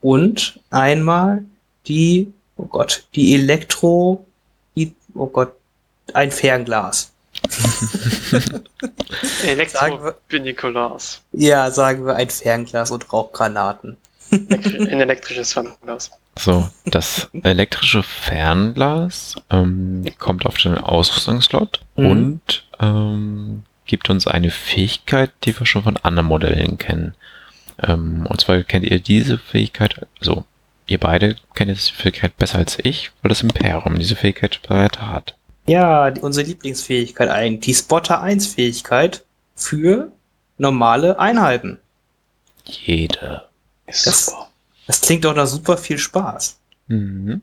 und 0.00 0.60
einmal 0.70 1.44
die, 1.86 2.32
oh 2.56 2.64
Gott, 2.64 3.04
die 3.14 3.34
Elektro, 3.34 4.26
die, 4.76 4.94
oh 5.14 5.26
Gott, 5.26 5.52
ein 6.12 6.30
Fernglas. 6.30 7.09
Elektro-Binoculars. 9.44 11.22
Ja, 11.32 11.70
sagen 11.70 12.06
wir 12.06 12.16
ein 12.16 12.30
Fernglas 12.30 12.90
und 12.90 13.12
Rauchgranaten. 13.12 13.96
Ein 14.32 15.00
elektrisches 15.00 15.52
Fernglas. 15.52 16.10
So, 16.38 16.68
das 16.86 17.28
elektrische 17.42 18.02
Fernglas 18.02 19.34
ähm, 19.50 20.04
kommt 20.18 20.46
auf 20.46 20.56
den 20.58 20.78
Ausrüstungslot 20.78 21.80
Mhm. 21.96 22.06
und 22.10 22.64
ähm, 22.80 23.62
gibt 23.86 24.08
uns 24.08 24.26
eine 24.28 24.50
Fähigkeit, 24.50 25.32
die 25.44 25.58
wir 25.58 25.66
schon 25.66 25.82
von 25.82 25.96
anderen 25.96 26.28
Modellen 26.28 26.78
kennen. 26.78 27.14
Ähm, 27.82 28.26
und 28.26 28.40
zwar 28.40 28.62
kennt 28.62 28.84
ihr 28.86 29.00
diese 29.00 29.38
Fähigkeit, 29.38 30.06
also 30.20 30.44
ihr 30.86 30.98
beide 30.98 31.36
kennt 31.54 31.70
diese 31.70 31.92
Fähigkeit 31.92 32.36
besser 32.36 32.58
als 32.58 32.78
ich, 32.80 33.10
weil 33.22 33.30
das 33.30 33.42
Imperium 33.42 33.98
diese 33.98 34.16
Fähigkeit 34.16 34.60
bereits 34.66 35.00
hat. 35.00 35.34
Ja, 35.66 36.10
die, 36.10 36.20
unsere 36.20 36.46
Lieblingsfähigkeit 36.46 37.28
eigentlich. 37.28 37.60
Die 37.60 37.74
Spotter 37.74 38.20
1 38.20 38.46
Fähigkeit 38.46 39.24
für 39.54 40.10
normale 40.58 41.18
Einheiten. 41.18 41.78
Jede. 42.64 43.44
Ist 43.86 44.06
Das- 44.06 44.26
super. 44.26 44.46
Das 44.86 45.00
klingt 45.02 45.24
doch 45.24 45.34
nach 45.36 45.46
super 45.46 45.76
viel 45.76 45.98
Spaß. 45.98 46.58
Mhm. 46.88 47.42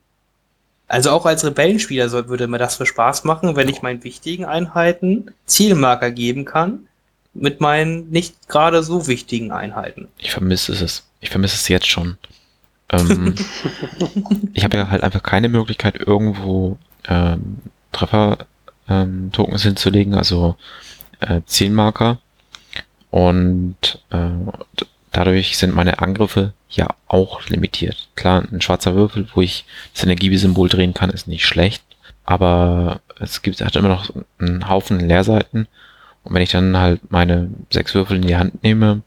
Also 0.89 1.11
auch 1.11 1.25
als 1.25 1.45
Rebellenspieler 1.45 2.09
soll, 2.09 2.27
würde 2.27 2.47
mir 2.47 2.57
das 2.57 2.75
für 2.75 2.85
Spaß 2.85 3.23
machen, 3.23 3.55
wenn 3.55 3.69
ich 3.69 3.81
meinen 3.81 4.03
wichtigen 4.03 4.43
Einheiten 4.45 5.31
Zielmarker 5.45 6.11
geben 6.11 6.43
kann 6.45 6.87
mit 7.33 7.61
meinen 7.61 8.09
nicht 8.09 8.47
gerade 8.49 8.83
so 8.83 9.07
wichtigen 9.07 9.51
Einheiten. 9.51 10.07
Ich 10.17 10.31
vermisse 10.31 10.73
es. 10.73 11.03
Ich 11.21 11.29
vermisse 11.29 11.55
es 11.55 11.67
jetzt 11.67 11.87
schon. 11.87 12.17
Ähm, 12.89 13.35
ich 14.53 14.63
habe 14.63 14.77
ja 14.77 14.89
halt 14.89 15.03
einfach 15.03 15.23
keine 15.23 15.47
Möglichkeit, 15.49 15.95
irgendwo 15.95 16.77
ähm, 17.07 17.57
Treffer-Tokens 17.91 19.63
hinzulegen, 19.63 20.15
also 20.15 20.55
äh, 21.19 21.41
Zielmarker. 21.45 22.19
Und 23.09 24.01
äh, 24.09 24.29
dadurch 25.11 25.57
sind 25.57 25.75
meine 25.75 25.99
Angriffe 25.99 26.53
ja 26.69 26.87
auch 27.07 27.47
limitiert. 27.49 28.09
Klar, 28.15 28.43
ein 28.51 28.61
schwarzer 28.61 28.95
Würfel, 28.95 29.27
wo 29.33 29.41
ich 29.41 29.65
das 29.93 30.03
Energiesymbol 30.03 30.69
drehen 30.69 30.93
kann, 30.93 31.09
ist 31.09 31.27
nicht 31.27 31.45
schlecht. 31.45 31.83
Aber 32.25 32.99
es 33.19 33.41
gibt 33.41 33.61
hat 33.61 33.75
immer 33.75 33.87
noch 33.87 34.09
einen 34.39 34.67
Haufen 34.67 34.99
Leerseiten. 34.99 35.67
Und 36.23 36.33
wenn 36.33 36.41
ich 36.41 36.51
dann 36.51 36.77
halt 36.77 37.09
meine 37.09 37.49
sechs 37.71 37.95
Würfel 37.95 38.17
in 38.17 38.27
die 38.27 38.35
Hand 38.35 38.63
nehme, 38.63 39.01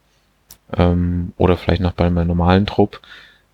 ähm, 0.76 1.32
oder 1.36 1.56
vielleicht 1.56 1.82
noch 1.82 1.92
bei 1.92 2.08
meinem 2.10 2.28
normalen 2.28 2.66
Trupp, 2.66 3.00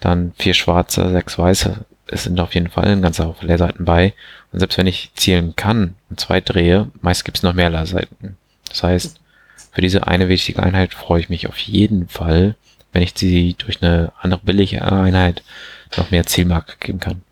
dann 0.01 0.33
vier 0.37 0.55
schwarze, 0.55 1.11
sechs 1.11 1.39
weiße. 1.39 1.85
Es 2.09 2.25
sind 2.25 2.39
auf 2.39 2.55
jeden 2.55 2.71
Fall 2.71 2.87
ein 2.87 3.03
ganzer 3.03 3.27
Haufen 3.27 3.49
Leerseiten 3.49 3.85
bei. 3.85 4.15
Und 4.53 4.61
selbst 4.61 4.79
wenn 4.79 4.87
ich 4.87 5.11
zielen 5.17 5.57
kann 5.57 5.95
und 6.09 6.21
zwei 6.21 6.41
drehe, 6.41 6.91
meist 7.01 7.25
gibt 7.25 7.39
es 7.39 7.43
noch 7.43 7.55
mehr 7.55 7.71
Leerseiten. 7.71 8.37
Das 8.69 8.83
heißt, 8.83 9.21
für 9.73 9.81
diese 9.81 10.07
eine 10.07 10.29
wichtige 10.29 10.63
Einheit 10.63 10.95
freue 10.95 11.21
ich 11.21 11.29
mich 11.29 11.49
auf 11.49 11.59
jeden 11.59 12.09
Fall, 12.09 12.55
wenn 12.93 13.03
ich 13.03 13.13
sie 13.17 13.55
durch 13.59 13.83
eine 13.83 14.13
andere 14.21 14.41
billige 14.43 14.83
Einheit 14.83 15.43
noch 15.97 16.11
mehr 16.11 16.25
Zielmarke 16.27 16.75
geben 16.79 17.01
kann. 17.01 17.23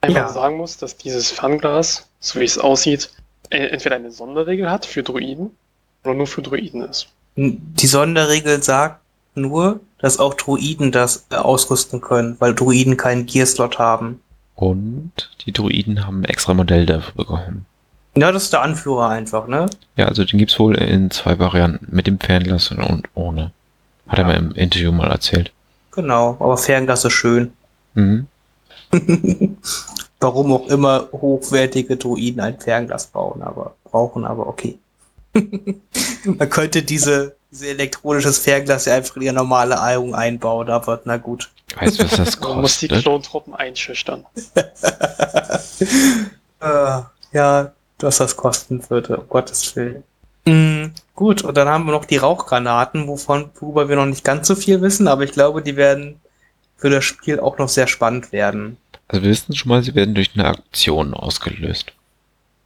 Einmal 0.00 0.22
Ja. 0.22 0.28
sagen 0.28 0.56
muss, 0.56 0.76
dass 0.76 0.96
dieses 0.96 1.30
Fernglas, 1.30 2.08
so 2.20 2.40
wie 2.40 2.44
es 2.44 2.58
aussieht, 2.58 3.10
äh, 3.50 3.66
entweder 3.68 3.96
eine 3.96 4.10
Sonderregel 4.10 4.68
hat 4.70 4.84
für 4.84 5.02
Druiden 5.02 5.50
oder 6.04 6.14
nur 6.14 6.26
für 6.26 6.42
Druiden 6.42 6.82
ist. 6.82 7.08
Die 7.36 7.86
Sonderregel 7.86 8.62
sagt 8.62 9.00
nur, 9.34 9.80
dass 10.02 10.18
auch 10.18 10.34
Druiden 10.34 10.92
das 10.92 11.26
äh, 11.30 11.36
ausrüsten 11.36 12.02
können, 12.02 12.36
weil 12.40 12.54
Druiden 12.54 12.98
keinen 12.98 13.24
Gearslot 13.24 13.78
haben. 13.78 14.20
Und 14.54 15.12
die 15.46 15.52
Druiden 15.52 16.06
haben 16.06 16.20
ein 16.20 16.24
extra 16.26 16.52
Modell 16.52 16.84
dafür 16.84 17.14
bekommen. 17.14 17.64
Ja, 18.14 18.30
das 18.30 18.42
ist 18.44 18.52
der 18.52 18.60
Anführer 18.60 19.08
einfach, 19.08 19.46
ne? 19.46 19.70
Ja, 19.96 20.06
also 20.06 20.24
den 20.24 20.38
gibt's 20.38 20.58
wohl 20.58 20.74
in 20.76 21.10
zwei 21.10 21.38
Varianten, 21.38 21.86
mit 21.90 22.06
dem 22.06 22.20
Fernglas 22.20 22.70
und 22.70 23.08
ohne. 23.14 23.52
Hat 24.06 24.18
er 24.18 24.26
Ja. 24.28 24.32
mir 24.32 24.36
im 24.38 24.52
Interview 24.52 24.92
mal 24.92 25.10
erzählt. 25.10 25.50
Genau, 25.92 26.36
aber 26.38 26.58
Fernglas 26.58 27.04
ist 27.06 27.12
schön. 27.14 27.52
Mhm. 27.94 28.26
Warum 30.20 30.52
auch 30.52 30.66
immer 30.68 31.08
hochwertige 31.12 31.96
Druiden 31.96 32.40
ein 32.40 32.60
Fernglas 32.60 33.06
bauen, 33.06 33.42
aber 33.42 33.74
brauchen, 33.84 34.24
aber 34.24 34.46
okay. 34.46 34.78
Man 36.24 36.50
könnte 36.50 36.82
diese, 36.82 37.36
diese 37.50 37.68
elektronisches 37.68 38.38
Fernglas 38.38 38.84
ja 38.84 38.94
einfach 38.94 39.16
in 39.16 39.22
ihre 39.22 39.34
normale 39.34 39.80
Eigung 39.80 40.14
einbauen, 40.14 40.68
aber 40.70 41.00
na 41.04 41.16
gut. 41.16 41.50
Weißt 41.76 42.00
du, 42.00 42.04
was 42.04 42.16
das 42.16 42.40
Man 42.40 42.60
muss 42.60 42.78
die 42.78 42.88
kostet? 42.88 43.02
Klontruppen 43.04 43.54
einschüchtern. 43.54 44.26
äh, 46.60 46.60
ja, 47.32 47.72
was 47.98 48.18
das 48.18 48.36
kosten 48.36 48.82
würde, 48.90 49.16
um 49.16 49.28
Gottes 49.28 49.74
Willen. 49.76 50.04
Mm, 50.44 50.92
gut, 51.14 51.42
und 51.42 51.56
dann 51.56 51.68
haben 51.68 51.84
wir 51.86 51.92
noch 51.92 52.04
die 52.04 52.16
Rauchgranaten, 52.16 53.06
wovon, 53.06 53.50
worüber 53.60 53.88
wir 53.88 53.96
noch 53.96 54.06
nicht 54.06 54.24
ganz 54.24 54.48
so 54.48 54.54
viel 54.54 54.80
wissen, 54.80 55.08
aber 55.08 55.22
ich 55.22 55.32
glaube, 55.32 55.62
die 55.62 55.76
werden 55.76 56.20
für 56.76 56.90
das 56.90 57.04
Spiel 57.04 57.38
auch 57.38 57.58
noch 57.58 57.68
sehr 57.68 57.86
spannend 57.86 58.32
werden. 58.32 58.76
Also 59.08 59.22
wir 59.22 59.30
wissen 59.30 59.54
schon 59.54 59.68
mal, 59.68 59.82
sie 59.82 59.94
werden 59.94 60.14
durch 60.14 60.30
eine 60.34 60.46
Aktion 60.46 61.14
ausgelöst. 61.14 61.92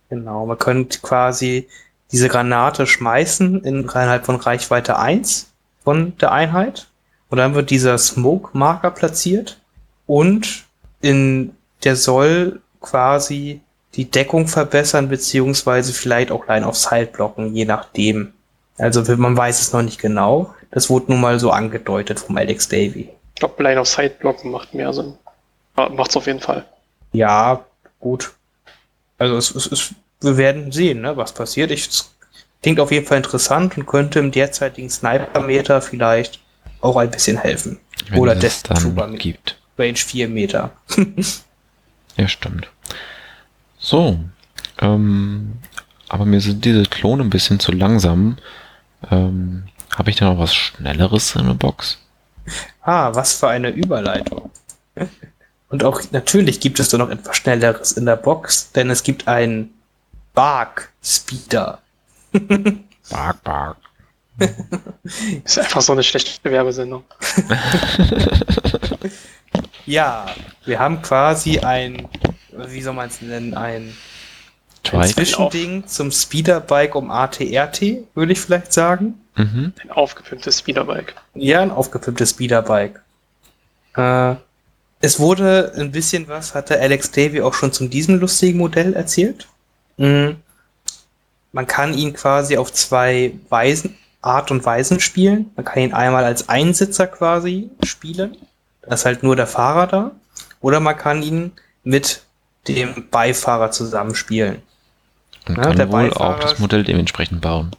Genau, 0.08 0.46
man 0.46 0.58
könnte 0.58 1.00
quasi 1.00 1.68
diese 2.12 2.28
Granate 2.28 2.86
schmeißen 2.86 3.62
innerhalb 3.64 4.26
von 4.26 4.36
Reichweite 4.36 4.98
1 4.98 5.52
von 5.82 6.16
der 6.18 6.32
Einheit. 6.32 6.88
Und 7.28 7.38
dann 7.38 7.54
wird 7.54 7.70
dieser 7.70 7.98
Smoke-Marker 7.98 8.92
platziert 8.92 9.60
und 10.06 10.64
in 11.00 11.56
der 11.82 11.96
soll 11.96 12.60
quasi 12.80 13.60
die 13.94 14.10
Deckung 14.10 14.46
verbessern, 14.46 15.08
beziehungsweise 15.08 15.92
vielleicht 15.92 16.30
auch 16.30 16.46
Line 16.46 16.66
of 16.66 16.76
Sight 16.76 17.12
blocken, 17.12 17.54
je 17.54 17.64
nachdem. 17.64 18.32
Also 18.78 19.02
man 19.16 19.36
weiß 19.36 19.60
es 19.60 19.72
noch 19.72 19.82
nicht 19.82 20.00
genau. 20.00 20.54
Das 20.70 20.90
wurde 20.90 21.12
nun 21.12 21.20
mal 21.20 21.40
so 21.40 21.50
angedeutet 21.50 22.20
vom 22.20 22.36
Alex 22.36 22.68
Davy. 22.68 23.10
Ich 23.34 23.40
glaube, 23.40 23.62
Line 23.62 23.80
of 23.80 23.88
Sight 23.88 24.18
blocken 24.18 24.50
macht 24.50 24.74
mehr 24.74 24.92
Sinn. 24.92 25.14
Ja, 25.76 25.88
macht's 25.88 26.16
auf 26.16 26.26
jeden 26.26 26.40
Fall. 26.40 26.64
Ja, 27.12 27.64
gut. 27.98 28.32
Also 29.18 29.36
es, 29.36 29.54
es, 29.54 29.66
es, 29.72 29.94
wir 30.20 30.36
werden 30.36 30.72
sehen, 30.72 31.02
ne, 31.02 31.16
was 31.16 31.32
passiert. 31.32 31.70
Ich, 31.70 31.88
klingt 32.62 32.80
auf 32.80 32.90
jeden 32.90 33.06
Fall 33.06 33.18
interessant 33.18 33.76
und 33.76 33.86
könnte 33.86 34.18
im 34.18 34.32
derzeitigen 34.32 34.90
Sniper-Meter 34.90 35.82
vielleicht 35.82 36.40
auch 36.80 36.96
ein 36.96 37.10
bisschen 37.10 37.38
helfen. 37.38 37.78
Wenn 38.08 38.18
Oder 38.18 38.34
Death 38.34 38.64
Trooper 38.64 39.10
gibt. 39.10 39.58
Range 39.78 39.96
4 39.96 40.28
Meter. 40.28 40.72
Ja, 42.18 42.28
stimmt. 42.28 42.68
So. 43.78 44.18
Ähm, 44.80 45.58
aber 46.08 46.24
mir 46.24 46.40
sind 46.40 46.64
diese 46.64 46.84
Klone 46.84 47.24
ein 47.24 47.30
bisschen 47.30 47.60
zu 47.60 47.72
langsam. 47.72 48.38
Ähm, 49.10 49.64
Habe 49.94 50.10
ich 50.10 50.16
da 50.16 50.32
noch 50.32 50.38
was 50.38 50.54
Schnelleres 50.54 51.36
in 51.36 51.46
der 51.46 51.54
Box? 51.54 51.98
Ah, 52.80 53.14
was 53.14 53.34
für 53.34 53.48
eine 53.48 53.68
Überleitung. 53.68 54.50
Und 55.68 55.84
auch 55.84 56.00
natürlich 56.12 56.60
gibt 56.60 56.78
es 56.78 56.88
da 56.88 56.98
noch 56.98 57.10
etwas 57.10 57.36
Schnelleres 57.36 57.92
in 57.92 58.06
der 58.06 58.16
Box, 58.16 58.70
denn 58.72 58.88
es 58.88 59.02
gibt 59.02 59.26
einen 59.26 59.74
Bark 60.36 60.92
Speeder. 61.02 61.80
Bark, 63.10 63.42
bark. 63.42 63.76
Ist 65.44 65.58
einfach 65.58 65.80
so 65.80 65.92
eine 65.92 66.02
schlechte 66.04 66.48
Werbesendung. 66.48 67.02
Ja, 69.86 70.26
wir 70.64 70.80
haben 70.80 71.00
quasi 71.00 71.60
ein, 71.60 72.08
wie 72.52 72.82
soll 72.82 72.94
man 72.94 73.06
es 73.08 73.22
nennen, 73.22 73.54
ein 73.54 73.96
Ein. 74.90 75.08
Zwischending 75.08 75.86
zum 75.86 76.10
Speederbike 76.10 76.96
um 76.96 77.10
ATRT, 77.10 77.82
würde 78.14 78.32
ich 78.32 78.40
vielleicht 78.40 78.72
sagen. 78.72 79.14
Mhm. 79.36 79.72
Ein 79.80 79.90
aufgepimptes 79.92 80.58
Speederbike. 80.58 81.14
Ja, 81.34 81.60
ein 81.62 81.70
aufgepimptes 81.70 82.30
Speederbike. 82.30 83.00
Äh, 83.96 84.34
Es 85.00 85.20
wurde 85.20 85.72
ein 85.76 85.92
bisschen 85.92 86.26
was, 86.26 86.54
hatte 86.56 86.80
Alex 86.80 87.12
Davy 87.12 87.40
auch 87.42 87.54
schon 87.54 87.72
zu 87.72 87.86
diesem 87.86 88.18
lustigen 88.18 88.58
Modell 88.58 88.92
erzählt. 88.94 89.46
Mhm. 89.96 90.36
Man 91.52 91.66
kann 91.66 91.94
ihn 91.94 92.12
quasi 92.12 92.56
auf 92.58 92.72
zwei 92.72 93.32
Weisen, 93.48 93.96
Art 94.20 94.50
und 94.50 94.64
Weisen 94.64 95.00
spielen. 95.00 95.50
Man 95.56 95.64
kann 95.64 95.82
ihn 95.82 95.94
einmal 95.94 96.24
als 96.24 96.48
Einsitzer 96.48 97.06
quasi 97.06 97.70
spielen. 97.82 98.36
Da 98.82 98.94
ist 98.94 99.06
halt 99.06 99.22
nur 99.22 99.36
der 99.36 99.46
Fahrer 99.46 99.86
da. 99.86 100.10
Oder 100.60 100.80
man 100.80 100.96
kann 100.96 101.22
ihn 101.22 101.52
mit 101.84 102.22
dem 102.68 103.08
Beifahrer 103.10 103.70
zusammenspielen. 103.70 104.62
Und 105.48 105.56
Ja, 105.56 105.62
kann 105.62 105.76
der 105.76 105.90
wohl 105.90 106.08
Beifahrer 106.08 106.36
auch 106.36 106.40
das 106.40 106.58
Modell 106.58 106.84
dementsprechend 106.84 107.40
bauen. 107.40 107.70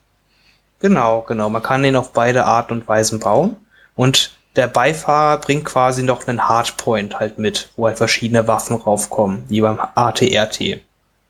Genau, 0.80 1.22
genau. 1.22 1.50
Man 1.50 1.64
kann 1.64 1.84
den 1.84 1.96
auf 1.96 2.14
beide 2.14 2.46
Art 2.46 2.72
und 2.72 2.88
Weisen 2.88 3.20
bauen. 3.20 3.58
Und 3.96 4.32
der 4.56 4.68
Beifahrer 4.68 5.40
bringt 5.40 5.66
quasi 5.66 6.04
noch 6.04 6.28
einen 6.28 6.48
Hardpoint 6.48 7.20
halt 7.20 7.38
mit, 7.38 7.70
wo 7.76 7.88
halt 7.88 7.98
verschiedene 7.98 8.48
Waffen 8.48 8.76
raufkommen, 8.76 9.44
wie 9.50 9.62
beim 9.62 9.80
ATRT. 9.96 10.82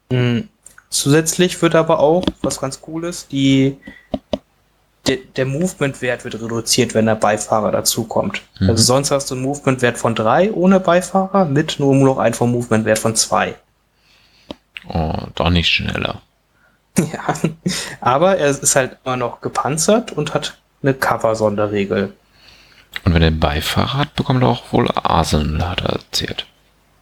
Mhm. 0.10 0.48
Zusätzlich 0.90 1.62
wird 1.62 1.76
aber 1.76 2.00
auch, 2.00 2.24
was 2.42 2.62
ganz 2.62 2.80
cool 2.88 3.06
ist, 3.06 3.32
die, 3.32 3.78
de, 5.08 5.20
der 5.36 5.46
Movement-Wert 5.46 6.24
wird 6.24 6.36
reduziert, 6.36 6.94
wenn 6.94 7.06
der 7.06 7.16
Beifahrer 7.16 7.72
dazukommt. 7.72 8.42
Mhm. 8.60 8.70
Also 8.70 8.84
sonst 8.84 9.12
hast 9.12 9.30
du 9.30 9.36
einen 9.36 9.44
Movement-Wert 9.44 9.98
von 9.98 10.16
drei 10.16 10.52
ohne 10.52 10.80
Beifahrer, 10.80 11.46
mit 11.46 11.80
nur 11.80 11.94
noch 11.96 12.18
einen 12.18 12.36
Movement-Wert 12.40 13.00
von 13.00 13.16
zwei. 13.16 13.56
Oh, 14.88 15.14
doch 15.36 15.50
nicht 15.50 15.70
schneller. 15.70 16.22
Ja, 17.14 17.36
aber 18.02 18.38
er 18.38 18.48
ist 18.48 18.76
halt 18.76 18.98
immer 19.04 19.18
noch 19.18 19.42
gepanzert 19.42 20.14
und 20.14 20.34
hat 20.34 20.58
eine 20.82 20.96
Cover-Sonderregel. 20.96 22.12
Und 23.04 23.14
wenn 23.14 23.22
er 23.22 23.28
einen 23.28 23.40
Beifahrer 23.40 23.94
hat, 23.94 24.16
bekommt 24.16 24.42
er 24.42 24.50
auch 24.50 24.64
wohl 24.72 24.90
Arsenal, 24.96 25.70
hat 25.70 25.82
er 25.82 25.94
erzählt. 25.94 26.48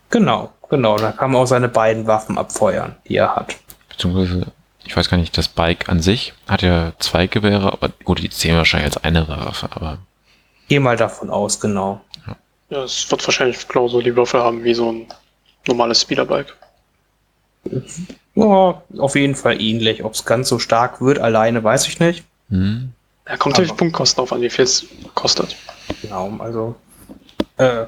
Genau, 0.09 0.51
genau. 0.69 0.97
Da 0.97 1.13
kann 1.13 1.31
man 1.31 1.41
auch 1.41 1.45
seine 1.45 1.69
beiden 1.69 2.07
Waffen 2.07 2.37
abfeuern, 2.37 2.95
die 3.07 3.15
er 3.15 3.35
hat. 3.35 3.55
Beziehungsweise, 3.95 4.47
ich 4.83 4.95
weiß 4.95 5.09
gar 5.09 5.17
nicht, 5.17 5.37
das 5.37 5.47
Bike 5.47 5.87
an 5.89 6.01
sich 6.01 6.33
hat 6.47 6.61
ja 6.61 6.93
zwei 6.99 7.27
Gewehre, 7.27 7.71
aber 7.73 7.89
gut, 8.03 8.21
die 8.21 8.29
zählen 8.29 8.57
wahrscheinlich 8.57 8.93
als 8.93 9.03
eine 9.03 9.27
Waffe, 9.27 9.69
aber 9.71 9.99
Geh 10.67 10.79
mal 10.79 10.97
davon 10.97 11.29
aus, 11.29 11.59
genau. 11.59 12.01
Ja, 12.69 12.83
es 12.83 13.09
wird 13.11 13.25
wahrscheinlich 13.27 13.67
genauso 13.67 14.01
die 14.01 14.15
Würfel 14.15 14.41
haben 14.41 14.63
wie 14.63 14.73
so 14.73 14.91
ein 14.91 15.07
normales 15.67 16.01
Speederbike. 16.01 16.55
Ja, 18.35 18.81
auf 18.97 19.15
jeden 19.15 19.35
Fall 19.35 19.61
ähnlich. 19.61 20.03
Ob 20.03 20.13
es 20.13 20.25
ganz 20.25 20.49
so 20.49 20.59
stark 20.59 21.01
wird, 21.01 21.19
alleine 21.19 21.63
weiß 21.63 21.87
ich 21.87 21.99
nicht. 21.99 22.23
hm, 22.49 22.91
Ja, 23.27 23.37
kommt 23.37 23.55
auf 23.57 23.63
die 23.63 23.69
Aber- 23.69 23.77
Punktkosten 23.77 24.21
auf 24.23 24.33
an, 24.33 24.41
wie 24.41 24.49
viel 24.49 24.65
es 24.65 24.85
kostet. 25.13 25.55
Genau, 26.01 26.35
also. 26.39 26.75
Äh, 27.57 27.85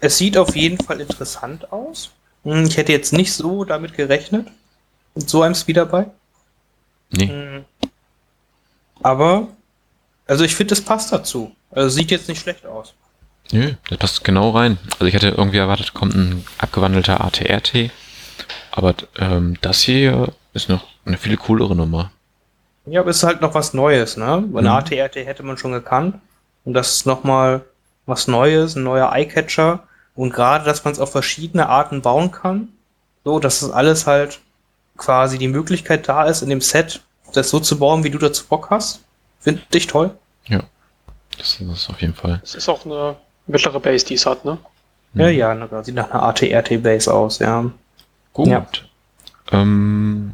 es 0.00 0.18
sieht 0.18 0.36
auf 0.38 0.56
jeden 0.56 0.82
Fall 0.84 1.00
interessant 1.00 1.70
aus. 1.72 2.10
Hm, 2.44 2.64
Ich 2.66 2.76
hätte 2.76 2.92
jetzt 2.92 3.12
nicht 3.12 3.32
so 3.32 3.64
damit 3.64 3.94
gerechnet. 3.94 4.46
So 5.14 5.42
einem 5.42 5.54
Speederbike. 5.54 6.10
nee, 7.10 7.28
Hm. 7.28 7.64
Aber, 9.02 9.48
also 10.26 10.44
ich 10.44 10.54
finde, 10.54 10.74
es 10.74 10.80
passt 10.84 11.12
dazu. 11.12 11.54
Also 11.70 11.88
sieht 11.88 12.10
jetzt 12.10 12.28
nicht 12.28 12.40
schlecht 12.40 12.64
aus. 12.66 12.94
nö, 13.52 13.74
das 13.88 13.98
passt 13.98 14.24
genau 14.24 14.50
rein. 14.50 14.78
Also 14.92 15.06
ich 15.06 15.14
hätte 15.14 15.28
irgendwie 15.30 15.58
erwartet, 15.58 15.92
kommt 15.94 16.14
ein 16.14 16.44
abgewandelter 16.58 17.22
ATRT, 17.24 17.90
aber 18.70 18.94
ähm, 19.18 19.56
das 19.60 19.80
hier 19.80 20.32
ist 20.54 20.68
noch 20.68 20.84
eine 21.04 21.18
viel 21.18 21.36
coolere 21.36 21.74
Nummer. 21.74 22.10
Ja, 22.86 23.00
aber 23.00 23.10
es 23.10 23.18
ist 23.18 23.22
halt 23.24 23.40
noch 23.40 23.54
was 23.54 23.74
Neues, 23.74 24.16
ne? 24.16 24.34
Ein 24.36 24.50
Mhm. 24.50 24.66
ATRT 24.66 25.16
hätte 25.16 25.42
man 25.42 25.56
schon 25.58 25.72
gekannt. 25.72 26.16
Und 26.64 26.74
das 26.74 26.94
ist 26.96 27.06
nochmal 27.06 27.64
was 28.06 28.28
Neues, 28.28 28.76
ein 28.76 28.82
neuer 28.84 29.12
Eyecatcher. 29.12 29.82
Und 30.14 30.32
gerade, 30.32 30.64
dass 30.64 30.84
man 30.84 30.92
es 30.92 31.00
auf 31.00 31.10
verschiedene 31.12 31.68
Arten 31.68 32.02
bauen 32.02 32.30
kann. 32.30 32.68
So, 33.24 33.38
das 33.40 33.68
alles 33.70 34.06
halt 34.06 34.40
quasi 34.96 35.38
die 35.38 35.48
Möglichkeit 35.48 36.08
da 36.08 36.24
ist, 36.24 36.42
in 36.42 36.48
dem 36.50 36.60
Set 36.60 37.02
das 37.34 37.50
so 37.50 37.60
zu 37.60 37.78
bauen, 37.78 38.04
wie 38.04 38.10
du 38.10 38.18
dazu 38.18 38.44
Bock 38.46 38.68
hast. 38.70 39.00
Finde 39.40 39.62
ich 39.74 39.86
toll. 39.86 40.14
Das 41.38 41.54
ist 41.58 41.60
es 41.62 41.88
auf 41.88 42.00
jeden 42.02 42.14
Fall. 42.14 42.40
Es 42.44 42.54
ist 42.54 42.68
auch 42.68 42.84
eine 42.84 43.16
mittlere 43.46 43.80
Base, 43.80 44.04
die 44.04 44.14
es 44.14 44.26
hat, 44.26 44.44
ne? 44.44 44.58
Ja, 45.14 45.28
Mhm. 45.28 45.32
ja, 45.38 45.54
ne, 45.54 45.68
sieht 45.82 45.94
nach 45.94 46.10
einer 46.10 46.22
ATRT-Base 46.24 47.12
aus, 47.12 47.38
ja. 47.38 47.70
Gut. 48.34 48.48
Ja. 48.48 48.66
Ähm, 49.50 50.32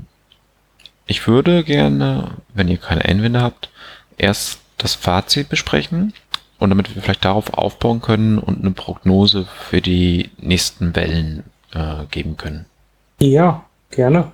ich 1.06 1.26
würde 1.28 1.62
gerne, 1.62 2.32
wenn 2.52 2.66
ihr 2.66 2.78
keine 2.78 3.04
Einwände 3.04 3.40
habt, 3.40 3.70
erst 4.16 4.58
das 4.76 4.94
Fazit 4.94 5.48
besprechen 5.48 6.12
und 6.58 6.70
damit 6.70 6.92
wir 6.94 7.00
vielleicht 7.00 7.24
darauf 7.24 7.54
aufbauen 7.54 8.00
können 8.02 8.38
und 8.38 8.60
eine 8.60 8.72
Prognose 8.72 9.46
für 9.70 9.80
die 9.80 10.30
nächsten 10.36 10.94
Wellen 10.96 11.44
äh, 11.74 12.04
geben 12.10 12.36
können. 12.36 12.66
Ja, 13.20 13.64
gerne. 13.90 14.32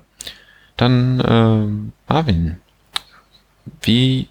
Dann, 0.76 1.22
ähm, 1.26 1.92
Marvin, 2.08 2.60
wie, 3.82 4.28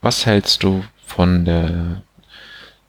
was 0.00 0.26
hältst 0.26 0.62
du 0.62 0.84
von 1.04 1.44
der 1.44 2.02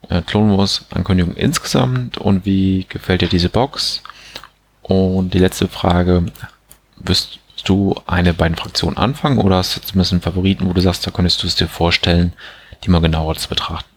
äh, 0.08 0.22
Clone 0.22 0.56
Wars 0.56 0.84
Ankündigung 0.90 1.34
insgesamt 1.34 2.18
und 2.18 2.44
wie 2.44 2.86
gefällt 2.88 3.22
dir 3.22 3.28
diese 3.28 3.48
Box? 3.48 4.02
Und 4.82 5.34
die 5.34 5.38
letzte 5.38 5.68
Frage, 5.68 6.26
wirst 6.98 7.40
du 7.64 7.94
eine 8.06 8.34
beiden 8.34 8.56
Fraktionen 8.56 8.96
anfangen 8.96 9.38
oder 9.38 9.56
hast 9.56 9.76
du 9.76 9.80
zumindest 9.80 10.12
einen 10.12 10.22
Favoriten, 10.22 10.68
wo 10.68 10.72
du 10.72 10.80
sagst, 10.80 11.06
da 11.06 11.10
könntest 11.10 11.42
du 11.42 11.46
es 11.46 11.56
dir 11.56 11.68
vorstellen, 11.68 12.32
die 12.84 12.90
mal 12.90 13.00
genauer 13.00 13.34
zu 13.34 13.48
betrachten? 13.48 13.88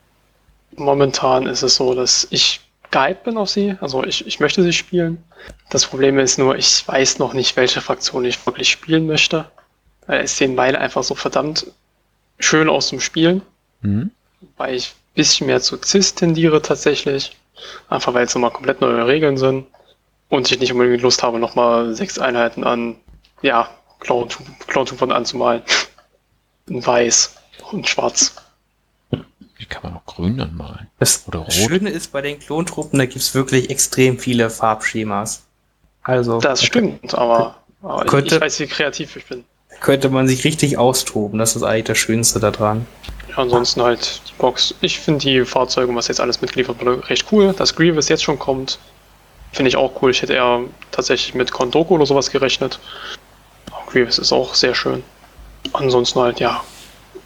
Momentan 0.76 1.46
ist 1.46 1.62
es 1.62 1.76
so, 1.76 1.94
dass 1.94 2.28
ich 2.32 2.62
gehypt 2.92 3.24
bin 3.24 3.38
auf 3.38 3.50
sie. 3.50 3.76
Also 3.82 4.04
ich, 4.04 4.26
ich 4.26 4.40
möchte 4.40 4.64
sie 4.64 4.74
spielen. 4.74 5.24
Das 5.70 5.86
Problem 5.86 6.20
ist 6.20 6.38
nur, 6.38 6.58
ich 6.58 6.88
weiß 6.88 7.20
noch 7.20 7.34
nicht, 7.34 7.56
welche 7.56 7.82
Fraktion 7.82 8.26
ich 8.26 8.46
wirklich 8.46 8.70
spielen 8.70 9.08
möchte. 9.08 9.46
Weil 10.08 10.22
es 10.22 10.38
sehen 10.38 10.56
beide 10.56 10.80
einfach 10.80 11.04
so 11.04 11.16
verdammt 11.16 11.68
schön 12.40 12.70
aus 12.70 12.88
zum 12.88 13.00
Spielen. 13.00 13.42
Mhm. 13.82 14.12
Weil 14.58 14.76
ich 14.76 14.90
ein 14.90 15.16
bisschen 15.16 15.48
mehr 15.48 15.62
zu 15.62 15.78
CIS 15.82 16.16
tendiere 16.16 16.62
tatsächlich. 16.62 17.38
Einfach 17.90 18.14
weil 18.14 18.26
es 18.26 18.34
nochmal 18.34 18.52
komplett 18.52 18.82
neue 18.82 19.06
Regeln 19.06 19.38
sind. 19.38 19.68
Und 20.30 20.52
ich 20.52 20.60
nicht 20.60 20.72
unbedingt 20.72 21.02
Lust 21.02 21.24
habe, 21.24 21.40
nochmal 21.40 21.96
sechs 21.96 22.20
Einheiten 22.20 22.64
an, 22.64 22.96
ja, 23.42 23.70
Clone-Truppern 24.00 25.12
anzumalen. 25.12 25.64
In 26.68 26.86
weiß 26.86 27.36
und 27.72 27.88
schwarz. 27.90 28.36
Wie 29.60 29.66
kann 29.66 29.84
man 29.84 29.98
auch 29.98 30.06
grün 30.06 30.40
anmalen? 30.40 30.88
Das 31.00 31.26
Oder 31.28 31.40
rot? 31.40 31.54
Schöne 31.54 31.90
ist 31.90 32.12
bei 32.12 32.22
den 32.22 32.40
Klontruppen, 32.40 32.98
da 32.98 33.06
gibt 33.06 33.18
es 33.18 33.36
wirklich 33.36 33.70
extrem 33.70 34.18
viele 34.18 34.50
Farbschemas. 34.50 35.44
Also 36.02 36.40
Das 36.40 36.62
da 36.62 36.66
stimmt, 36.66 37.14
aber, 37.14 37.58
aber 37.84 38.04
ich, 38.06 38.10
Könnte- 38.10 38.36
ich 38.36 38.42
weiß, 38.42 38.60
wie 38.62 38.68
kreativ 38.68 39.16
ich 39.18 39.26
bin. 39.26 39.44
könnte 39.82 40.10
man 40.10 40.28
sich 40.28 40.44
richtig 40.46 40.78
austoben. 40.78 41.38
Das 41.40 41.56
ist 41.58 41.64
eigentlich 41.64 41.84
das 41.86 41.98
Schönste 41.98 42.40
daran. 42.40 42.88
Ja, 43.30 43.38
ansonsten 43.40 43.82
halt 43.84 44.22
die 44.30 44.34
Box. 44.38 44.74
Ich 44.82 45.00
finde 45.00 45.20
die 45.20 45.44
Fahrzeuge, 45.46 45.94
was 45.94 46.08
jetzt 46.08 46.22
alles 46.22 46.42
mitgeliefert 46.42 46.80
wurde, 46.80 47.08
recht 47.10 47.26
cool. 47.32 47.54
Dass 47.54 47.76
Grievous 47.76 48.08
jetzt 48.10 48.24
schon 48.24 48.40
kommt, 48.40 48.80
finde 49.52 49.70
ich 49.70 49.76
auch 49.76 50.02
cool. 50.02 50.12
Ich 50.12 50.22
hätte 50.22 50.34
eher 50.34 50.62
tatsächlich 50.92 51.36
mit 51.36 51.52
Kondoku 51.52 51.96
oder 51.96 52.06
sowas 52.06 52.32
gerechnet. 52.32 52.80
Aber 53.72 53.92
Grievous 53.92 54.18
ist 54.20 54.32
auch 54.32 54.56
sehr 54.56 54.74
schön. 54.74 55.04
Ansonsten 55.74 56.20
halt, 56.22 56.40
ja, 56.40 56.64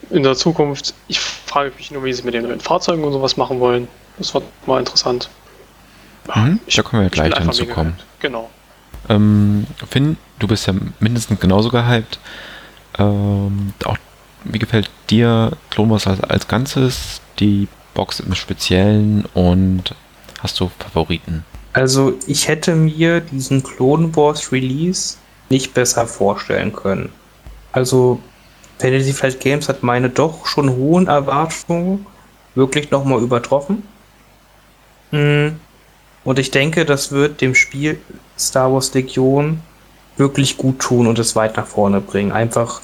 in 0.09 0.23
der 0.23 0.35
Zukunft, 0.35 0.93
ich 1.07 1.19
frage 1.19 1.71
mich 1.77 1.91
nur, 1.91 2.03
wie 2.03 2.13
sie 2.13 2.23
mit 2.23 2.33
den 2.33 2.43
neuen 2.43 2.59
Fahrzeugen 2.59 3.03
und 3.03 3.13
sowas 3.13 3.37
machen 3.37 3.59
wollen. 3.59 3.87
Das 4.17 4.33
wird 4.33 4.43
mal 4.65 4.79
interessant. 4.79 5.29
Ja, 6.27 6.41
Mhm, 6.41 6.59
ich- 6.65 6.75
da 6.75 6.83
können 6.83 7.03
wir 7.03 7.09
gleich 7.09 7.29
dann 7.31 7.39
einfach 7.41 7.53
zu 7.53 7.63
mega 7.63 7.73
kommen. 7.73 7.91
gehypt. 7.93 8.05
Genau. 8.19 8.49
Ähm, 9.09 9.67
Finn, 9.89 10.17
du 10.39 10.47
bist 10.47 10.67
ja 10.67 10.73
mindestens 10.99 11.39
genauso 11.39 11.69
gehypt. 11.69 12.19
Ähm, 12.97 13.73
auch, 13.85 13.97
wie 14.45 14.59
gefällt 14.59 14.89
dir 15.09 15.51
Clone 15.69 15.91
Wars 15.91 16.07
als, 16.07 16.21
als 16.21 16.47
Ganzes, 16.47 17.21
die 17.39 17.67
Box 17.93 18.19
im 18.19 18.33
Speziellen 18.35 19.25
und 19.33 19.95
hast 20.41 20.59
du 20.59 20.71
Favoriten? 20.79 21.43
Also 21.73 22.13
ich 22.27 22.47
hätte 22.47 22.75
mir 22.75 23.19
diesen 23.19 23.63
Clone 23.63 24.15
Wars 24.15 24.51
Release 24.51 25.17
nicht 25.49 25.73
besser 25.73 26.05
vorstellen 26.07 26.71
können. 26.73 27.09
Also 27.71 28.19
Fantasy 28.80 29.13
Flight 29.13 29.39
Games 29.39 29.69
hat 29.69 29.84
meine 29.84 30.09
doch 30.09 30.45
schon 30.45 30.69
hohen 30.76 31.07
Erwartungen 31.07 32.05
wirklich 32.55 32.91
nochmal 32.91 33.21
übertroffen. 33.21 33.84
Mm, 35.11 35.49
Und 36.24 36.39
ich 36.39 36.51
denke, 36.51 36.86
das 36.86 37.11
wird 37.11 37.41
dem 37.41 37.55
Spiel 37.55 37.99
Star 38.38 38.71
Wars 38.74 38.93
Legion 38.93 39.61
wirklich 40.17 40.57
gut 40.57 40.80
tun 40.80 41.07
und 41.07 41.19
es 41.19 41.36
weit 41.36 41.57
nach 41.57 41.67
vorne 41.67 42.01
bringen. 42.01 42.32
Einfach, 42.32 42.82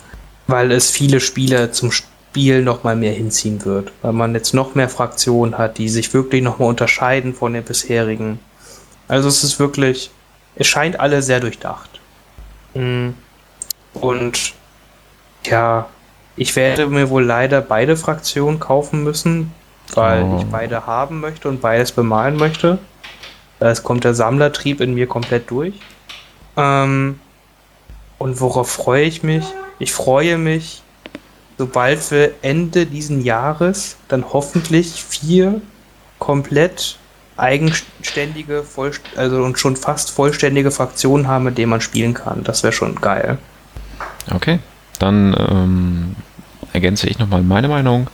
weil 0.48 0.72
es 0.72 0.90
viele 0.92 1.20
Spieler 1.20 1.72
zum 1.72 1.92
Spiel 1.92 2.64
nochmal 2.64 2.96
mehr 2.96 3.14
hinziehen 3.14 3.64
wird. 3.66 3.92
Weil 4.02 4.14
man 4.14 4.34
jetzt 4.34 4.54
noch 4.54 4.76
mehr 4.76 4.90
Fraktionen 4.90 5.58
hat, 5.58 5.78
die 5.78 5.90
sich 5.90 6.14
wirklich 6.14 6.42
nochmal 6.44 6.70
unterscheiden 6.70 7.34
von 7.34 7.54
den 7.54 7.64
bisherigen. 7.64 8.40
Also 9.08 9.28
es 9.28 9.44
ist 9.44 9.60
wirklich, 9.60 10.12
es 10.56 10.68
scheint 10.68 11.00
alle 11.00 11.22
sehr 11.22 11.40
durchdacht. 11.40 12.00
Mm. 12.74 13.10
Und 13.94 14.54
ja, 15.46 15.88
ich 16.36 16.56
werde 16.56 16.88
mir 16.88 17.10
wohl 17.10 17.24
leider 17.26 17.62
beide 17.62 17.98
Fraktionen 17.98 18.60
kaufen 18.60 19.04
müssen, 19.04 19.54
weil 19.94 20.24
Oh. 20.24 20.38
ich 20.40 20.46
beide 20.46 20.86
haben 20.86 21.20
möchte 21.20 21.50
und 21.50 21.62
beides 21.62 21.92
bemalen 21.92 22.38
möchte. 22.38 22.78
Es 23.60 23.84
kommt 23.84 24.04
der 24.06 24.14
Sammlertrieb 24.14 24.80
in 24.80 24.94
mir 24.94 25.08
komplett 25.08 25.50
durch. 25.52 25.74
Ähm, 26.56 27.20
und 28.18 28.40
worauf 28.40 28.70
freue 28.72 29.04
ich 29.04 29.24
mich? 29.24 29.44
Ich 29.80 29.92
freue 29.94 30.38
mich, 30.38 30.82
sobald 31.58 32.10
wir 32.12 32.32
Ende 32.42 32.86
diesen 32.86 33.22
Jahres 33.24 33.98
dann 34.08 34.24
hoffentlich 34.32 35.04
vier 35.04 35.62
komplett 36.20 36.98
eigenständige, 37.38 38.64
also 39.16 39.44
und 39.44 39.58
schon 39.60 39.76
fast 39.78 40.12
vollständige 40.12 40.72
Fraktionen 40.72 41.28
haben, 41.28 41.46
mit 41.46 41.58
denen 41.58 41.70
man 41.70 41.82
spielen 41.82 42.14
kann. 42.14 42.44
Das 42.44 42.64
wäre 42.64 42.74
schon 42.74 42.96
geil. 43.00 43.38
Okay, 44.34 44.60
dann 45.00 45.36
ähm, 45.38 46.16
ergänze 46.74 47.08
ich 47.08 47.20
nochmal 47.20 47.41
meine 47.41 47.68
Meinung. 47.68 48.10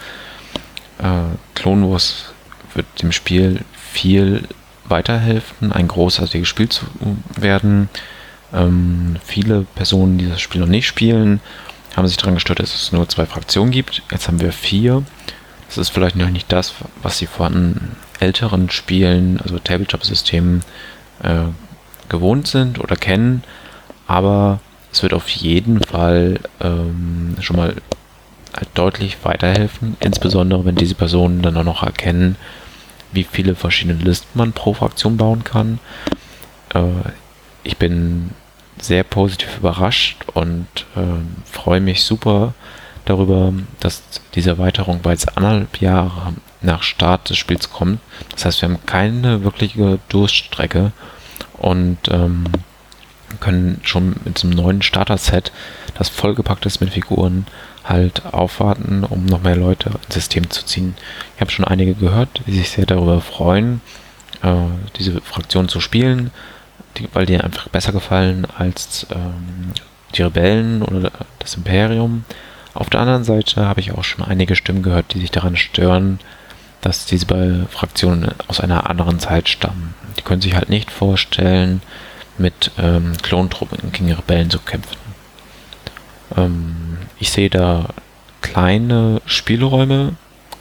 Äh, 0.99 1.35
Clone 1.55 1.89
Wars 1.89 2.33
wird 2.73 2.85
dem 3.01 3.11
Spiel 3.11 3.61
viel 3.73 4.47
weiterhelfen, 4.85 5.71
ein 5.71 5.87
großartiges 5.87 6.47
Spiel 6.47 6.69
zu 6.69 6.85
werden. 7.35 7.89
Ähm, 8.53 9.17
viele 9.23 9.65
Personen, 9.75 10.17
die 10.17 10.29
das 10.29 10.41
Spiel 10.41 10.61
noch 10.61 10.67
nicht 10.67 10.87
spielen, 10.87 11.41
haben 11.95 12.07
sich 12.07 12.17
daran 12.17 12.35
gestört, 12.35 12.59
dass 12.59 12.75
es 12.75 12.91
nur 12.91 13.07
zwei 13.09 13.25
Fraktionen 13.25 13.71
gibt. 13.71 14.03
Jetzt 14.11 14.27
haben 14.27 14.41
wir 14.41 14.51
vier. 14.51 15.03
Das 15.67 15.77
ist 15.77 15.89
vielleicht 15.89 16.15
noch 16.15 16.29
nicht 16.29 16.51
das, 16.51 16.73
was 17.01 17.17
sie 17.17 17.25
von 17.25 17.75
älteren 18.19 18.69
Spielen, 18.69 19.39
also 19.41 19.57
Tabletop-Systemen, 19.59 20.61
äh, 21.23 21.45
gewohnt 22.09 22.47
sind 22.47 22.79
oder 22.79 22.95
kennen. 22.95 23.43
Aber 24.07 24.59
es 24.95 25.03
wird 25.03 25.13
auf 25.13 25.27
jeden 25.27 25.81
Fall 25.83 26.39
ähm, 26.61 27.35
schon 27.41 27.57
mal 27.57 27.75
halt 28.55 28.69
deutlich 28.75 29.17
weiterhelfen, 29.23 29.97
insbesondere 29.99 30.63
wenn 30.63 30.75
diese 30.75 30.95
Personen 30.95 31.41
dann 31.41 31.57
auch 31.57 31.65
noch 31.65 31.83
erkennen, 31.83 32.37
wie 33.11 33.25
viele 33.25 33.55
verschiedene 33.55 34.01
Listen 34.01 34.37
man 34.37 34.53
pro 34.53 34.73
Fraktion 34.73 35.17
bauen 35.17 35.43
kann. 35.43 35.79
Äh, 36.73 37.09
ich 37.63 37.75
bin 37.75 38.29
sehr 38.79 39.03
positiv 39.03 39.57
überrascht 39.57 40.23
und 40.33 40.65
äh, 40.95 41.01
freue 41.43 41.81
mich 41.81 42.03
super 42.03 42.53
darüber, 43.03 43.51
dass 43.81 44.01
diese 44.33 44.51
Erweiterung 44.51 45.01
bereits 45.01 45.27
anderthalb 45.27 45.81
Jahre 45.81 46.35
nach 46.61 46.83
Start 46.83 47.29
des 47.29 47.37
Spiels 47.37 47.69
kommt. 47.69 47.99
Das 48.31 48.45
heißt, 48.45 48.61
wir 48.61 48.69
haben 48.69 48.85
keine 48.85 49.43
wirkliche 49.43 49.99
Durststrecke 50.07 50.93
und 51.57 51.97
ähm, 52.09 52.45
können 53.39 53.79
schon 53.83 54.15
mit 54.25 54.43
einem 54.43 54.53
neuen 54.53 54.81
Starter-Set, 54.81 55.51
das 55.97 56.09
vollgepackt 56.09 56.65
ist 56.65 56.81
mit 56.81 56.91
Figuren, 56.91 57.45
halt 57.83 58.25
aufwarten, 58.33 59.03
um 59.03 59.25
noch 59.25 59.41
mehr 59.41 59.55
Leute 59.55 59.91
ins 60.05 60.15
System 60.15 60.49
zu 60.49 60.65
ziehen. 60.65 60.95
Ich 61.35 61.41
habe 61.41 61.51
schon 61.51 61.65
einige 61.65 61.93
gehört, 61.93 62.41
die 62.47 62.55
sich 62.55 62.69
sehr 62.69 62.85
darüber 62.85 63.21
freuen, 63.21 63.81
äh, 64.41 64.53
diese 64.97 65.21
Fraktion 65.21 65.69
zu 65.69 65.79
spielen, 65.79 66.31
die, 66.97 67.07
weil 67.13 67.25
die 67.25 67.37
einfach 67.37 67.67
besser 67.69 67.91
gefallen 67.91 68.47
als 68.57 69.05
ähm, 69.11 69.71
die 70.15 70.23
Rebellen 70.23 70.81
oder 70.81 71.11
das 71.39 71.55
Imperium. 71.55 72.25
Auf 72.73 72.89
der 72.89 73.01
anderen 73.01 73.23
Seite 73.23 73.65
habe 73.65 73.79
ich 73.79 73.91
auch 73.91 74.03
schon 74.03 74.25
einige 74.25 74.55
Stimmen 74.55 74.83
gehört, 74.83 75.13
die 75.13 75.19
sich 75.19 75.31
daran 75.31 75.55
stören, 75.55 76.19
dass 76.81 77.05
diese 77.05 77.65
Fraktionen 77.69 78.31
aus 78.47 78.59
einer 78.59 78.89
anderen 78.89 79.19
Zeit 79.19 79.49
stammen. 79.49 79.93
Die 80.17 80.21
können 80.21 80.41
sich 80.41 80.55
halt 80.55 80.69
nicht 80.69 80.91
vorstellen, 80.91 81.81
mit 82.37 82.71
ähm, 82.77 83.13
Klontruppen 83.21 83.91
gegen 83.91 84.11
Rebellen 84.11 84.49
zu 84.49 84.59
kämpfen. 84.59 84.97
Ähm, 86.35 86.97
ich 87.19 87.31
sehe 87.31 87.49
da 87.49 87.89
kleine 88.41 89.21
Spielräume, 89.25 90.15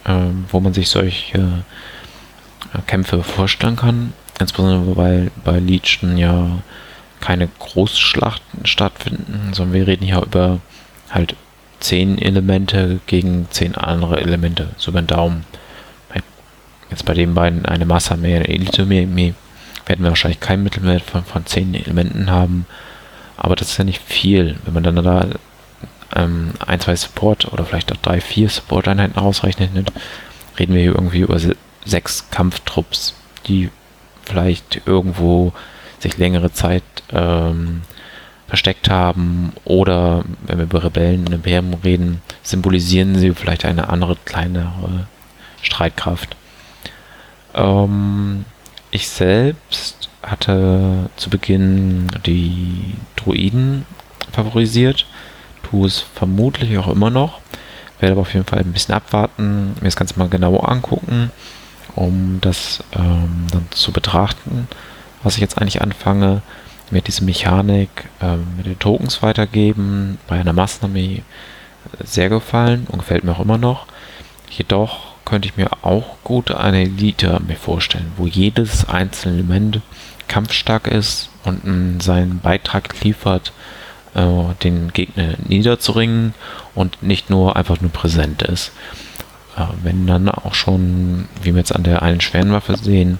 ähm, 0.05 0.45
wo 0.49 0.59
man 0.59 0.73
sich 0.73 0.89
solche 0.89 1.37
äh, 1.37 2.81
Kämpfe 2.87 3.23
vorstellen 3.23 3.75
kann. 3.75 4.13
Insbesondere 4.39 4.97
weil 4.97 5.31
bei 5.43 5.59
Legion 5.59 6.17
ja 6.17 6.59
keine 7.21 7.47
Großschlachten 7.47 8.65
stattfinden, 8.65 9.53
sondern 9.53 9.73
wir 9.73 9.87
reden 9.87 10.05
hier 10.05 10.21
über 10.21 10.59
halt 11.09 11.35
zehn 11.79 12.17
Elemente 12.17 12.99
gegen 13.07 13.47
zehn 13.49 13.75
andere 13.75 14.19
Elemente, 14.19 14.69
so 14.77 14.91
den 14.91 15.07
Daumen. 15.07 15.45
Jetzt 16.89 17.05
bei 17.05 17.13
den 17.13 17.33
beiden 17.33 17.65
eine 17.65 17.85
Masse 17.85 18.15
mehr, 18.15 18.37
eine 18.37 18.47
Elite 18.47 18.85
mehr, 18.85 19.07
mehr 19.07 19.33
werden 19.85 20.03
wir 20.03 20.09
wahrscheinlich 20.09 20.39
kein 20.39 20.63
Mittelwert 20.63 21.03
von, 21.03 21.23
von 21.23 21.45
10 21.45 21.73
Elementen 21.73 22.31
haben. 22.31 22.65
Aber 23.37 23.55
das 23.55 23.69
ist 23.71 23.77
ja 23.77 23.83
nicht 23.83 24.01
viel. 24.01 24.57
Wenn 24.65 24.73
man 24.73 24.83
dann 24.83 24.95
da 24.95 25.27
ähm, 26.15 26.53
ein, 26.65 26.79
zwei 26.79 26.95
Support 26.95 27.51
oder 27.51 27.65
vielleicht 27.65 27.91
auch 27.91 27.97
drei, 27.97 28.21
vier 28.21 28.49
Support-Einheiten 28.49 29.19
ausrechnet, 29.19 29.91
reden 30.57 30.73
wir 30.73 30.81
hier 30.81 30.95
irgendwie 30.95 31.19
über 31.19 31.39
sechs 31.85 32.29
Kampftrupps, 32.31 33.15
die 33.47 33.69
vielleicht 34.23 34.81
irgendwo 34.85 35.53
sich 35.99 36.17
längere 36.17 36.51
Zeit 36.51 36.83
ähm, 37.11 37.81
versteckt 38.47 38.89
haben 38.89 39.53
oder 39.63 40.23
wenn 40.45 40.57
wir 40.57 40.65
über 40.65 40.83
Rebellen 40.83 41.25
und 41.25 41.33
Imperium 41.33 41.73
reden, 41.83 42.21
symbolisieren 42.43 43.15
sie 43.15 43.31
vielleicht 43.33 43.65
eine 43.65 43.89
andere 43.89 44.15
kleinere 44.23 45.07
Streitkraft. 45.61 46.35
Ähm, 47.53 48.45
ich 48.95 49.07
selbst 49.09 50.09
hatte 50.23 51.09
zu 51.17 51.29
Beginn 51.29 52.07
die 52.25 52.95
Druiden 53.15 53.85
favorisiert, 54.31 55.05
tue 55.63 55.87
es 55.87 55.99
vermutlich 55.99 56.77
auch 56.77 56.87
immer 56.87 57.09
noch, 57.09 57.39
werde 57.99 58.13
aber 58.13 58.21
auf 58.21 58.33
jeden 58.33 58.45
Fall 58.45 58.59
ein 58.59 58.73
bisschen 58.73 58.95
abwarten, 58.95 59.75
mir 59.75 59.85
das 59.85 59.95
Ganze 59.95 60.17
mal 60.17 60.29
genauer 60.29 60.69
angucken, 60.69 61.31
um 61.95 62.39
das 62.41 62.83
ähm, 62.93 63.47
dann 63.51 63.67
zu 63.71 63.91
betrachten, 63.91 64.67
was 65.23 65.35
ich 65.35 65.41
jetzt 65.41 65.59
eigentlich 65.59 65.81
anfange. 65.81 66.41
Mir 66.91 67.01
diese 67.01 67.23
Mechanik 67.23 67.89
ähm, 68.21 68.45
mit 68.57 68.67
den 68.67 68.77
Tokens 68.77 69.23
weitergeben 69.23 70.19
bei 70.27 70.39
einer 70.39 70.53
Massenarmee 70.53 71.23
sehr 72.03 72.29
gefallen 72.29 72.85
und 72.91 72.99
gefällt 72.99 73.23
mir 73.23 73.31
auch 73.31 73.39
immer 73.39 73.57
noch. 73.57 73.87
Jedoch 74.51 75.14
könnte 75.25 75.47
ich 75.47 75.57
mir 75.57 75.69
auch 75.81 76.17
gut 76.23 76.51
eine 76.51 76.83
Elite 76.83 77.41
mir 77.45 77.55
vorstellen, 77.55 78.11
wo 78.17 78.27
jedes 78.27 78.87
einzelne 78.87 79.35
Element 79.35 79.81
kampfstark 80.27 80.87
ist 80.87 81.29
und 81.43 82.01
seinen 82.01 82.39
Beitrag 82.39 82.95
liefert, 83.03 83.51
äh, 84.15 84.53
den 84.63 84.91
Gegner 84.93 85.35
niederzuringen 85.47 86.33
und 86.73 87.03
nicht 87.03 87.29
nur 87.29 87.55
einfach 87.55 87.81
nur 87.81 87.91
präsent 87.91 88.41
ist. 88.41 88.71
Äh, 89.57 89.65
wenn 89.83 90.07
dann 90.07 90.29
auch 90.29 90.53
schon, 90.53 91.27
wie 91.41 91.53
wir 91.53 91.59
jetzt 91.59 91.75
an 91.75 91.83
der 91.83 92.01
einen 92.01 92.21
schweren 92.21 92.51
Waffe 92.51 92.77
sehen, 92.77 93.19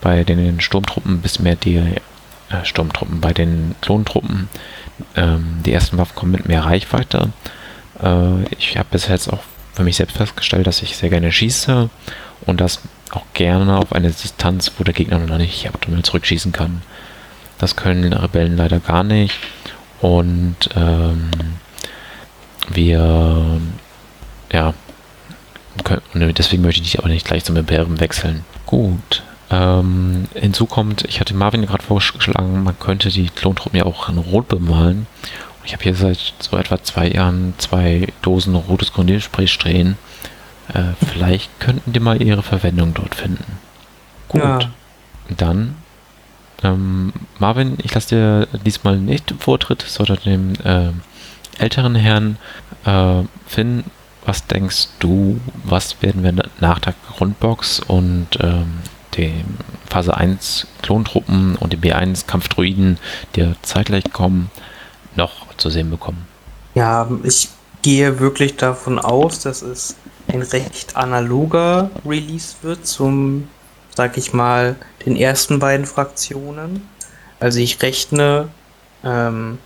bei 0.00 0.24
den 0.24 0.60
Sturmtruppen 0.60 1.20
bisschen 1.20 1.44
mehr 1.44 1.56
die 1.56 1.76
äh, 1.76 2.64
Sturmtruppen, 2.64 3.20
bei 3.20 3.32
den 3.32 3.74
Klontruppen, 3.80 4.48
ähm, 5.16 5.62
die 5.64 5.72
ersten 5.72 5.98
Waffen 5.98 6.14
kommen 6.14 6.32
mit 6.32 6.46
mehr 6.46 6.64
Reichweite. 6.64 7.30
Äh, 8.02 8.44
ich 8.58 8.76
habe 8.76 8.88
bisher 8.90 9.14
jetzt 9.14 9.32
auch 9.32 9.42
für 9.76 9.84
mich 9.84 9.96
selbst 9.96 10.16
festgestellt, 10.16 10.66
dass 10.66 10.82
ich 10.82 10.96
sehr 10.96 11.10
gerne 11.10 11.30
schieße 11.30 11.90
und 12.46 12.60
das 12.60 12.80
auch 13.10 13.24
gerne 13.34 13.76
auf 13.76 13.92
eine 13.92 14.10
Distanz, 14.10 14.72
wo 14.78 14.84
der 14.84 14.94
Gegner 14.94 15.18
noch 15.18 15.38
nicht 15.38 15.68
optimal 15.68 16.02
zurückschießen 16.02 16.50
kann. 16.50 16.82
Das 17.58 17.76
können 17.76 18.12
Rebellen 18.12 18.56
leider 18.56 18.80
gar 18.80 19.04
nicht. 19.04 19.34
Und 20.00 20.56
ähm, 20.74 21.30
wir, 22.68 23.60
ja, 24.52 24.74
können, 25.84 26.34
deswegen 26.34 26.62
möchte 26.62 26.82
ich 26.82 26.98
aber 26.98 27.08
nicht 27.08 27.26
gleich 27.26 27.44
zum 27.44 27.56
Imperium 27.56 28.00
wechseln. 28.00 28.44
Gut. 28.64 29.22
Ähm, 29.48 30.26
hinzu 30.34 30.66
kommt, 30.66 31.04
ich 31.04 31.20
hatte 31.20 31.34
Marvin 31.34 31.66
gerade 31.66 31.84
vorgeschlagen, 31.84 32.64
man 32.64 32.78
könnte 32.78 33.10
die 33.10 33.28
Klontruppen 33.28 33.78
ja 33.78 33.86
auch 33.86 34.08
in 34.08 34.18
Rot 34.18 34.48
bemalen. 34.48 35.06
Ich 35.66 35.72
habe 35.72 35.82
hier 35.82 35.96
seit 35.96 36.34
so 36.38 36.56
etwa 36.56 36.82
zwei 36.82 37.08
Jahren 37.08 37.54
zwei 37.58 38.06
Dosen 38.22 38.54
rotes 38.54 38.92
Corneliusspray 38.92 39.48
stehen. 39.48 39.98
Äh, 40.72 40.94
vielleicht 41.04 41.58
könnten 41.58 41.92
die 41.92 41.98
mal 41.98 42.22
ihre 42.22 42.44
Verwendung 42.44 42.94
dort 42.94 43.16
finden. 43.16 43.58
Gut. 44.28 44.42
Ja. 44.42 44.60
Dann, 45.36 45.74
ähm, 46.62 47.12
Marvin, 47.40 47.78
ich 47.82 47.92
lasse 47.92 48.14
dir 48.14 48.48
diesmal 48.64 48.96
nicht 48.96 49.30
den 49.30 49.40
Vortritt, 49.40 49.82
sondern 49.82 50.18
dem 50.24 50.52
äh, 50.64 50.92
älteren 51.58 51.96
Herrn 51.96 52.38
äh, 52.84 53.22
Finn. 53.46 53.84
Was 54.24 54.46
denkst 54.46 54.88
du, 55.00 55.40
was 55.64 56.00
werden 56.00 56.22
wir 56.22 56.32
nach 56.60 56.78
der 56.78 56.94
Grundbox 57.16 57.80
und 57.80 58.28
ähm, 58.40 58.78
dem 59.16 59.44
Phase 59.88 60.16
1 60.16 60.66
Klontruppen 60.82 61.56
und 61.56 61.72
dem 61.72 61.80
B1 61.80 62.26
Kampfdruiden, 62.26 62.98
die 63.34 63.52
zeitgleich 63.62 64.12
kommen, 64.12 64.50
noch 65.14 65.45
zu 65.56 65.70
sehen 65.70 65.90
bekommen? 65.90 66.26
Ja, 66.74 67.08
ich 67.22 67.48
gehe 67.82 68.20
wirklich 68.20 68.56
davon 68.56 68.98
aus, 68.98 69.40
dass 69.40 69.62
es 69.62 69.96
ein 70.28 70.42
recht 70.42 70.96
analoger 70.96 71.90
Release 72.04 72.56
wird 72.62 72.86
zum, 72.86 73.48
sag 73.94 74.18
ich 74.18 74.32
mal, 74.32 74.76
den 75.04 75.16
ersten 75.16 75.58
beiden 75.58 75.86
Fraktionen. 75.86 76.82
Also 77.38 77.60
ich 77.60 77.80
rechne 77.82 78.48
ähm, 79.04 79.58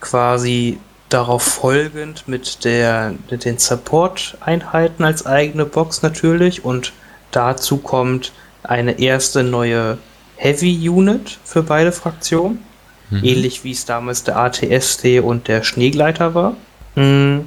quasi 0.00 0.78
darauf 1.08 1.42
folgend 1.42 2.28
mit, 2.28 2.64
der, 2.64 3.14
mit 3.30 3.44
den 3.44 3.58
Support-Einheiten 3.58 5.04
als 5.04 5.24
eigene 5.24 5.64
Box 5.64 6.02
natürlich 6.02 6.64
und 6.64 6.92
dazu 7.30 7.78
kommt 7.78 8.32
eine 8.62 8.98
erste 9.00 9.42
neue 9.42 9.98
Heavy 10.36 10.88
Unit 10.88 11.38
für 11.44 11.62
beide 11.62 11.92
Fraktionen. 11.92 12.62
Mhm. 13.10 13.24
Ähnlich 13.24 13.64
wie 13.64 13.72
es 13.72 13.84
damals 13.84 14.24
der 14.24 14.36
ATST 14.36 15.20
und 15.22 15.48
der 15.48 15.62
Schneegleiter 15.62 16.34
war. 16.34 16.54
Mm, 16.94 17.40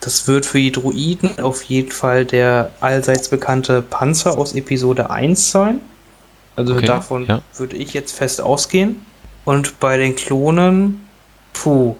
Das 0.00 0.26
wird 0.26 0.46
für 0.46 0.58
die 0.58 0.72
Druiden 0.72 1.38
auf 1.40 1.62
jeden 1.64 1.90
Fall 1.92 2.24
der 2.24 2.70
allseits 2.80 3.28
bekannte 3.28 3.82
Panzer 3.82 4.38
aus 4.38 4.54
Episode 4.54 5.10
1 5.10 5.50
sein. 5.50 5.80
Also 6.56 6.74
Okay, 6.74 6.86
davon 6.86 7.26
ja. 7.26 7.42
würde 7.56 7.76
ich 7.76 7.92
jetzt 7.92 8.12
fest 8.16 8.40
ausgehen. 8.40 9.04
Und 9.44 9.78
bei 9.80 9.96
den 9.98 10.16
Klonen, 10.16 11.06
puh, 11.52 11.96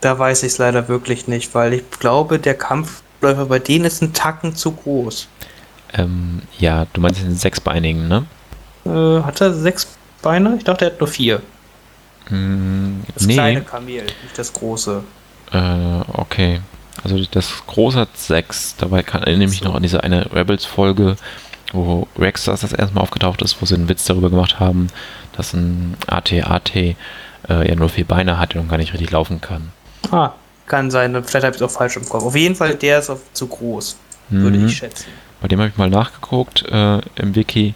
da 0.00 0.18
weiß 0.18 0.42
ich 0.42 0.52
es 0.52 0.58
leider 0.58 0.88
wirklich 0.88 1.26
nicht, 1.28 1.54
weil 1.54 1.72
ich 1.74 1.90
glaube, 1.98 2.38
der 2.38 2.54
Kampfläufer 2.54 3.46
bei 3.46 3.58
denen 3.58 3.84
ist 3.84 4.02
ein 4.02 4.12
Tacken 4.12 4.54
zu 4.54 4.72
groß. 4.72 5.28
Ähm, 5.94 6.42
ja, 6.58 6.86
du 6.92 7.00
meinst 7.00 7.22
den 7.22 7.36
sechsbeinigen, 7.36 8.08
ne? 8.08 8.26
Äh, 8.84 9.22
hat 9.22 9.40
er 9.40 9.52
sechs 9.54 9.86
Beine? 10.22 10.54
Ich 10.58 10.64
dachte, 10.64 10.84
er 10.86 10.90
hat 10.92 11.00
nur 11.00 11.08
vier. 11.08 11.40
Das 12.26 13.26
nee, 13.26 13.34
kleine 13.34 13.62
Kamel, 13.62 14.04
nicht 14.04 14.36
das 14.36 14.52
große. 14.52 15.02
äh, 15.52 16.00
okay. 16.12 16.60
Also 17.02 17.22
das 17.30 17.52
große 17.66 17.98
hat 17.98 18.16
sechs. 18.16 18.76
Dabei 18.78 19.02
kann, 19.02 19.22
erinnere 19.22 19.44
ich 19.44 19.50
mich 19.50 19.58
So. 19.60 19.66
noch 19.66 19.74
an 19.74 19.82
diese 19.82 20.02
eine 20.02 20.32
Rebels-Folge, 20.32 21.16
wo 21.72 22.06
Rex 22.18 22.44
das, 22.44 22.60
das 22.60 22.72
erste 22.72 22.94
Mal 22.94 23.00
aufgetaucht 23.02 23.42
ist, 23.42 23.60
wo 23.60 23.66
sie 23.66 23.74
einen 23.74 23.88
Witz 23.88 24.04
darüber 24.04 24.30
gemacht 24.30 24.58
haben, 24.60 24.86
dass 25.36 25.52
ein 25.52 25.96
AT-AT 26.06 26.74
äh, 26.76 26.96
ja 27.48 27.74
nur 27.74 27.88
vier 27.88 28.06
Beine 28.06 28.38
hat 28.38 28.54
und 28.56 28.68
gar 28.68 28.78
nicht 28.78 28.92
richtig 28.92 29.10
laufen 29.10 29.40
kann. 29.40 29.70
Ah, 30.10 30.30
kann 30.66 30.90
sein. 30.90 31.12
Vielleicht 31.24 31.44
habe 31.44 31.54
ich 31.56 31.60
es 31.60 31.68
auch 31.68 31.76
falsch 31.76 31.96
im 31.96 32.08
Kopf. 32.08 32.24
Auf 32.24 32.36
jeden 32.36 32.54
Fall, 32.54 32.74
der 32.76 33.00
ist 33.00 33.12
zu 33.34 33.46
groß, 33.48 33.96
würde 34.30 34.58
Mhm. 34.58 34.66
ich 34.68 34.76
schätzen. 34.76 35.06
Bei 35.42 35.48
dem 35.48 35.58
habe 35.58 35.68
ich 35.70 35.76
mal 35.76 35.90
nachgeguckt 35.90 36.64
äh, 36.70 37.00
im 37.16 37.34
Wiki. 37.34 37.74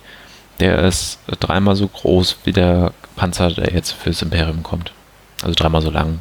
Der 0.60 0.78
ist 0.84 1.18
dreimal 1.40 1.76
so 1.76 1.86
groß 1.86 2.38
wie 2.44 2.52
der 2.52 2.92
Panzer, 3.18 3.50
der 3.50 3.72
jetzt 3.74 3.90
fürs 3.92 4.22
Imperium 4.22 4.62
kommt. 4.62 4.92
Also 5.42 5.54
dreimal 5.54 5.82
so 5.82 5.90
lang. 5.90 6.20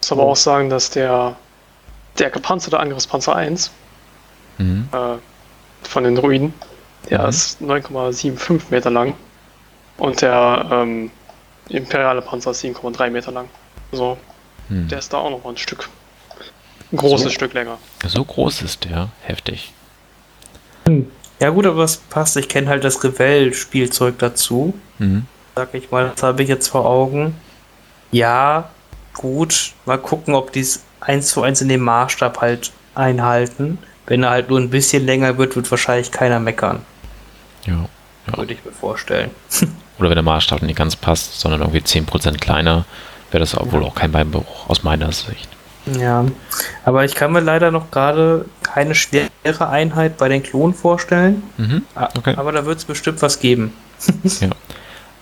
muss 0.00 0.12
aber 0.12 0.22
auch 0.24 0.36
sagen, 0.36 0.70
dass 0.70 0.90
der, 0.90 1.36
der 2.18 2.30
gepanzerte 2.30 2.80
Angriffspanzer 2.80 3.36
1 3.36 3.70
Mhm. 4.58 4.88
äh, 4.92 5.16
von 5.86 6.02
den 6.04 6.16
Druiden, 6.16 6.52
der 7.10 7.22
Mhm. 7.22 7.28
ist 7.28 7.60
9,75 7.62 8.62
Meter 8.70 8.90
lang 8.90 9.14
und 9.98 10.20
der 10.22 10.66
ähm, 10.72 11.10
imperiale 11.68 12.22
Panzer 12.22 12.50
ist 12.50 12.60
7,3 12.64 13.10
Meter 13.10 13.30
lang. 13.30 13.48
Also 13.92 14.16
Hm. 14.68 14.88
der 14.88 14.98
ist 14.98 15.12
da 15.12 15.18
auch 15.18 15.30
noch 15.30 15.44
mal 15.44 15.50
ein 15.50 15.56
Stück. 15.56 15.88
Ein 16.92 16.96
großes 16.96 17.24
So. 17.24 17.30
Stück 17.30 17.52
länger. 17.54 17.78
So 18.06 18.24
groß 18.24 18.62
ist 18.62 18.84
der. 18.84 19.08
Heftig. 19.22 19.72
Ja 21.40 21.50
gut, 21.50 21.66
aber 21.66 21.84
es 21.84 21.98
passt. 21.98 22.36
Ich 22.36 22.48
kenne 22.48 22.68
halt 22.68 22.82
das 22.84 23.02
Revell-Spielzeug 23.04 24.18
dazu. 24.18 24.74
Mhm. 24.98 25.26
Sag 25.58 25.74
ich 25.74 25.90
mal, 25.90 26.12
das 26.14 26.22
habe 26.22 26.40
ich 26.44 26.48
jetzt 26.48 26.68
vor 26.68 26.86
Augen. 26.86 27.34
Ja, 28.12 28.70
gut. 29.12 29.72
Mal 29.86 29.98
gucken, 29.98 30.36
ob 30.36 30.52
die 30.52 30.60
es 30.60 30.84
eins 31.00 31.30
zu 31.30 31.42
eins 31.42 31.60
in 31.60 31.68
dem 31.68 31.80
Maßstab 31.80 32.40
halt 32.40 32.70
einhalten. 32.94 33.78
Wenn 34.06 34.22
er 34.22 34.30
halt 34.30 34.50
nur 34.50 34.60
ein 34.60 34.70
bisschen 34.70 35.04
länger 35.04 35.36
wird, 35.36 35.56
wird 35.56 35.68
wahrscheinlich 35.68 36.12
keiner 36.12 36.38
meckern. 36.38 36.82
Ja. 37.66 37.88
Ja. 38.28 38.38
Würde 38.38 38.54
ich 38.54 38.64
mir 38.64 38.70
vorstellen. 38.70 39.32
Oder 39.98 40.10
wenn 40.10 40.14
der 40.14 40.22
Maßstab 40.22 40.62
nicht 40.62 40.76
ganz 40.76 40.94
passt, 40.94 41.40
sondern 41.40 41.60
irgendwie 41.62 41.80
10% 41.80 42.38
kleiner, 42.38 42.84
wäre 43.32 43.40
das 43.40 43.56
auch 43.56 43.72
wohl 43.72 43.82
auch 43.82 43.96
kein 43.96 44.12
Beinbruch 44.12 44.68
aus 44.68 44.84
meiner 44.84 45.10
Sicht. 45.10 45.48
Ja, 45.86 46.24
aber 46.84 47.04
ich 47.04 47.16
kann 47.16 47.32
mir 47.32 47.40
leider 47.40 47.72
noch 47.72 47.90
gerade 47.90 48.44
keine 48.62 48.94
schwere 48.94 49.68
Einheit 49.68 50.18
bei 50.18 50.28
den 50.28 50.44
Klonen 50.44 50.74
vorstellen. 50.74 51.42
Mhm. 51.56 51.82
Okay. 52.16 52.34
Aber 52.36 52.52
da 52.52 52.64
wird 52.64 52.78
es 52.78 52.84
bestimmt 52.84 53.22
was 53.22 53.40
geben. 53.40 53.72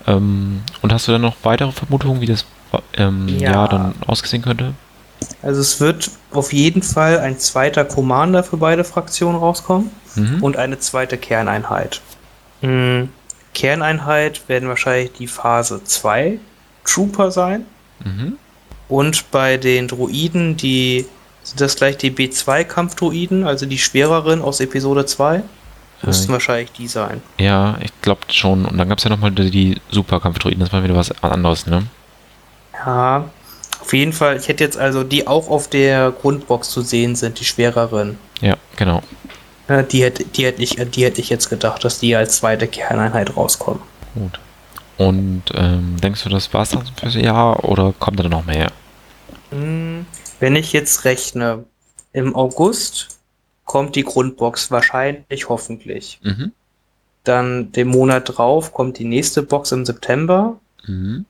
Ähm, 0.06 0.62
und 0.82 0.92
hast 0.92 1.08
du 1.08 1.12
dann 1.12 1.22
noch 1.22 1.36
weitere 1.42 1.72
Vermutungen, 1.72 2.20
wie 2.20 2.26
das 2.26 2.44
ähm, 2.96 3.28
Ja. 3.28 3.52
Jahr 3.52 3.68
dann 3.68 3.94
ausgesehen 4.06 4.42
könnte? 4.42 4.74
Also 5.42 5.60
es 5.60 5.80
wird 5.80 6.10
auf 6.32 6.52
jeden 6.52 6.82
Fall 6.82 7.18
ein 7.20 7.38
zweiter 7.38 7.84
Commander 7.84 8.44
für 8.44 8.58
beide 8.58 8.84
Fraktionen 8.84 9.38
rauskommen 9.38 9.90
Mhm. 10.14 10.42
und 10.42 10.56
eine 10.56 10.78
zweite 10.78 11.16
Kerneinheit. 11.18 12.00
Hm, 12.60 13.08
Kerneinheit 13.54 14.48
werden 14.48 14.68
wahrscheinlich 14.68 15.12
die 15.12 15.26
Phase 15.26 15.82
2 15.82 16.38
Trooper 16.84 17.30
sein. 17.30 17.64
Mhm. 18.04 18.36
Und 18.88 19.30
bei 19.30 19.56
den 19.56 19.88
Druiden, 19.88 20.56
die 20.56 21.06
sind 21.42 21.60
das 21.60 21.76
gleich 21.76 21.96
die 21.96 22.10
B2-Kampfdruiden, 22.10 23.44
also 23.46 23.66
die 23.66 23.78
schwereren 23.78 24.42
aus 24.42 24.60
Episode 24.60 25.06
2, 25.06 25.42
müssten 26.02 26.30
Äh, 26.30 26.32
wahrscheinlich 26.34 26.72
die 26.72 26.86
sein. 26.88 27.22
ja, 27.38 27.76
ich 27.80 27.90
glaube 28.02 28.20
schon. 28.30 28.64
Und 28.66 28.76
dann 28.78 28.88
gab 28.88 28.98
es 28.98 29.04
ja 29.04 29.10
nochmal 29.10 29.30
die, 29.32 29.50
die 29.50 29.80
Superkampfdruiden, 29.90 30.60
das 30.60 30.72
war 30.72 30.82
wieder 30.84 30.96
was 30.96 31.10
anderes, 31.22 31.66
ne? 31.66 31.86
Ja, 32.72 33.24
auf 33.80 33.92
jeden 33.92 34.12
Fall. 34.12 34.36
Ich 34.36 34.48
hätte 34.48 34.64
jetzt 34.64 34.76
also 34.78 35.04
die 35.04 35.26
auch 35.26 35.48
auf 35.48 35.68
der 35.68 36.10
Grundbox 36.12 36.70
zu 36.70 36.82
sehen 36.82 37.16
sind, 37.16 37.40
die 37.40 37.44
schwereren. 37.44 38.18
Ja, 38.40 38.56
genau. 38.76 39.02
Ja, 39.68 39.82
Die 39.82 40.02
hätte, 40.04 40.24
die, 40.24 40.44
hätte 40.44 40.62
ich, 40.62 40.76
die 40.76 41.04
hätte 41.04 41.20
ich 41.20 41.28
jetzt 41.30 41.48
gedacht, 41.48 41.82
dass 41.84 41.98
die 41.98 42.14
als 42.14 42.36
zweite 42.36 42.68
Kerneinheit 42.68 43.36
rauskommen. 43.36 43.80
Gut. 44.14 44.38
Und 44.98 45.42
ähm, 45.54 45.96
denkst 46.00 46.22
du, 46.24 46.28
das 46.30 46.52
war's 46.54 46.70
dann 46.70 46.84
fürs 46.98 47.14
Jahr 47.14 47.64
oder 47.64 47.92
kommt 47.98 48.18
da 48.20 48.28
noch 48.28 48.44
mehr? 48.46 48.68
Hm, 49.50 50.06
Wenn 50.40 50.56
ich 50.56 50.72
jetzt 50.72 51.04
rechne, 51.04 51.64
im 52.12 52.34
August 52.34 53.15
kommt 53.76 53.94
die 53.94 54.04
Grundbox 54.04 54.70
wahrscheinlich, 54.70 55.50
hoffentlich. 55.50 56.18
Mhm. 56.22 56.52
Dann 57.24 57.72
den 57.72 57.88
Monat 57.88 58.38
drauf 58.38 58.72
kommt 58.72 58.98
die 58.98 59.04
nächste 59.04 59.42
Box 59.42 59.70
im 59.70 59.84
September. 59.84 60.58
Mhm. 60.86 61.26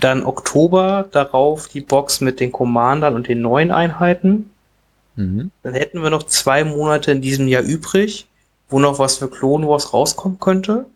Dann 0.00 0.24
Oktober 0.24 1.06
darauf 1.12 1.68
die 1.68 1.82
Box 1.82 2.20
mit 2.20 2.40
den 2.40 2.50
Commandern 2.50 3.14
und 3.14 3.28
den 3.28 3.40
neuen 3.40 3.70
Einheiten. 3.70 4.50
Mhm. 5.14 5.52
Dann 5.62 5.74
hätten 5.74 6.02
wir 6.02 6.10
noch 6.10 6.24
zwei 6.24 6.64
Monate 6.64 7.12
in 7.12 7.20
diesem 7.20 7.46
Jahr 7.46 7.62
übrig, 7.62 8.26
wo 8.68 8.80
noch 8.80 8.98
was 8.98 9.18
für 9.18 9.30
Clone 9.30 9.68
Wars 9.68 9.92
rauskommen 9.92 10.40
könnte. 10.40 10.86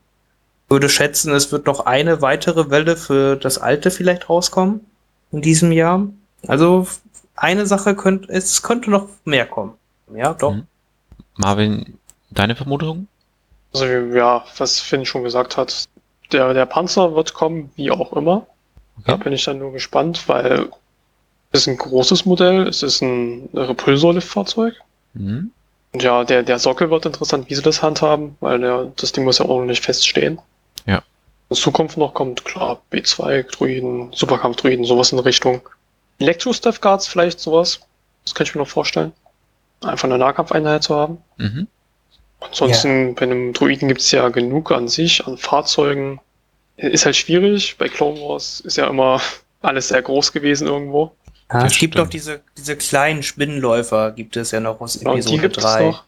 Würde 0.68 0.88
schätzen, 0.88 1.32
es 1.32 1.52
wird 1.52 1.66
noch 1.66 1.86
eine 1.86 2.20
weitere 2.20 2.68
Welle 2.68 2.96
für 2.96 3.36
das 3.36 3.58
alte 3.58 3.92
vielleicht 3.92 4.28
rauskommen 4.28 4.80
in 5.30 5.40
diesem 5.40 5.70
Jahr. 5.70 6.08
Also 6.48 6.88
eine 7.36 7.66
Sache 7.66 7.94
könnte, 7.94 8.32
es 8.32 8.60
könnte 8.64 8.90
noch 8.90 9.06
mehr 9.24 9.46
kommen. 9.46 9.74
Ja, 10.12 10.34
doch. 10.34 10.54
Mhm. 10.54 10.66
Marvin, 11.40 11.98
deine 12.30 12.54
Vermutung? 12.56 13.08
Also 13.72 13.86
ja, 13.86 14.44
was 14.58 14.80
Finn 14.80 15.06
schon 15.06 15.24
gesagt 15.24 15.56
hat, 15.56 15.88
der, 16.32 16.54
der 16.54 16.66
Panzer 16.66 17.14
wird 17.14 17.34
kommen, 17.34 17.70
wie 17.76 17.90
auch 17.90 18.12
immer. 18.12 18.46
Da 19.06 19.14
Okay. 19.14 19.24
bin 19.24 19.32
ich 19.32 19.44
dann 19.44 19.58
nur 19.58 19.72
gespannt, 19.72 20.28
weil 20.28 20.68
es 21.52 21.62
ist 21.62 21.68
ein 21.68 21.78
großes 21.78 22.26
Modell, 22.26 22.68
es 22.68 22.82
ist 22.82 23.00
ein 23.00 23.48
Repulsorliftfahrzeug. 23.54 24.74
Mhm. 25.14 25.50
Und 25.92 26.02
ja, 26.02 26.22
der, 26.22 26.42
der 26.42 26.58
Sockel 26.58 26.90
wird 26.90 27.06
interessant, 27.06 27.48
wie 27.50 27.54
sie 27.54 27.62
das 27.62 27.82
handhaben, 27.82 28.36
weil 28.40 28.60
der, 28.60 28.92
das 28.96 29.12
Ding 29.12 29.24
muss 29.24 29.38
ja 29.38 29.46
ordentlich 29.46 29.80
feststehen. 29.80 30.38
Ja. 30.86 31.02
In 31.48 31.56
Zukunft 31.56 31.96
noch 31.96 32.14
kommt, 32.14 32.44
klar, 32.44 32.80
B2-Druiden, 32.92 34.12
Superkampf-Druiden, 34.12 34.84
sowas 34.84 35.10
in 35.12 35.18
Richtung. 35.18 35.62
Electro-Staff 36.20 36.80
Guards 36.80 37.08
vielleicht 37.08 37.40
sowas. 37.40 37.80
Das 38.24 38.34
kann 38.34 38.46
ich 38.46 38.54
mir 38.54 38.60
noch 38.60 38.68
vorstellen. 38.68 39.12
Einfach 39.82 40.04
eine 40.04 40.18
Nahkampfeinheit 40.18 40.82
zu 40.82 40.94
haben. 40.94 41.18
Mhm. 41.38 41.66
Ansonsten, 42.40 43.14
bei 43.14 43.22
einem 43.22 43.52
Druiden 43.52 43.88
gibt 43.88 44.00
es 44.00 44.10
ja 44.10 44.28
genug 44.28 44.72
an 44.72 44.88
sich, 44.88 45.26
an 45.26 45.36
Fahrzeugen. 45.36 46.20
Ist 46.76 47.04
halt 47.04 47.16
schwierig. 47.16 47.76
Bei 47.78 47.88
Clone 47.88 48.20
Wars 48.20 48.60
ist 48.60 48.76
ja 48.76 48.86
immer 48.88 49.20
alles 49.62 49.88
sehr 49.88 50.02
groß 50.02 50.32
gewesen 50.32 50.66
irgendwo. 50.66 51.12
Ja, 51.52 51.62
Das 51.62 51.72
es 51.72 51.78
gibt 51.78 51.96
noch 51.96 52.08
diese, 52.08 52.40
diese 52.56 52.76
kleinen 52.76 53.22
Spinnenläufer, 53.22 54.12
gibt 54.12 54.36
es 54.36 54.50
ja 54.52 54.60
noch 54.60 54.80
aus 54.80 54.98
Genau, 54.98 55.14
Episode 55.14 55.46
es 55.48 55.52
3. 55.52 55.84
noch. 55.86 56.04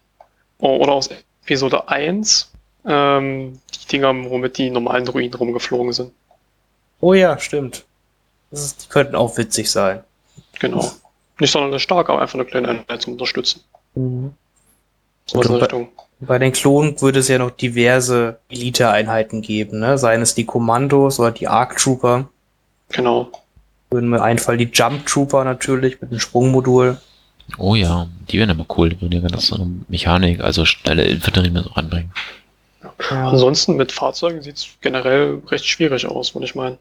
Oh, 0.59 0.77
Oder 0.77 0.93
aus 0.93 1.11
Episode 1.45 1.89
1. 1.89 2.51
Ähm, 2.87 3.59
die 3.75 3.89
Dinger, 3.89 4.15
womit 4.31 4.59
die 4.59 4.71
normalen 4.71 5.05
Druiden 5.05 5.35
rumgeflogen 5.35 5.93
sind. 5.93 6.13
Oh 7.01 7.15
ja, 7.15 7.39
stimmt. 7.39 7.85
Das 8.51 8.63
ist, 8.65 8.85
die 8.85 8.89
könnten 8.89 9.17
auch 9.17 9.37
witzig 9.37 9.71
sein. 9.71 10.05
Genau. 10.61 10.93
Nicht 11.43 11.51
sonderlich 11.51 11.83
stark, 11.83 12.09
aber 12.09 12.23
einfach 12.23 12.37
eine 12.37 12.45
kleine 12.45 12.69
Einheit 12.69 13.03
zum 13.03 13.15
Unterstützen. 13.15 13.63
So 13.97 14.01
in 14.01 14.33
Und 15.33 15.45
die 15.45 15.49
bei- 15.49 15.55
Richtung. 15.57 15.89
Bei 16.21 16.39
den 16.39 16.53
Klonen 16.53 17.01
würde 17.01 17.19
es 17.19 17.27
ja 17.27 17.37
noch 17.39 17.51
diverse 17.51 18.39
Elite-Einheiten 18.49 19.43
geben, 19.43 19.81
ne? 19.81 19.99
Seien 19.99 20.23
es 20.23 20.37
die 20.37 20.45
Kommandos 20.47 21.19
oder 21.19 21.33
die 21.33 21.49
Arc 21.49 21.79
Trooper. 21.79 22.29
Genau. 22.91 23.29
Würden 23.91 24.09
mir 24.09 24.23
einfallen, 24.23 24.61
die 24.61 24.71
Jump 24.73 25.05
Trooper 25.07 25.43
natürlich 25.43 26.01
mit 26.01 26.13
dem 26.13 26.21
Sprungmodul. 26.21 27.01
Oh 27.59 27.75
ja, 27.75 28.07
die 28.31 28.39
wären 28.39 28.51
aber 28.51 28.67
cool. 28.79 28.91
Die 28.91 29.01
würden 29.01 29.21
ja 29.21 29.29
ganz 29.29 29.49
so 29.49 29.57
eine 29.57 29.69
Mechanik, 29.89 30.39
also 30.41 30.65
schnelle 30.65 31.03
Infanterie 31.07 31.51
mit 31.51 31.65
so 31.65 31.71
ranbringen. 31.71 32.13
Ansonsten 33.11 33.75
mit 33.75 33.91
Fahrzeugen 33.91 34.43
sieht 34.43 34.59
es 34.59 34.69
generell 34.81 35.43
recht 35.49 35.65
schwierig 35.67 36.07
aus, 36.07 36.37
würde 36.37 36.45
ich 36.45 36.55
meinen. 36.55 36.79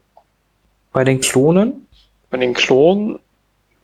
Bei 0.92 1.02
den 1.02 1.20
Klonen? 1.20 1.88
Bei 2.30 2.38
den 2.38 2.54
Klonen 2.54 3.18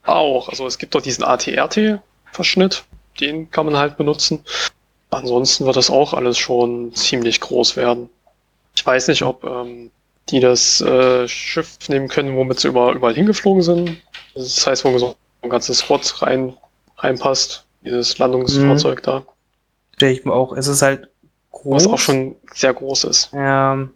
auch. 0.08 0.48
Also 0.48 0.66
es 0.66 0.78
gibt 0.78 0.94
doch 0.94 1.02
diesen 1.02 1.24
ATRT-Verschnitt, 1.24 2.84
den 3.20 3.50
kann 3.50 3.66
man 3.66 3.76
halt 3.76 3.96
benutzen. 3.96 4.44
Ansonsten 5.10 5.64
wird 5.64 5.76
das 5.76 5.90
auch 5.90 6.12
alles 6.14 6.38
schon 6.38 6.94
ziemlich 6.94 7.40
groß 7.40 7.76
werden. 7.76 8.10
Ich 8.74 8.84
weiß 8.84 9.08
nicht, 9.08 9.22
ob 9.22 9.44
ähm, 9.44 9.90
die 10.28 10.40
das 10.40 10.80
äh, 10.80 11.26
Schiff 11.26 11.78
nehmen 11.88 12.08
können, 12.08 12.36
womit 12.36 12.60
sie 12.60 12.68
über, 12.68 12.92
überall 12.92 13.14
hingeflogen 13.14 13.62
sind. 13.62 13.96
Das 14.34 14.66
heißt, 14.66 14.84
wo 14.84 14.96
so 14.98 15.16
ein 15.42 15.50
ganzes 15.50 15.78
Squad 15.78 16.22
rein, 16.22 16.56
reinpasst, 16.98 17.64
dieses 17.82 18.18
Landungsfahrzeug 18.18 19.02
da. 19.02 19.24
Stell 19.96 20.12
ich 20.12 20.24
mir 20.24 20.32
auch, 20.32 20.52
es 20.52 20.68
ist 20.68 20.82
halt 20.82 21.08
groß. 21.52 21.84
Was 21.84 21.92
auch 21.92 21.98
schon 21.98 22.36
sehr 22.52 22.74
groß 22.74 23.04
ist. 23.04 23.32
Ja, 23.32 23.88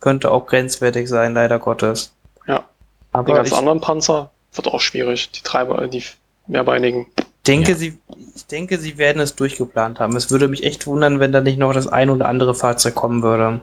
könnte 0.00 0.30
auch 0.30 0.46
grenzwertig 0.46 1.08
sein, 1.08 1.34
leider 1.34 1.58
Gottes. 1.58 2.12
Ja. 2.46 2.58
Den 2.58 2.64
Aber 3.12 3.34
ganzen 3.34 3.54
ich 3.54 3.58
anderen 3.58 3.80
Panzer 3.80 4.30
wird 4.54 4.66
auch 4.68 4.80
schwierig. 4.80 5.30
Die 5.30 5.42
Treiber, 5.42 5.86
die 5.88 6.02
mehrbeinigen. 6.46 7.06
denke, 7.46 7.72
Ja. 7.72 7.76
sie, 7.76 7.98
ich 8.36 8.46
denke, 8.46 8.78
sie 8.78 8.98
werden 8.98 9.20
es 9.20 9.34
durchgeplant 9.34 9.98
haben. 10.00 10.14
Es 10.16 10.30
würde 10.30 10.46
mich 10.48 10.62
echt 10.64 10.86
wundern, 10.86 11.18
wenn 11.20 11.32
da 11.32 11.40
nicht 11.40 11.58
noch 11.58 11.72
das 11.72 11.86
ein 11.88 12.08
oder 12.10 12.28
andere 12.28 12.54
Fahrzeug 12.54 12.94
kommen 12.94 13.22
würde. 13.22 13.60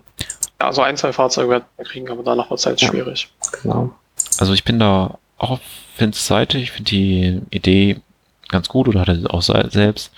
Ja, 0.59 0.67
also 0.67 0.81
ein, 0.81 0.97
zwei 0.97 1.13
Fahrzeuge 1.13 1.49
werden 1.49 1.63
wir 1.77 1.85
kriegen, 1.85 2.09
aber 2.09 2.23
danach 2.23 2.49
wird 2.49 2.59
es 2.59 2.65
halt 2.65 2.81
Ja. 2.81 2.89
schwierig. 2.89 3.29
Genau. 3.63 3.91
Also 4.39 4.53
ich 4.53 4.65
bin 4.65 4.79
da 4.79 5.17
auch 5.37 5.51
auf 5.51 5.59
Finns 5.95 6.25
Seite. 6.27 6.57
Ich 6.57 6.71
finde 6.71 6.89
die 6.91 7.41
Idee 7.51 8.01
ganz 8.49 8.67
gut 8.67 8.87
oder 8.89 9.01
hat 9.01 9.07
er 9.09 9.33
auch 9.33 9.41
se- 9.41 9.69
selbst, 9.71 10.11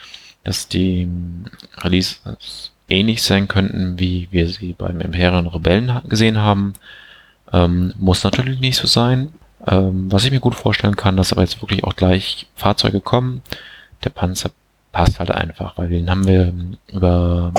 dass 0.43 0.67
die 0.67 1.03
ähm, 1.03 1.45
Releases 1.77 2.71
ähnlich 2.89 3.21
sein 3.21 3.47
könnten, 3.47 3.99
wie 3.99 4.27
wir 4.31 4.47
sie 4.49 4.73
beim 4.73 5.01
Imperium 5.01 5.45
Rebellen 5.47 6.01
gesehen 6.09 6.39
haben. 6.39 6.73
Ähm, 7.53 7.93
muss 7.99 8.23
natürlich 8.23 8.59
nicht 8.59 8.77
so 8.77 8.87
sein. 8.87 9.33
Ähm, 9.67 10.11
was 10.11 10.25
ich 10.25 10.31
mir 10.31 10.39
gut 10.39 10.55
vorstellen 10.55 10.95
kann, 10.95 11.17
dass 11.17 11.31
aber 11.31 11.41
jetzt 11.41 11.61
wirklich 11.61 11.83
auch 11.83 11.95
gleich 11.95 12.47
Fahrzeuge 12.55 12.99
kommen. 12.99 13.41
Der 14.03 14.09
Panzer 14.09 14.51
passt 14.91 15.19
halt 15.19 15.31
einfach, 15.31 15.77
weil 15.77 15.89
den 15.89 16.09
haben 16.09 16.27
wir 16.27 16.47
ähm, 16.47 16.77
über 16.91 17.53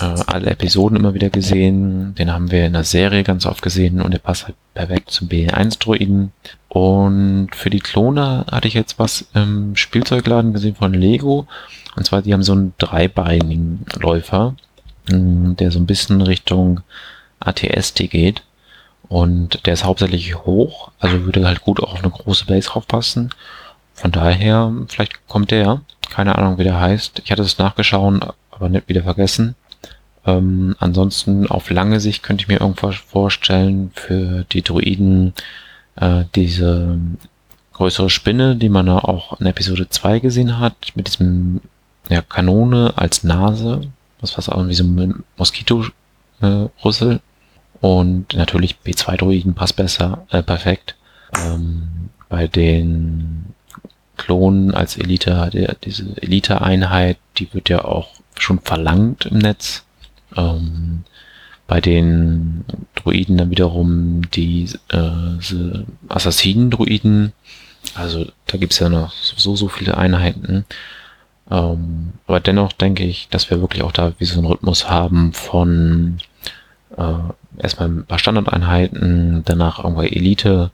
äh, 0.00 0.22
alle 0.26 0.50
Episoden 0.50 0.96
immer 0.96 1.14
wieder 1.14 1.30
gesehen. 1.30 2.14
Den 2.14 2.32
haben 2.32 2.50
wir 2.50 2.66
in 2.66 2.72
der 2.72 2.84
Serie 2.84 3.24
ganz 3.24 3.46
oft 3.46 3.62
gesehen 3.62 4.00
und 4.00 4.12
der 4.12 4.18
passt 4.18 4.46
halt 4.46 4.56
perfekt 4.74 5.10
zum 5.10 5.28
B1-Droiden. 5.28 6.32
Und 6.68 7.48
für 7.54 7.70
die 7.70 7.80
Klone 7.80 8.46
hatte 8.50 8.68
ich 8.68 8.74
jetzt 8.74 8.98
was 8.98 9.28
im 9.34 9.76
Spielzeugladen 9.76 10.52
gesehen 10.52 10.76
von 10.76 10.94
Lego. 10.94 11.46
Und 11.96 12.04
zwar, 12.04 12.22
die 12.22 12.32
haben 12.32 12.42
so 12.42 12.52
einen 12.52 12.74
dreibeinigen 12.78 13.84
Läufer, 13.98 14.54
mh, 15.10 15.54
der 15.54 15.70
so 15.70 15.78
ein 15.78 15.86
bisschen 15.86 16.22
Richtung 16.22 16.80
ATST 17.40 18.10
geht. 18.10 18.42
Und 19.08 19.66
der 19.66 19.72
ist 19.72 19.84
hauptsächlich 19.84 20.36
hoch, 20.36 20.90
also 21.00 21.24
würde 21.24 21.46
halt 21.46 21.62
gut 21.62 21.80
auch 21.80 21.94
auf 21.94 22.02
eine 22.02 22.10
große 22.10 22.44
Base 22.46 22.68
draufpassen. 22.68 23.30
Von 23.94 24.12
daher, 24.12 24.72
vielleicht 24.88 25.26
kommt 25.26 25.50
der. 25.50 25.80
Keine 26.10 26.36
Ahnung, 26.36 26.58
wie 26.58 26.64
der 26.64 26.80
heißt. 26.80 27.22
Ich 27.24 27.32
hatte 27.32 27.42
es 27.42 27.58
nachgeschaut, 27.58 28.34
aber 28.50 28.68
nicht 28.68 28.88
wieder 28.88 29.02
vergessen. 29.02 29.54
Ähm, 30.26 30.76
ansonsten 30.78 31.46
auf 31.46 31.70
lange 31.70 32.00
Sicht 32.00 32.22
könnte 32.22 32.42
ich 32.42 32.48
mir 32.48 32.60
irgendwas 32.60 32.96
vorstellen 32.96 33.90
für 33.94 34.44
die 34.52 34.62
Druiden 34.62 35.32
äh, 35.96 36.24
diese 36.34 36.98
größere 37.72 38.10
Spinne, 38.10 38.56
die 38.56 38.68
man 38.68 38.88
ja 38.88 38.98
auch 38.98 39.40
in 39.40 39.46
Episode 39.46 39.88
2 39.88 40.18
gesehen 40.18 40.58
hat, 40.58 40.74
mit 40.94 41.06
diesem 41.06 41.60
ja, 42.08 42.22
Kanone 42.22 42.92
als 42.96 43.24
Nase, 43.24 43.82
was 44.20 44.32
fast 44.32 44.50
auch 44.50 44.66
wie 44.66 44.74
so 44.74 44.84
ein 44.84 45.24
Moskito-Rüssel. 45.36 47.20
Und 47.80 48.34
natürlich 48.34 48.76
B2-Druiden 48.84 49.54
passt 49.54 49.76
besser, 49.76 50.26
äh, 50.30 50.42
perfekt. 50.42 50.96
Ähm, 51.36 52.10
bei 52.28 52.46
den 52.46 53.54
Klonen 54.16 54.74
als 54.74 54.96
Elite, 54.96 55.50
der, 55.52 55.76
diese 55.82 56.04
Elite-Einheit, 56.20 57.18
die 57.38 57.52
wird 57.54 57.68
ja 57.68 57.84
auch 57.84 58.08
schon 58.36 58.58
verlangt 58.60 59.26
im 59.26 59.38
Netz. 59.38 59.84
Ähm, 60.36 61.04
bei 61.66 61.80
den 61.80 62.64
Druiden 62.94 63.36
dann 63.36 63.50
wiederum 63.50 64.22
die 64.30 64.68
äh, 64.88 65.78
Assassinen-Druiden. 66.08 67.32
Also 67.94 68.26
da 68.46 68.58
gibt's 68.58 68.78
ja 68.78 68.88
noch 68.88 69.12
so, 69.12 69.54
so 69.54 69.68
viele 69.68 69.96
Einheiten. 69.96 70.64
Ähm, 71.50 72.14
aber 72.26 72.40
dennoch 72.40 72.72
denke 72.72 73.04
ich, 73.04 73.28
dass 73.28 73.50
wir 73.50 73.60
wirklich 73.60 73.82
auch 73.82 73.92
da 73.92 74.12
wie 74.18 74.24
so 74.24 74.38
einen 74.38 74.46
Rhythmus 74.46 74.88
haben 74.88 75.32
von 75.32 76.18
äh, 76.96 77.14
erstmal 77.58 77.88
ein 77.88 78.06
paar 78.06 78.18
Standardeinheiten, 78.18 79.42
danach 79.44 79.78
irgendwo 79.82 80.02
Elite. 80.02 80.70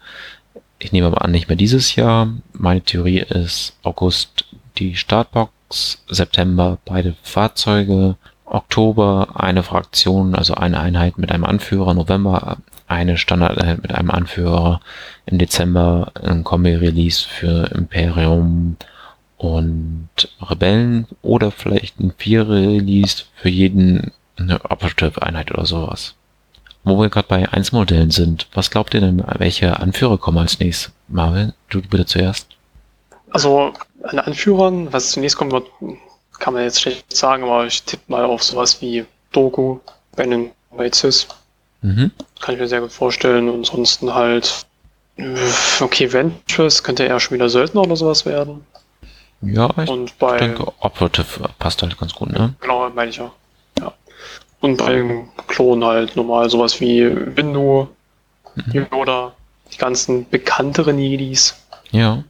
Ich 0.78 0.92
nehme 0.92 1.06
aber 1.06 1.22
an, 1.22 1.30
nicht 1.30 1.48
mehr 1.48 1.56
dieses 1.56 1.96
Jahr. 1.96 2.28
Meine 2.52 2.82
Theorie 2.82 3.20
ist 3.20 3.76
August 3.82 4.44
die 4.78 4.96
Startbox, 4.96 6.04
September 6.08 6.78
beide 6.84 7.14
Fahrzeuge, 7.22 8.16
Oktober 8.44 9.28
eine 9.34 9.62
Fraktion, 9.62 10.34
also 10.34 10.54
eine 10.54 10.80
Einheit 10.80 11.18
mit 11.18 11.32
einem 11.32 11.44
Anführer, 11.44 11.94
November 11.94 12.58
eine 12.86 13.16
Standardeinheit 13.16 13.82
mit 13.82 13.94
einem 13.94 14.10
Anführer, 14.10 14.80
im 15.26 15.38
Dezember 15.38 16.12
ein 16.22 16.44
Kombi-Release 16.44 17.26
für 17.26 17.70
Imperium 17.74 18.76
und 19.38 20.08
Rebellen 20.40 21.06
oder 21.22 21.50
vielleicht 21.50 21.98
ein 22.00 22.12
Vier-Release 22.16 23.24
für 23.36 23.48
jeden 23.48 24.12
eine 24.36 24.62
Operative-Einheit 24.64 25.52
oder 25.52 25.64
sowas. 25.64 26.14
Wo 26.84 27.00
wir 27.00 27.08
gerade 27.08 27.28
bei 27.28 27.48
1-Modellen 27.48 28.10
sind, 28.10 28.46
was 28.52 28.70
glaubt 28.70 28.92
ihr 28.94 29.00
denn, 29.00 29.24
welche 29.38 29.80
Anführer 29.80 30.18
kommen 30.18 30.38
als 30.38 30.58
nächstes? 30.60 30.92
Marvel, 31.08 31.54
du 31.70 31.80
bitte 31.80 32.04
zuerst. 32.04 32.46
Also 33.30 33.72
an 34.02 34.18
Anführern, 34.18 34.92
was 34.92 35.12
zunächst 35.12 35.36
kommen 35.36 35.50
wird, 35.52 35.66
kann 36.38 36.54
man 36.54 36.62
jetzt 36.62 36.80
schlecht 36.80 37.14
sagen, 37.16 37.44
aber 37.44 37.66
ich 37.66 37.82
tippe 37.82 38.04
mal 38.08 38.24
auf 38.24 38.42
sowas 38.42 38.80
wie 38.82 39.06
Doku, 39.32 39.78
Benin, 40.14 40.50
Bates. 40.76 41.26
Mhm. 41.80 42.10
Kann 42.40 42.54
ich 42.54 42.60
mir 42.60 42.68
sehr 42.68 42.80
gut 42.80 42.92
vorstellen. 42.92 43.48
Und 43.48 43.56
ansonsten 43.56 44.14
halt, 44.14 44.66
okay, 45.80 46.12
Ventress 46.12 46.82
könnte 46.82 47.04
eher 47.04 47.18
schon 47.18 47.34
wieder 47.34 47.48
Söldner 47.48 47.82
oder 47.82 47.96
sowas 47.96 48.26
werden. 48.26 48.64
Ja, 49.40 49.70
ich 49.82 49.90
Und 49.90 50.18
bei, 50.18 50.38
denke, 50.38 50.72
Operative 50.80 51.50
passt 51.58 51.82
halt 51.82 51.98
ganz 51.98 52.14
gut, 52.14 52.30
ne? 52.32 52.54
genau, 52.60 52.88
meine 52.90 53.10
ich 53.10 53.16
ja. 53.16 53.30
Und 54.64 54.78
beim 54.78 55.28
Klon 55.46 55.84
halt 55.84 56.16
normal 56.16 56.48
sowas 56.48 56.80
wie 56.80 57.04
Windu, 57.36 57.88
Mhm. 58.54 58.86
Yoda, 58.92 59.32
die 59.72 59.76
ganzen 59.76 60.26
bekannteren 60.30 60.98
Jedis. 60.98 61.54
Ja. 61.90 62.22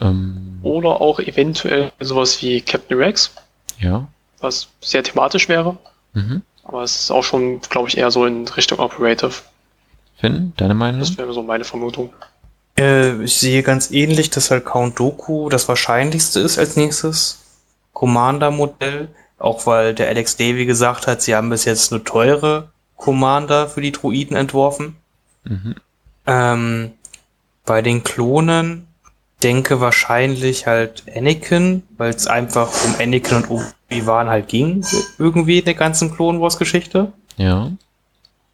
Ähm, 0.00 0.60
Oder 0.62 1.00
auch 1.00 1.18
eventuell 1.18 1.90
sowas 2.00 2.40
wie 2.42 2.60
Captain 2.60 2.98
Rex, 2.98 3.32
ja. 3.80 4.06
was 4.40 4.68
sehr 4.80 5.02
thematisch 5.02 5.48
wäre. 5.48 5.76
Mhm. 6.12 6.42
Aber 6.62 6.82
es 6.82 6.96
ist 6.96 7.10
auch 7.10 7.24
schon, 7.24 7.60
glaube 7.60 7.88
ich, 7.88 7.96
eher 7.96 8.10
so 8.10 8.24
in 8.26 8.46
Richtung 8.46 8.78
Operative. 8.78 9.32
Finn, 10.18 10.52
deine 10.56 10.74
Meinung? 10.74 11.00
Das 11.00 11.16
wäre 11.18 11.32
so 11.32 11.42
meine 11.42 11.64
Vermutung. 11.64 12.12
Äh, 12.78 13.22
ich 13.22 13.36
sehe 13.36 13.62
ganz 13.62 13.90
ähnlich, 13.90 14.30
dass 14.30 14.50
halt 14.50 14.64
Count 14.64 15.00
Doku 15.00 15.48
das 15.48 15.66
wahrscheinlichste 15.66 16.38
ist 16.40 16.58
als 16.58 16.76
nächstes 16.76 17.40
Commander-Modell. 17.94 19.08
Auch 19.38 19.66
weil 19.66 19.94
der 19.94 20.08
Alex 20.08 20.36
Davy 20.36 20.66
gesagt 20.66 21.06
hat, 21.06 21.22
sie 21.22 21.34
haben 21.34 21.50
bis 21.50 21.64
jetzt 21.64 21.90
nur 21.90 22.02
teure 22.04 22.70
Commander 22.96 23.68
für 23.68 23.80
die 23.80 23.92
Druiden 23.92 24.36
entworfen. 24.36 24.96
Mhm. 25.44 25.74
Ähm, 26.26 26.92
bei 27.64 27.82
den 27.82 28.02
Klonen 28.02 28.86
denke 29.42 29.80
wahrscheinlich 29.80 30.66
halt 30.66 31.04
Anakin, 31.14 31.82
weil 31.98 32.10
es 32.10 32.26
einfach 32.26 32.72
um 32.84 32.94
Anakin 32.98 33.36
und 33.36 33.50
Obi-Wan 33.50 34.28
halt 34.28 34.48
ging, 34.48 34.84
irgendwie 35.18 35.58
in 35.58 35.64
der 35.64 35.74
ganzen 35.74 36.14
Clone 36.14 36.40
Wars 36.40 36.58
Geschichte. 36.58 37.12
Ja. 37.36 37.70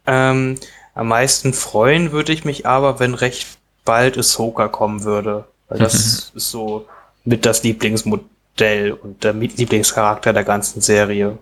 Ähm, 0.05 0.55
am 0.93 1.07
meisten 1.07 1.53
freuen 1.53 2.11
würde 2.11 2.33
ich 2.33 2.43
mich 2.43 2.65
aber, 2.65 2.99
wenn 2.99 3.13
recht 3.13 3.47
bald 3.85 4.17
Ahsoka 4.17 4.67
kommen 4.67 5.03
würde. 5.03 5.45
Weil 5.69 5.79
das 5.79 6.31
ist 6.35 6.51
so 6.51 6.85
mit 7.23 7.45
das 7.45 7.63
Lieblingsmodell 7.63 8.25
und 8.59 9.23
der 9.23 9.33
Lieblingscharakter 9.33 10.33
der 10.33 10.43
ganzen 10.43 10.81
Serie. 10.81 11.37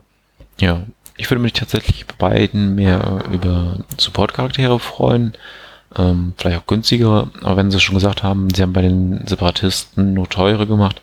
Ja. 0.59 0.84
Ich 1.18 1.30
würde 1.30 1.41
mich 1.41 1.53
tatsächlich 1.53 2.07
bei 2.07 2.16
beiden 2.18 2.74
mehr 2.74 3.24
über 3.32 3.78
Support-Charaktere 3.97 4.80
freuen. 4.80 5.34
Ähm, 5.95 6.34
vielleicht 6.38 6.57
auch 6.57 6.68
günstigere, 6.68 7.30
aber 7.41 7.57
wenn 7.57 7.70
sie 7.70 7.80
schon 7.80 7.95
gesagt 7.95 8.24
haben, 8.24 8.49
sie 8.53 8.62
haben 8.62 8.74
bei 8.74 8.82
den 8.82 9.28
Separatisten 9.28 10.14
nur 10.14 10.30
teure 10.30 10.66
gemacht, 10.66 11.01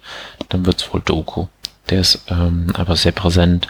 dann 0.49 0.65
wird's 0.65 0.93
wohl 0.93 1.03
Doku. 1.05 1.47
Der 1.91 2.01
ist 2.01 2.25
ähm, 2.29 2.73
einfach 2.75 2.97
sehr 2.97 3.13
präsent 3.13 3.69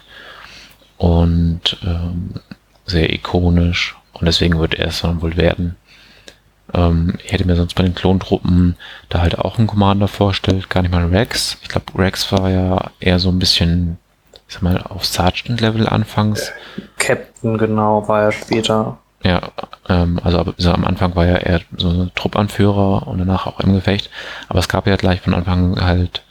und 0.97 1.77
ähm, 1.85 2.35
sehr 2.87 3.13
ikonisch 3.13 3.97
und 4.13 4.27
deswegen 4.27 4.59
wird 4.59 4.75
er 4.75 4.89
es 4.89 5.01
dann 5.01 5.21
wohl 5.21 5.37
werden. 5.37 5.77
Ähm, 6.75 7.15
ich 7.25 7.33
hätte 7.33 7.47
mir 7.47 7.57
sonst 7.57 7.75
bei 7.75 7.83
den 7.83 7.95
Klontruppen 7.95 8.77
da 9.09 9.21
halt 9.21 9.39
auch 9.39 9.59
einen 9.59 9.67
Commander 9.67 10.09
vorstellt, 10.09 10.71
gar 10.71 10.83
nicht 10.83 10.93
mal 10.93 11.05
Rex. 11.07 11.59
Ich 11.63 11.69
glaube, 11.69 11.99
Rex 11.99 12.31
war 12.33 12.51
ja 12.51 12.91
eher 13.01 13.19
so 13.19 13.31
ein 13.31 13.39
bisschen, 13.39 13.99
ich 14.49 14.55
sag 14.55 14.63
mal, 14.63 14.79
auf 14.83 15.05
Sergeant-Level 15.05 15.89
anfangs. 15.89 16.53
Captain, 16.99 17.59
genau, 17.59 18.07
war 18.09 18.23
er 18.23 18.33
später. 18.33 18.99
Ja, 19.25 19.51
ähm, 19.89 20.21
also 20.23 20.39
aber 20.39 20.55
so 20.59 20.71
am 20.71 20.85
Anfang 20.85 21.17
war 21.17 21.27
ja 21.27 21.37
eher 21.37 21.61
so 21.77 21.89
ein 21.89 22.11
Truppanführer 22.15 23.09
und 23.09 23.19
danach 23.19 23.47
auch 23.47 23.61
im 23.61 23.73
Gefecht. 23.73 24.11
Aber 24.49 24.61
es 24.61 24.69
gab 24.69 24.87
ja 24.87 24.97
gleich 24.97 25.21
von 25.21 25.35
Anfang 25.35 25.81
halt, 25.81 26.23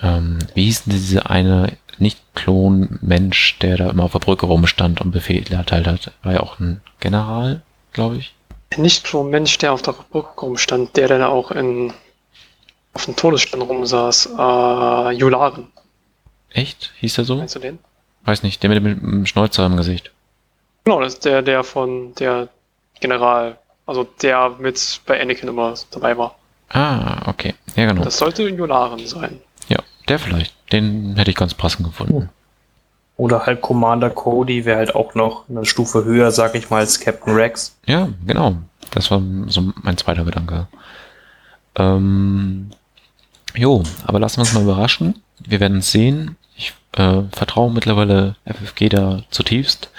ähm, 0.00 0.38
wie 0.54 0.64
hieß 0.64 0.84
denn 0.84 0.92
diese 0.92 1.28
eine 1.28 1.72
Nicht-Klon-Mensch, 1.98 3.58
der 3.58 3.76
da 3.76 3.90
immer 3.90 4.04
auf 4.04 4.12
der 4.12 4.20
Brücke 4.20 4.46
rumstand 4.46 5.00
und 5.00 5.10
Befehle 5.10 5.56
erteilt 5.56 5.88
hat. 5.88 6.12
War 6.22 6.34
ja 6.34 6.40
auch 6.40 6.60
ein 6.60 6.80
General, 7.00 7.62
glaube 7.92 8.18
ich. 8.18 8.35
Nicht 8.76 9.06
so 9.06 9.22
ein 9.22 9.30
Mensch, 9.30 9.58
der 9.58 9.72
auf 9.72 9.82
der 9.82 9.92
Brücke 9.92 10.40
rumstand, 10.40 10.96
der 10.96 11.08
dann 11.08 11.22
auch 11.22 11.50
in, 11.50 11.92
auf 12.92 13.04
dem 13.04 13.16
Todesstern 13.16 13.62
rumsaß. 13.62 14.30
Äh, 14.38 15.10
Jularen. 15.12 15.68
Echt? 16.50 16.92
Hieß 16.98 17.18
er 17.18 17.24
so? 17.24 17.36
Meinst 17.36 17.54
du 17.54 17.60
den? 17.60 17.78
Weiß 18.24 18.42
nicht, 18.42 18.62
der 18.62 18.70
mit 18.70 18.76
dem, 18.76 18.84
mit 18.84 19.00
dem 19.02 19.26
Schnäuzer 19.26 19.64
im 19.66 19.76
Gesicht. 19.76 20.10
Genau, 20.84 21.00
das 21.00 21.14
ist 21.14 21.24
der, 21.24 21.42
der 21.42 21.64
von 21.64 22.14
der 22.16 22.48
General, 23.00 23.58
also 23.86 24.04
der 24.22 24.50
mit 24.58 25.00
bei 25.06 25.20
Anakin 25.20 25.48
immer 25.48 25.74
dabei 25.90 26.16
war. 26.18 26.36
Ah, 26.68 27.28
okay. 27.28 27.54
Ja, 27.76 27.86
genau. 27.86 28.02
Das 28.02 28.18
sollte 28.18 28.48
Jularen 28.48 29.06
sein. 29.06 29.40
Ja, 29.68 29.78
der 30.08 30.18
vielleicht. 30.18 30.54
Den 30.72 31.14
hätte 31.16 31.30
ich 31.30 31.36
ganz 31.36 31.54
passend 31.54 31.86
gefunden. 31.86 32.28
Oder 33.16 33.46
halt 33.46 33.62
Commander 33.62 34.10
Cody 34.10 34.64
wäre 34.64 34.78
halt 34.78 34.94
auch 34.94 35.14
noch 35.14 35.48
eine 35.48 35.64
Stufe 35.64 36.04
höher, 36.04 36.30
sag 36.30 36.54
ich 36.54 36.68
mal, 36.68 36.80
als 36.80 37.00
Captain 37.00 37.34
Rex. 37.34 37.74
Ja, 37.86 38.08
genau. 38.26 38.56
Das 38.90 39.10
war 39.10 39.22
so 39.46 39.72
mein 39.82 39.96
zweiter 39.96 40.24
Gedanke. 40.24 40.68
Ähm, 41.76 42.70
jo, 43.54 43.82
aber 44.04 44.20
lassen 44.20 44.36
wir 44.36 44.42
uns 44.42 44.52
mal 44.52 44.62
überraschen. 44.62 45.22
Wir 45.38 45.60
werden 45.60 45.78
es 45.78 45.92
sehen. 45.92 46.36
Ich 46.56 46.74
äh, 46.92 47.22
vertraue 47.32 47.72
mittlerweile 47.72 48.36
FFG 48.44 48.88
da 48.90 49.22
zutiefst, 49.30 49.90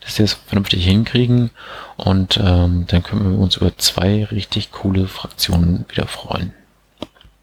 dass 0.00 0.16
sie 0.16 0.22
es 0.24 0.34
vernünftig 0.34 0.84
hinkriegen. 0.84 1.50
Und 1.96 2.38
ähm, 2.42 2.84
dann 2.88 3.02
können 3.02 3.32
wir 3.32 3.38
uns 3.38 3.56
über 3.56 3.76
zwei 3.78 4.24
richtig 4.24 4.70
coole 4.72 5.06
Fraktionen 5.06 5.86
wieder 5.88 6.06
freuen. 6.06 6.52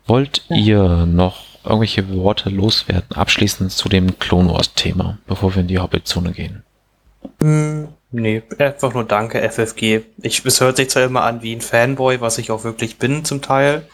Wollt 0.06 0.44
ihr 0.50 1.06
noch 1.06 1.53
irgendwelche 1.66 2.10
Worte 2.10 2.50
loswerden, 2.50 3.16
abschließend 3.16 3.72
zu 3.72 3.90
dem 3.90 4.20
Clone 4.20 4.52
Wars 4.52 4.74
Thema, 4.74 5.18
bevor 5.28 5.56
wir 5.56 5.62
in 5.62 5.68
die 5.68 5.80
Hobbit-Zone 5.80 6.32
gehen? 6.32 6.64
Hm, 7.42 7.88
nee, 8.12 8.44
einfach 8.58 8.94
nur 8.94 9.06
danke, 9.06 9.42
FFG. 9.50 10.02
Ich, 10.22 10.46
es 10.46 10.62
hört 10.62 10.78
sich 10.78 10.90
zwar 10.90 11.04
immer 11.04 11.24
an 11.24 11.42
wie 11.42 11.56
ein 11.56 11.62
Fanboy, 11.62 12.22
was 12.22 12.38
ich 12.38 12.52
auch 12.52 12.64
wirklich 12.64 12.98
bin 12.98 13.26
zum 13.26 13.42
Teil, 13.42 13.88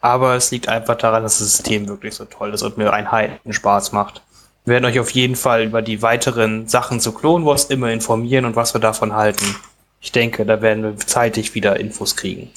aber 0.00 0.34
es 0.34 0.50
liegt 0.50 0.68
einfach 0.68 0.96
daran, 0.96 1.22
dass 1.22 1.38
das 1.38 1.56
System 1.56 1.88
wirklich 1.88 2.14
so 2.14 2.24
toll 2.24 2.54
ist 2.54 2.62
und 2.62 2.78
mir 2.78 2.92
einen 2.92 3.10
Heiden 3.10 3.52
Spaß 3.52 3.92
macht. 3.92 4.22
Wir 4.64 4.74
werden 4.74 4.84
euch 4.84 5.00
auf 5.00 5.10
jeden 5.10 5.36
Fall 5.36 5.64
über 5.64 5.82
die 5.82 6.02
weiteren 6.02 6.68
Sachen 6.68 7.00
zu 7.00 7.12
Clone 7.12 7.44
Wars 7.46 7.66
immer 7.66 7.90
informieren 7.90 8.44
und 8.44 8.56
was 8.56 8.74
wir 8.74 8.80
davon 8.80 9.14
halten. 9.14 9.56
Ich 10.00 10.12
denke, 10.12 10.44
da 10.44 10.60
werden 10.62 10.82
wir 10.82 10.96
zeitig 10.98 11.54
wieder 11.54 11.80
Infos 11.80 12.16
kriegen. 12.16 12.50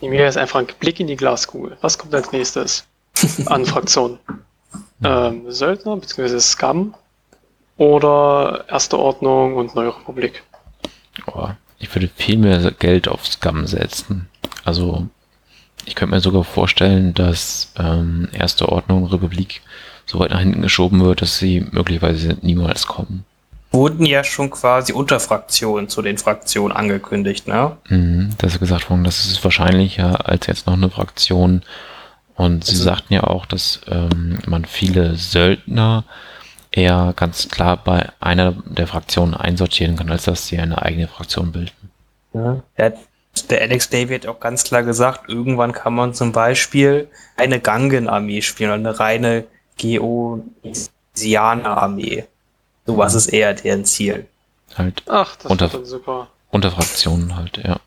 Nehmen 0.00 0.12
wir 0.12 0.24
jetzt 0.24 0.36
einfach 0.36 0.60
einen 0.60 0.68
Blick 0.78 1.00
in 1.00 1.08
die 1.08 1.16
Glaskugel. 1.16 1.76
Was 1.80 1.98
kommt 1.98 2.14
als 2.14 2.30
nächstes 2.30 2.84
an 3.46 3.64
Fraktionen? 3.64 4.18
Ähm, 5.02 5.50
Söldner 5.50 5.96
bzw. 5.96 6.40
Scum 6.40 6.94
oder 7.76 8.64
Erste 8.68 8.98
Ordnung 8.98 9.56
und 9.56 9.74
Neue 9.74 9.96
Republik? 9.96 10.42
Oh, 11.26 11.48
ich 11.78 11.94
würde 11.94 12.10
viel 12.14 12.36
mehr 12.36 12.70
Geld 12.72 13.08
auf 13.08 13.26
Scum 13.26 13.66
setzen. 13.66 14.28
Also, 14.64 15.06
ich 15.86 15.94
könnte 15.94 16.14
mir 16.14 16.20
sogar 16.20 16.44
vorstellen, 16.44 17.14
dass 17.14 17.72
ähm, 17.78 18.28
Erste 18.32 18.68
Ordnung 18.68 19.06
Republik 19.06 19.62
so 20.06 20.18
weit 20.18 20.30
nach 20.30 20.40
hinten 20.40 20.62
geschoben 20.62 21.02
wird, 21.02 21.22
dass 21.22 21.38
sie 21.38 21.66
möglicherweise 21.70 22.36
niemals 22.42 22.86
kommen. 22.86 23.24
Wurden 23.72 24.04
ja 24.04 24.24
schon 24.24 24.50
quasi 24.50 24.92
Unterfraktionen 24.92 25.88
zu 25.88 26.02
den 26.02 26.18
Fraktionen 26.18 26.76
angekündigt, 26.76 27.46
ne? 27.46 27.76
Mhm, 27.88 28.30
das 28.38 28.54
ist 28.54 28.60
gesagt 28.60 28.90
worden, 28.90 29.04
das 29.04 29.24
ist 29.24 29.42
wahrscheinlicher 29.44 30.28
als 30.28 30.48
jetzt 30.48 30.66
noch 30.66 30.74
eine 30.74 30.90
Fraktion. 30.90 31.62
Und 32.40 32.64
sie 32.64 32.72
Also- 32.72 32.84
sagten 32.84 33.12
ja 33.14 33.24
auch, 33.24 33.44
dass 33.44 33.80
ähm, 33.88 34.38
man 34.46 34.64
viele 34.64 35.16
Söldner 35.16 36.04
eher 36.70 37.12
ganz 37.16 37.48
klar 37.48 37.76
bei 37.76 38.08
einer 38.20 38.52
der 38.64 38.86
Fraktionen 38.86 39.34
einsortieren 39.34 39.96
kann, 39.96 40.10
als 40.10 40.24
dass 40.24 40.46
sie 40.46 40.58
eine 40.58 40.80
eigene 40.80 41.08
Fraktion 41.08 41.52
bilden. 41.52 41.90
Ja. 42.32 42.62
Der, 42.78 42.94
Alex 43.60 43.90
Davy 43.90 44.14
hat 44.14 44.26
auch 44.26 44.40
ganz 44.40 44.64
klar 44.64 44.82
gesagt, 44.84 45.28
irgendwann 45.28 45.72
kann 45.72 45.94
man 45.94 46.14
zum 46.14 46.32
Beispiel 46.32 47.08
eine 47.36 47.60
Gangen-Armee 47.60 48.40
spielen 48.42 48.70
oder 48.70 48.78
eine 48.90 48.98
reine 49.00 49.44
Geonisianer-Armee. 49.76 52.24
Sowas 52.86 53.14
ist 53.14 53.26
eher 53.28 53.52
deren 53.54 53.84
Ziel. 53.84 54.26
Halt 54.76 55.02
Ach, 55.08 55.36
das 55.36 55.50
Unter- 55.50 55.84
super. 55.84 56.28
unter 56.50 56.70
Fraktionen 56.70 57.36
halt, 57.36 57.58
ja. 57.58 57.78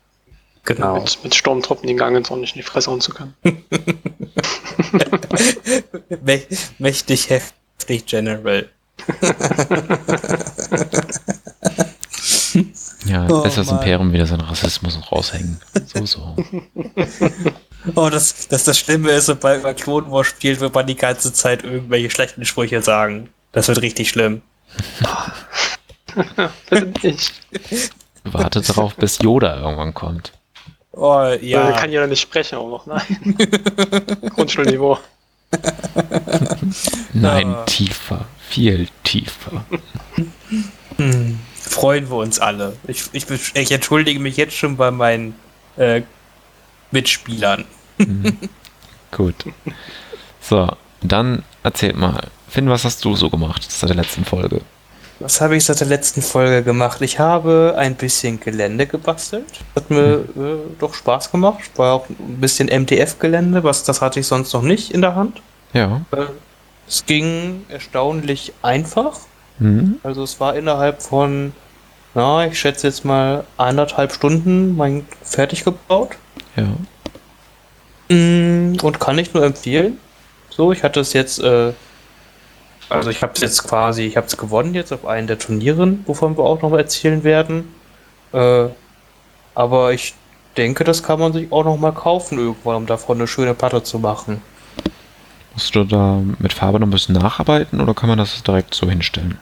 Genau. 0.64 1.00
Mit, 1.00 1.18
mit 1.24 1.34
Sturmtruppen 1.34 1.86
den 1.86 1.96
Gang 1.98 2.16
ins 2.16 2.30
ordentlich 2.30 2.54
in 2.54 2.60
die 2.60 2.66
Fresse 2.66 2.90
hauen 2.90 3.00
zu 3.00 3.12
können. 3.12 3.34
Mä- 6.24 6.42
Mächtig 6.78 7.28
heftig, 7.30 8.06
General. 8.06 8.68
Ja, 13.06 13.26
Oh 13.28 13.42
lässt 13.44 13.58
das 13.58 13.66
Mann. 13.66 13.76
Imperium 13.78 14.12
wieder 14.12 14.26
seinen 14.26 14.40
Rassismus 14.40 14.98
raushängen. 15.12 15.60
So, 15.86 16.06
so. 16.06 16.36
Oh, 17.96 18.08
das, 18.08 18.48
das, 18.48 18.64
das 18.64 18.78
Schlimme 18.78 19.10
ist, 19.10 19.26
sobald 19.26 19.62
man 19.62 19.76
Clone 19.76 20.10
Wars 20.10 20.28
spielt, 20.28 20.58
wird 20.60 20.74
man 20.74 20.86
die 20.86 20.94
ganze 20.94 21.34
Zeit 21.34 21.64
irgendwelche 21.64 22.08
schlechten 22.08 22.46
Sprüche 22.46 22.80
sagen. 22.80 23.28
Das 23.52 23.68
wird 23.68 23.82
richtig 23.82 24.08
schlimm. 24.08 24.40
Bitte 26.70 26.92
nicht. 27.06 27.30
Wartet 28.24 28.70
darauf, 28.70 28.94
bis 28.96 29.18
Yoda 29.18 29.58
irgendwann 29.58 29.92
kommt. 29.92 30.32
Oh, 30.96 31.22
Ja. 31.40 31.70
ja. 31.70 31.72
Kann 31.72 31.90
ja 31.92 32.06
nicht 32.06 32.20
sprechen 32.20 32.56
auch 32.58 32.68
noch. 32.68 32.86
Nein. 32.86 33.36
Grundschulniveau. 34.34 34.98
Nein, 37.12 37.50
Ja. 37.50 37.62
tiefer. 37.64 38.26
Viel 38.48 38.88
tiefer. 39.02 39.64
Hm, 40.96 41.38
freuen 41.54 42.08
wir 42.10 42.16
uns 42.16 42.38
alle. 42.38 42.76
Ich, 42.86 43.04
ich, 43.12 43.26
ich 43.54 43.72
entschuldige 43.72 44.20
mich 44.20 44.36
jetzt 44.36 44.54
schon 44.56 44.76
bei 44.76 44.90
meinen 44.90 45.34
äh, 45.76 46.02
Mitspielern. 46.90 47.64
Mhm. 47.98 48.38
Gut. 49.10 49.34
So, 50.40 50.68
dann 51.02 51.42
erzählt 51.62 51.96
mal. 51.96 52.28
Finn, 52.48 52.68
was 52.68 52.84
hast 52.84 53.04
du 53.04 53.16
so 53.16 53.30
gemacht 53.30 53.68
seit 53.68 53.90
der 53.90 53.96
letzten 53.96 54.24
Folge? 54.24 54.60
Was 55.20 55.40
habe 55.40 55.56
ich 55.56 55.64
seit 55.64 55.80
der 55.80 55.86
letzten 55.86 56.22
Folge 56.22 56.62
gemacht? 56.62 57.00
Ich 57.00 57.18
habe 57.18 57.74
ein 57.78 57.94
bisschen 57.94 58.40
Gelände 58.40 58.86
gebastelt. 58.86 59.44
Hat 59.76 59.88
mir 59.88 60.16
äh, 60.16 60.24
doch 60.78 60.94
Spaß 60.94 61.30
gemacht. 61.30 61.60
War 61.76 61.94
auch 61.94 62.08
ein 62.08 62.40
bisschen 62.40 62.68
MDF-Gelände, 62.68 63.62
was 63.62 63.84
das 63.84 64.00
hatte 64.00 64.20
ich 64.20 64.26
sonst 64.26 64.52
noch 64.52 64.62
nicht 64.62 64.90
in 64.90 65.00
der 65.02 65.14
Hand. 65.14 65.40
Ja. 65.72 66.02
Äh, 66.10 66.26
es 66.88 67.06
ging 67.06 67.64
erstaunlich 67.68 68.52
einfach. 68.62 69.18
Mhm. 69.58 69.98
Also 70.02 70.24
es 70.24 70.40
war 70.40 70.56
innerhalb 70.56 71.00
von, 71.00 71.52
na, 72.14 72.46
ich 72.46 72.58
schätze 72.58 72.88
jetzt 72.88 73.04
mal 73.04 73.44
anderthalb 73.56 74.12
Stunden 74.12 74.76
mein 74.76 75.06
fertig 75.22 75.64
gebaut. 75.64 76.10
Ja. 76.56 76.64
Mm, 78.14 78.76
Und 78.82 79.00
kann 79.00 79.18
ich 79.18 79.32
nur 79.32 79.44
empfehlen. 79.44 79.98
So, 80.50 80.72
ich 80.72 80.82
hatte 80.82 81.00
es 81.00 81.12
jetzt, 81.12 81.38
äh, 81.40 81.72
also 82.94 83.10
ich 83.10 83.22
habe 83.22 83.32
es 83.34 83.40
jetzt 83.40 83.64
quasi, 83.64 84.02
ich 84.02 84.16
habe 84.16 84.26
es 84.26 84.36
gewonnen 84.36 84.74
jetzt 84.74 84.92
auf 84.92 85.06
einen 85.06 85.26
der 85.26 85.38
Turnieren, 85.38 86.02
wovon 86.06 86.36
wir 86.36 86.44
auch 86.44 86.62
noch 86.62 86.70
mal 86.70 86.80
erzählen 86.80 87.24
werden. 87.24 87.74
Äh, 88.32 88.66
aber 89.54 89.92
ich 89.92 90.14
denke, 90.56 90.84
das 90.84 91.02
kann 91.02 91.20
man 91.20 91.32
sich 91.32 91.50
auch 91.52 91.64
noch 91.64 91.76
mal 91.76 91.92
kaufen 91.92 92.38
irgendwann, 92.38 92.76
um 92.76 92.86
davon 92.86 93.18
eine 93.18 93.26
schöne 93.26 93.54
Platte 93.54 93.82
zu 93.82 93.98
machen. 93.98 94.42
Musst 95.52 95.74
du 95.74 95.84
da 95.84 96.20
mit 96.38 96.52
Farbe 96.52 96.80
noch 96.80 96.86
ein 96.86 96.90
bisschen 96.90 97.14
nacharbeiten 97.14 97.80
oder 97.80 97.94
kann 97.94 98.08
man 98.08 98.18
das 98.18 98.42
direkt 98.42 98.74
so 98.74 98.88
hinstellen? 98.88 99.38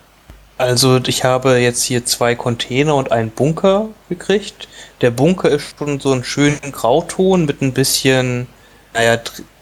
Also 0.58 1.00
ich 1.06 1.24
habe 1.24 1.58
jetzt 1.58 1.82
hier 1.82 2.04
zwei 2.04 2.34
Container 2.34 2.94
und 2.94 3.10
einen 3.10 3.30
Bunker 3.30 3.88
gekriegt. 4.08 4.68
Der 5.00 5.10
Bunker 5.10 5.48
ist 5.48 5.76
schon 5.78 5.98
so 5.98 6.12
einen 6.12 6.22
schönen 6.22 6.60
Grauton 6.70 7.46
mit 7.46 7.62
ein 7.62 7.72
bisschen, 7.72 8.46
naja, 8.92 9.18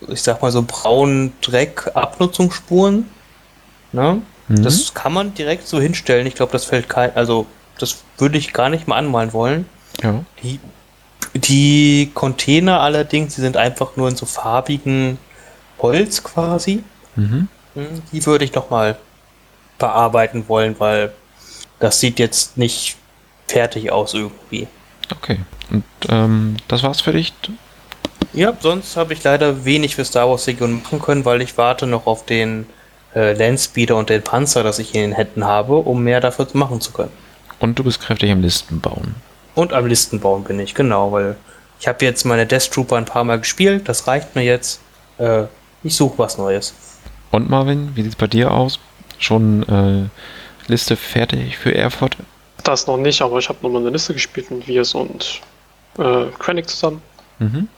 ich 0.08 0.22
sag 0.22 0.42
mal 0.42 0.50
so 0.50 0.62
braunen 0.66 1.32
Dreck-Abnutzungsspuren. 1.40 3.06
Ne? 3.92 4.22
Mhm. 4.48 4.62
Das 4.62 4.94
kann 4.94 5.12
man 5.12 5.34
direkt 5.34 5.66
so 5.66 5.80
hinstellen. 5.80 6.26
Ich 6.26 6.34
glaube, 6.34 6.52
das 6.52 6.64
fällt 6.64 6.88
kein, 6.88 7.14
also 7.16 7.46
das 7.78 8.02
würde 8.18 8.38
ich 8.38 8.52
gar 8.52 8.68
nicht 8.68 8.86
mal 8.88 8.96
anmalen 8.96 9.32
wollen. 9.32 9.66
ja. 10.02 10.24
Die, 10.42 10.58
die 11.34 12.10
Container 12.12 12.80
allerdings, 12.80 13.36
die 13.36 13.40
sind 13.40 13.56
einfach 13.56 13.96
nur 13.96 14.08
in 14.08 14.16
so 14.16 14.26
farbigen 14.26 15.18
Holz 15.78 16.24
quasi. 16.24 16.82
Mhm. 17.14 17.46
Hm, 17.74 18.02
Die 18.10 18.26
würde 18.26 18.44
ich 18.44 18.52
noch 18.54 18.70
mal 18.70 18.96
bearbeiten 19.78 20.48
wollen, 20.48 20.74
weil 20.80 21.12
das 21.78 22.00
sieht 22.00 22.18
jetzt 22.18 22.56
nicht 22.56 22.96
fertig 23.46 23.92
aus 23.92 24.14
irgendwie. 24.14 24.66
Okay. 25.12 25.38
Und 25.70 25.84
ähm, 26.08 26.56
das 26.68 26.82
war's 26.82 27.00
für 27.00 27.12
dich? 27.12 27.32
Ja, 28.32 28.52
sonst 28.58 28.96
habe 28.96 29.12
ich 29.12 29.22
leider 29.22 29.64
wenig 29.64 29.94
für 29.94 30.04
Star 30.04 30.28
Wars 30.28 30.46
Region 30.48 30.82
machen 30.82 31.00
können, 31.00 31.24
weil 31.24 31.42
ich 31.42 31.56
warte 31.56 31.86
noch 31.86 32.06
auf 32.06 32.26
den 32.26 32.66
äh, 33.14 33.32
Landspeeder 33.32 33.96
und 33.96 34.10
den 34.10 34.22
Panzer, 34.22 34.62
das 34.62 34.78
ich 34.78 34.94
in 34.94 35.00
den 35.02 35.12
Händen 35.12 35.44
habe, 35.44 35.76
um 35.76 36.02
mehr 36.02 36.20
dafür 36.20 36.46
machen 36.52 36.80
zu 36.80 36.92
können. 36.92 37.12
Und 37.58 37.78
du 37.78 37.84
bist 37.84 38.00
kräftig 38.00 38.30
am 38.30 38.40
Listen 38.40 38.80
bauen. 38.80 39.14
Und 39.54 39.72
am 39.72 39.86
Listenbauen 39.86 40.44
bin 40.44 40.58
ich, 40.60 40.74
genau, 40.74 41.12
weil 41.12 41.36
ich 41.80 41.88
habe 41.88 42.04
jetzt 42.04 42.24
meine 42.24 42.46
Death 42.46 42.70
Trooper 42.70 42.96
ein 42.96 43.04
paar 43.04 43.24
Mal 43.24 43.38
gespielt, 43.38 43.88
das 43.88 44.06
reicht 44.06 44.34
mir 44.34 44.42
jetzt. 44.42 44.80
Äh, 45.18 45.44
ich 45.82 45.96
suche 45.96 46.18
was 46.18 46.38
Neues. 46.38 46.74
Und 47.30 47.50
Marvin, 47.50 47.92
wie 47.94 48.02
sieht's 48.02 48.16
bei 48.16 48.26
dir 48.26 48.50
aus? 48.50 48.78
schon 49.20 49.62
äh, 49.68 50.70
Liste 50.70 50.96
fertig 50.96 51.56
für 51.56 51.74
Erfurt? 51.74 52.16
Das 52.64 52.86
noch 52.86 52.96
nicht, 52.96 53.22
aber 53.22 53.38
ich 53.38 53.48
habe 53.48 53.58
nochmal 53.62 53.82
eine 53.82 53.90
Liste 53.90 54.12
gespielt 54.12 54.50
mit 54.50 54.64
Viers 54.64 54.94
und 54.94 55.40
äh, 55.98 56.26
Krennic 56.38 56.68
zusammen. 56.68 57.00
Mhm. 57.38 57.68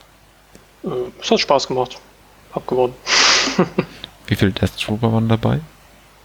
Äh, 0.85 0.89
es 1.21 1.31
hat 1.31 1.41
Spaß 1.41 1.69
gemacht. 1.69 1.99
Hab 2.55 2.67
gewonnen. 2.67 2.95
Wie 4.33 4.37
viele 4.37 4.53
Death 4.53 4.79
Trooper 4.81 5.13
waren 5.13 5.29
dabei? 5.29 5.61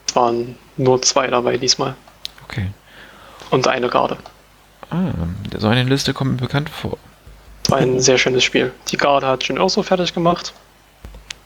Es 0.08 0.16
waren 0.16 0.56
nur 0.78 1.02
zwei 1.02 1.28
dabei 1.28 1.58
diesmal. 1.58 1.94
Okay. 2.46 2.68
Und 3.50 3.68
eine 3.68 3.90
Garde. 3.90 4.16
Ah, 4.90 5.12
so 5.58 5.68
eine 5.68 5.84
Liste 5.84 6.14
kommt 6.14 6.32
mir 6.32 6.38
bekannt 6.38 6.70
vor. 6.70 6.98
Es 7.66 7.70
war 7.70 7.80
ein 7.80 8.00
sehr 8.00 8.18
schönes 8.18 8.46
Spiel. 8.46 8.72
Die 8.92 8.96
Garde 8.96 9.28
hat 9.28 9.44
Jin 9.44 9.60
Urso 9.60 9.84
fertig 9.84 10.14
gemacht. 10.14 10.54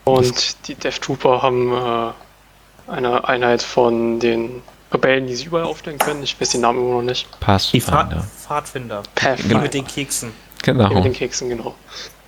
Und 0.04 0.68
die 0.68 0.76
Death 0.76 1.02
Trooper 1.02 1.42
haben 1.42 1.74
äh, 1.74 2.92
eine 2.92 3.28
Einheit 3.28 3.64
von 3.64 4.20
den 4.20 4.62
Rebellen, 4.94 5.26
die 5.26 5.34
sie 5.36 5.46
überall 5.46 5.66
aufstellen 5.66 5.98
können. 5.98 6.22
Ich 6.22 6.40
weiß 6.40 6.52
den 6.52 6.62
Namen 6.62 6.78
immer 6.78 6.98
noch 6.98 7.02
nicht. 7.02 7.28
Die 7.74 7.82
Pfad 7.82 8.12
Pathfinder. 8.12 8.24
Pfadfinder. 8.38 9.02
Die 9.04 9.20
Pathfinder. 9.20 9.62
mit 9.62 9.74
den 9.74 9.88
Keksen. 9.88 10.30
Die 10.64 10.74
mit 10.74 10.90
Genau. 10.90 11.02
den 11.02 11.14
Keksen, 11.14 11.50
genau. 11.50 11.74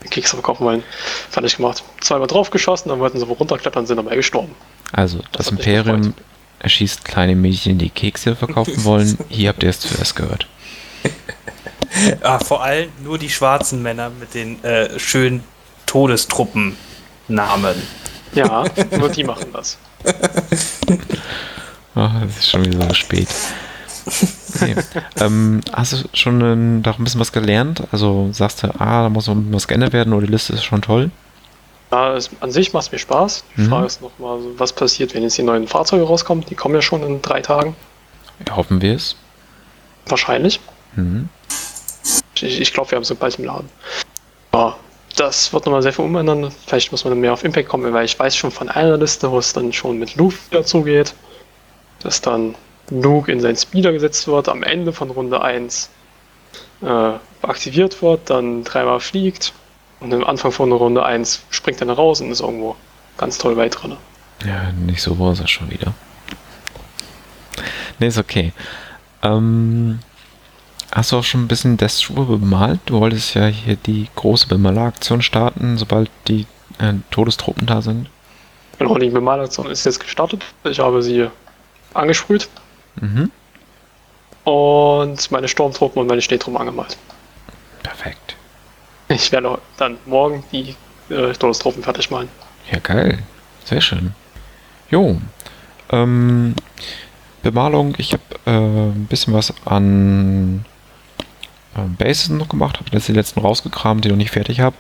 Kekse 0.10 0.36
verkaufen 0.36 0.66
wollen. 0.66 0.84
Fertig 1.30 1.58
gemacht. 1.58 1.84
Zweimal 2.02 2.28
draufgeschossen, 2.28 2.90
dann 2.90 3.00
wollten 3.00 3.20
sie 3.20 3.28
wohl 3.28 3.36
runterklettern, 3.36 3.86
sind 3.86 3.98
dabei 3.98 4.16
gestorben. 4.16 4.56
Also, 4.92 5.20
das, 5.32 5.48
Das 5.48 5.52
Imperium 5.52 6.14
erschießt 6.60 7.04
kleine 7.06 7.36
Mädchen, 7.36 7.78
die 7.78 7.90
Kekse 7.90 8.36
verkaufen 8.36 8.84
wollen. 8.84 9.18
Hier 9.30 9.50
habt 9.50 9.64
ihr 9.64 9.70
es 9.70 9.80
zuerst 9.80 10.16
gehört. 10.16 10.48
Ah, 12.24 12.40
vor 12.40 12.64
allem 12.64 12.90
nur 13.04 13.20
die 13.20 13.30
schwarzen 13.30 13.84
Männer 13.84 14.10
mit 14.10 14.34
den 14.34 14.64
äh, 14.64 14.98
schönen 15.00 15.44
Todestruppennamen. 15.86 16.76
Ja, 18.34 18.66
nur 18.98 19.10
die 19.10 19.24
machen 19.24 19.54
das. 19.54 19.78
Ach, 21.94 22.24
es 22.24 22.38
ist 22.40 22.50
schon 22.50 22.66
wieder 22.66 22.88
so 22.88 22.94
spät. 22.96 23.28
Okay. 24.56 24.76
ähm, 25.20 25.62
hast 25.72 25.94
du 25.94 25.98
schon 26.14 26.42
äh, 26.80 26.82
da 26.84 26.92
ein 26.92 27.04
bisschen 27.04 27.20
was 27.20 27.32
gelernt? 27.32 27.84
Also 27.92 28.30
sagst 28.32 28.64
du, 28.64 28.68
ah, 28.80 29.04
da 29.04 29.10
muss 29.10 29.28
noch 29.28 29.36
was 29.52 29.68
geändert 29.68 29.94
werden 29.94 30.14
oder 30.14 30.26
die 30.28 30.32
Liste 30.32 30.54
ist 30.54 30.64
schon 30.64 30.82
toll? 30.82 31.10
Ja, 31.92 32.16
es, 32.16 32.30
an 32.40 32.52
sich 32.52 32.74
macht 32.74 32.86
es 32.88 32.92
mir 32.92 33.00
Spaß. 33.00 33.44
Die 33.56 33.62
Mhm. 33.62 33.70
Frage 33.70 33.86
ist 33.86 34.02
nochmal, 34.02 34.40
was 34.58 34.74
passiert, 34.74 35.14
wenn 35.14 35.24
jetzt 35.24 35.38
die 35.38 35.44
neuen 35.44 35.68
Fahrzeuge 35.68 36.04
rauskommen. 36.04 36.44
Die 36.50 36.56
kommen 36.56 36.76
ja 36.76 36.82
schon 36.82 37.04
in 37.04 37.22
drei 37.22 37.42
Tagen. 37.42 37.76
Hoffen 38.52 38.82
wir 38.82 38.96
es. 38.96 39.16
Wahrscheinlich. 40.08 40.60
Mhm. 40.96 41.30
Ich, 42.36 42.60
ich 42.62 42.74
glaube, 42.74 42.92
wir 42.92 42.96
haben 42.98 43.04
sie 43.06 43.16
bald 43.16 43.38
im 43.40 43.46
Laden. 43.46 43.70
Ja, 44.54 44.76
das 45.16 45.54
wird 45.54 45.66
nochmal 45.66 45.82
sehr 45.82 45.94
viel 45.94 46.04
umändern. 46.06 46.52
Vielleicht 46.66 46.92
muss 46.92 47.04
man 47.04 47.12
dann 47.12 47.22
mehr 47.22 47.32
auf 47.34 47.44
Impact 47.44 47.70
kommen, 47.70 47.94
weil 47.94 48.06
ich 48.06 48.18
weiß 48.20 48.36
schon 48.36 48.52
von 48.52 48.70
einer 48.70 48.98
Liste, 48.98 49.30
wo 49.32 49.38
es 49.38 49.54
dann 49.54 49.72
schon 49.72 49.98
mit 50.00 50.16
Luke 50.16 50.36
wieder 50.50 50.66
zugeht. 50.66 51.14
Dass 52.02 52.20
dann 52.22 52.56
Luke 52.90 53.32
in 53.32 53.40
seinen 53.40 53.56
Speeder 53.56 53.92
gesetzt 53.92 54.28
wird, 54.28 54.50
am 54.50 54.64
Ende 54.64 54.94
von 54.94 55.10
Runde 55.10 55.42
1 55.42 55.90
äh, 56.82 57.12
aktiviert 57.42 58.02
wird, 58.02 58.30
dann 58.30 58.64
dreimal 58.64 59.00
fliegt 59.00 59.54
und 60.00 60.14
am 60.14 60.24
Anfang 60.24 60.52
von 60.52 60.72
Runde 60.72 61.04
1 61.04 61.44
springt 61.50 61.82
er 61.82 61.88
dann 61.88 61.96
raus 61.96 62.22
und 62.22 62.32
ist 62.32 62.42
irgendwo 62.42 62.76
ganz 63.18 63.38
toll 63.38 63.56
weit 63.58 63.82
drin. 63.82 63.96
Ja, 64.46 64.72
nicht 64.72 65.02
so 65.02 65.18
war 65.18 65.32
es 65.32 65.50
schon 65.50 65.72
wieder. 65.72 65.94
Nee, 68.00 68.08
ist 68.08 68.18
okay. 68.18 68.52
Ähm, 69.22 70.00
hast 70.92 71.12
du 71.12 71.18
auch 71.18 71.24
schon 71.24 71.46
ein 71.46 71.48
bisschen 71.48 71.78
Death 71.78 72.02
Trooper 72.02 72.38
bemalt? 72.38 72.82
Du 72.86 73.00
wolltest 73.00 73.34
ja 73.36 73.46
hier 73.46 73.78
die 73.78 74.08
große 74.16 74.48
Bemaler-Aktion 74.48 75.22
starten, 75.22 75.78
sobald 75.78 76.10
die 76.28 76.46
äh, 76.80 76.94
Todestruppen 77.12 77.66
da 77.66 77.82
sind. 77.82 78.10
Genau, 78.80 78.98
die 78.98 79.10
Bemalaktion 79.10 79.68
ist 79.68 79.86
jetzt 79.86 80.00
gestartet. 80.00 80.44
Ich 80.64 80.80
habe 80.80 81.02
sie 81.02 81.30
angesprüht 81.94 82.50
Mhm. 83.02 83.32
und 84.44 85.32
meine 85.32 85.48
Sturmtruppen 85.48 86.02
und 86.02 86.08
meine 86.08 86.22
Schneetruppen 86.22 86.60
angemalt. 86.60 86.98
Perfekt. 87.82 88.36
Ich 89.10 89.32
werde 89.32 89.60
dann 89.78 89.98
morgen 90.06 90.44
die 90.52 90.76
äh, 91.10 91.34
Todestruppen 91.34 91.84
fertig 91.84 92.10
malen. 92.10 92.30
Ja, 92.72 92.80
geil. 92.80 93.20
Sehr 93.66 93.82
schön. 93.82 94.14
Jo. 94.90 95.20
Ähm, 95.90 96.56
Bemalung, 97.42 97.96
ich 97.98 98.14
habe 98.14 98.24
äh, 98.46 98.52
ein 98.52 99.08
bisschen 99.10 99.34
was 99.34 99.54
an 99.66 100.66
äh, 101.76 101.82
Bases 101.98 102.30
noch 102.30 102.50
gemacht, 102.50 102.80
habe 102.80 102.90
jetzt 102.92 103.08
die 103.08 103.14
letzten 103.14 103.42
rausgekramt, 103.42 104.06
die 104.06 104.10
noch 104.10 104.16
nicht 104.16 104.32
fertig 104.32 104.62
habe. 104.62 104.76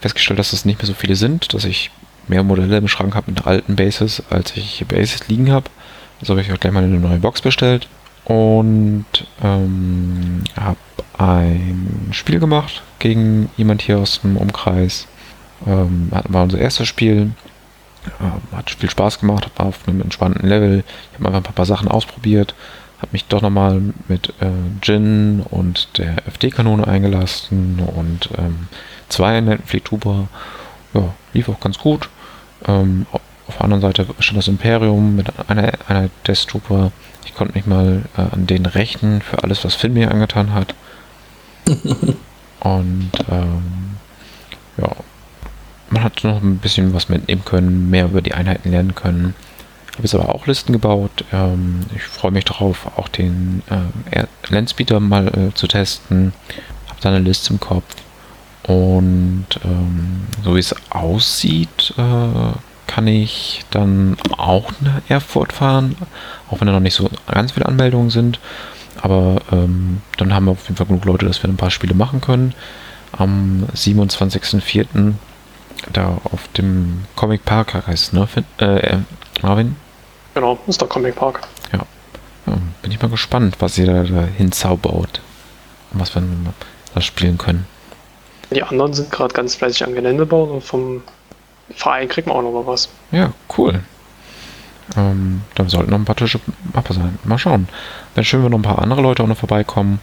Festgestellt, 0.00 0.38
dass 0.38 0.52
es 0.52 0.64
nicht 0.64 0.78
mehr 0.78 0.86
so 0.86 0.94
viele 0.94 1.16
sind, 1.16 1.52
dass 1.54 1.64
ich 1.64 1.90
mehr 2.28 2.42
Modelle 2.42 2.78
im 2.78 2.88
Schrank 2.88 3.14
habe 3.14 3.30
mit 3.30 3.46
alten 3.46 3.76
Bases, 3.76 4.22
als 4.30 4.56
ich 4.56 4.84
Bases 4.88 5.28
liegen 5.28 5.52
habe. 5.52 5.70
Also 6.20 6.32
habe 6.32 6.40
ich 6.40 6.52
auch 6.52 6.58
gleich 6.58 6.72
mal 6.72 6.84
eine 6.84 6.98
neue 6.98 7.18
Box 7.18 7.42
bestellt 7.42 7.88
und 8.24 9.04
ähm, 9.42 10.42
habe 10.58 10.78
ein 11.18 12.08
Spiel 12.12 12.40
gemacht 12.40 12.82
gegen 12.98 13.50
jemand 13.56 13.82
hier 13.82 13.98
aus 13.98 14.20
dem 14.20 14.36
Umkreis. 14.36 15.06
Ähm, 15.66 16.10
war 16.10 16.42
unser 16.42 16.58
erstes 16.58 16.88
Spiel. 16.88 17.30
Ähm, 18.20 18.56
hat 18.56 18.70
viel 18.70 18.90
Spaß 18.90 19.20
gemacht, 19.20 19.50
war 19.56 19.66
auf 19.66 19.86
einem 19.86 20.00
entspannten 20.00 20.48
Level. 20.48 20.84
Ich 21.12 21.18
habe 21.18 21.34
einfach 21.34 21.50
ein 21.50 21.54
paar 21.54 21.66
Sachen 21.66 21.88
ausprobiert. 21.88 22.54
Habe 22.98 23.08
mich 23.12 23.26
doch 23.26 23.42
nochmal 23.42 23.82
mit 24.08 24.32
äh, 24.40 24.48
Jin 24.82 25.44
und 25.50 25.98
der 25.98 26.26
FD-Kanone 26.26 26.86
eingelassen 26.86 27.78
und 27.94 28.30
ähm, 28.38 28.68
zwei 29.08 29.40
netten 29.40 29.66
Fleettuber. 29.66 30.28
Ja, 30.94 31.14
lief 31.34 31.48
auch 31.48 31.60
ganz 31.60 31.78
gut. 31.78 32.08
Ähm, 32.66 33.06
auf 33.48 33.56
der 33.56 33.64
anderen 33.64 33.82
Seite 33.82 34.06
stand 34.18 34.38
das 34.38 34.48
Imperium 34.48 35.16
mit 35.16 35.26
einer, 35.48 35.72
einer 35.88 36.10
Death 36.26 36.48
Trooper. 36.48 36.90
Ich 37.24 37.34
konnte 37.34 37.54
mich 37.54 37.66
mal 37.66 38.02
äh, 38.16 38.22
an 38.32 38.46
den 38.46 38.66
rächen 38.66 39.20
für 39.22 39.42
alles, 39.42 39.64
was 39.64 39.74
Finn 39.74 39.94
mir 39.94 40.10
angetan 40.10 40.52
hat. 40.52 40.74
und 42.60 43.10
ähm, 43.30 43.96
ja, 44.78 44.88
man 45.90 46.02
hat 46.02 46.24
noch 46.24 46.42
ein 46.42 46.58
bisschen 46.58 46.92
was 46.94 47.08
mitnehmen 47.08 47.44
können, 47.44 47.90
mehr 47.90 48.06
über 48.06 48.22
die 48.22 48.34
Einheiten 48.34 48.70
lernen 48.70 48.94
können. 48.94 49.34
Ich 49.88 49.92
habe 49.98 50.02
jetzt 50.02 50.14
aber 50.14 50.34
auch 50.34 50.46
Listen 50.46 50.72
gebaut. 50.72 51.24
Ähm, 51.32 51.80
ich 51.94 52.02
freue 52.02 52.32
mich 52.32 52.44
darauf, 52.44 52.86
auch 52.96 53.08
den 53.08 53.62
Air- 54.10 54.28
Landspeeder 54.48 55.00
mal 55.00 55.28
äh, 55.28 55.54
zu 55.54 55.66
testen. 55.66 56.32
Habe 56.88 57.00
da 57.00 57.08
eine 57.10 57.20
Liste 57.20 57.52
im 57.52 57.60
Kopf. 57.60 57.84
Und 58.64 59.46
ähm, 59.64 60.26
so 60.44 60.54
wie 60.56 60.60
es 60.60 60.74
aussieht, 60.90 61.94
äh, 61.96 62.02
kann 62.86 63.06
ich 63.06 63.64
dann 63.70 64.16
auch 64.36 64.70
nach 64.80 65.00
Erfurt 65.08 65.52
fahren, 65.52 65.96
auch 66.50 66.60
wenn 66.60 66.66
da 66.66 66.72
noch 66.72 66.80
nicht 66.80 66.94
so 66.94 67.10
ganz 67.30 67.52
viele 67.52 67.66
Anmeldungen 67.66 68.10
sind. 68.10 68.40
Aber 69.02 69.42
ähm, 69.52 70.00
dann 70.16 70.34
haben 70.34 70.46
wir 70.46 70.52
auf 70.52 70.64
jeden 70.64 70.76
Fall 70.76 70.86
genug 70.86 71.04
Leute, 71.04 71.26
dass 71.26 71.42
wir 71.42 71.50
ein 71.50 71.56
paar 71.56 71.70
Spiele 71.70 71.94
machen 71.94 72.20
können. 72.20 72.54
Am 73.12 73.66
27.04. 73.74 75.14
da 75.92 76.18
auf 76.24 76.48
dem 76.56 77.04
Comic 77.14 77.44
Park 77.44 77.74
heißt 77.74 78.04
es, 78.08 78.12
ne? 78.12 78.26
Finn? 78.26 78.44
Äh, 78.60 78.78
äh, 78.78 78.98
Marvin? 79.42 79.76
Genau, 80.34 80.58
ist 80.66 80.80
der 80.80 80.88
Comic 80.88 81.16
Park. 81.16 81.40
Ja, 81.72 81.80
bin 82.82 82.90
ich 82.90 83.00
mal 83.00 83.08
gespannt, 83.08 83.56
was 83.58 83.78
ihr 83.78 83.86
da, 83.86 84.02
da 84.02 84.22
hinzaubert. 84.22 85.20
Und 85.92 86.00
was 86.00 86.14
wir 86.14 86.22
da 86.94 87.00
spielen 87.00 87.38
können. 87.38 87.66
Die 88.50 88.62
anderen 88.62 88.92
sind 88.92 89.10
gerade 89.10 89.34
ganz 89.34 89.54
fleißig 89.54 89.84
am 89.84 89.94
Gelände 89.94 90.24
bauen 90.24 90.50
und 90.50 90.64
vom 90.64 91.02
Verein 91.74 92.08
kriegt 92.08 92.26
man 92.28 92.36
auch 92.36 92.42
noch 92.42 92.52
mal 92.52 92.66
was. 92.66 92.88
Ja, 93.10 93.32
cool. 93.56 93.80
Ähm, 94.96 95.42
dann 95.54 95.68
sollten 95.68 95.90
noch 95.90 95.98
ein 95.98 96.04
paar 96.04 96.16
Tische 96.16 96.40
machbar 96.72 96.96
sein. 96.96 97.18
Mal 97.24 97.38
schauen. 97.38 97.68
Wäre 98.14 98.24
schön, 98.24 98.44
wenn 98.44 98.50
noch 98.50 98.58
ein 98.58 98.62
paar 98.62 98.80
andere 98.80 99.02
Leute 99.02 99.22
auch 99.22 99.26
noch 99.26 99.36
vorbeikommen. 99.36 100.00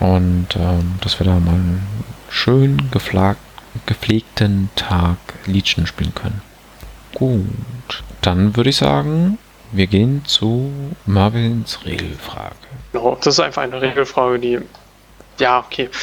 Und 0.00 0.48
ähm, 0.56 0.96
dass 1.00 1.18
wir 1.18 1.26
da 1.26 1.38
mal 1.38 1.54
einen 1.54 1.86
schön 2.28 2.90
gepflegten 3.86 4.68
Tag 4.76 5.16
Liedchen 5.46 5.86
spielen 5.86 6.14
können. 6.14 6.42
Gut. 7.14 8.02
Dann 8.20 8.56
würde 8.56 8.70
ich 8.70 8.76
sagen, 8.76 9.38
wir 9.72 9.86
gehen 9.86 10.22
zu 10.26 10.70
Marvins 11.06 11.84
Regelfrage. 11.84 12.54
Genau, 12.92 13.16
das 13.16 13.34
ist 13.34 13.40
einfach 13.40 13.62
eine 13.62 13.80
Regelfrage, 13.80 14.38
die. 14.38 14.60
Ja, 15.38 15.64
okay. 15.66 15.88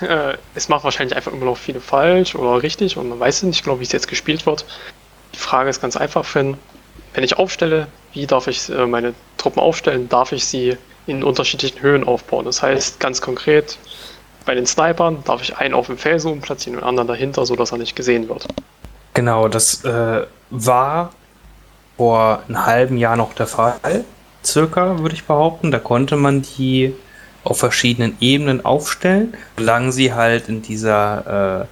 Äh, 0.00 0.38
es 0.54 0.70
macht 0.70 0.82
wahrscheinlich 0.84 1.14
einfach 1.14 1.30
immer 1.30 1.44
noch 1.44 1.58
viele 1.58 1.78
falsch 1.78 2.34
oder 2.34 2.62
richtig 2.62 2.96
und 2.96 3.10
man 3.10 3.20
weiß 3.20 3.42
nicht 3.42 3.64
genau, 3.64 3.80
wie 3.80 3.82
es 3.82 3.92
jetzt 3.92 4.08
gespielt 4.08 4.46
wird. 4.46 4.64
Die 5.34 5.38
Frage 5.38 5.68
ist 5.68 5.82
ganz 5.82 5.94
einfach, 5.94 6.24
Finn. 6.24 6.56
Wenn 7.12 7.22
ich 7.22 7.36
aufstelle, 7.36 7.86
wie 8.14 8.26
darf 8.26 8.46
ich 8.46 8.70
äh, 8.70 8.86
meine 8.86 9.12
Truppen 9.36 9.60
aufstellen? 9.60 10.08
Darf 10.08 10.32
ich 10.32 10.46
sie 10.46 10.78
in 11.06 11.22
unterschiedlichen 11.22 11.82
Höhen 11.82 12.04
aufbauen? 12.04 12.46
Das 12.46 12.62
heißt, 12.62 12.98
ganz 12.98 13.20
konkret, 13.20 13.76
bei 14.46 14.54
den 14.54 14.64
Snipern 14.64 15.22
darf 15.24 15.42
ich 15.42 15.58
einen 15.58 15.74
auf 15.74 15.86
dem 15.86 15.98
Felsen 15.98 16.32
umplatzieren 16.32 16.76
und 16.76 16.80
den 16.80 16.88
anderen 16.88 17.08
dahinter, 17.08 17.44
sodass 17.44 17.72
er 17.72 17.76
nicht 17.76 17.94
gesehen 17.94 18.26
wird. 18.30 18.46
Genau, 19.12 19.48
das 19.48 19.84
äh, 19.84 20.26
war 20.48 21.12
vor 21.98 22.42
einem 22.48 22.64
halben 22.64 22.96
Jahr 22.96 23.16
noch 23.16 23.34
der 23.34 23.46
Fall, 23.46 24.04
circa, 24.42 25.00
würde 25.00 25.14
ich 25.14 25.24
behaupten. 25.24 25.70
Da 25.70 25.78
konnte 25.78 26.16
man 26.16 26.40
die 26.40 26.94
auf 27.44 27.58
verschiedenen 27.58 28.16
Ebenen 28.20 28.64
aufstellen, 28.64 29.34
solange 29.56 29.92
sie 29.92 30.12
halt 30.12 30.48
in 30.48 30.62
dieser 30.62 31.62
äh, 31.62 31.66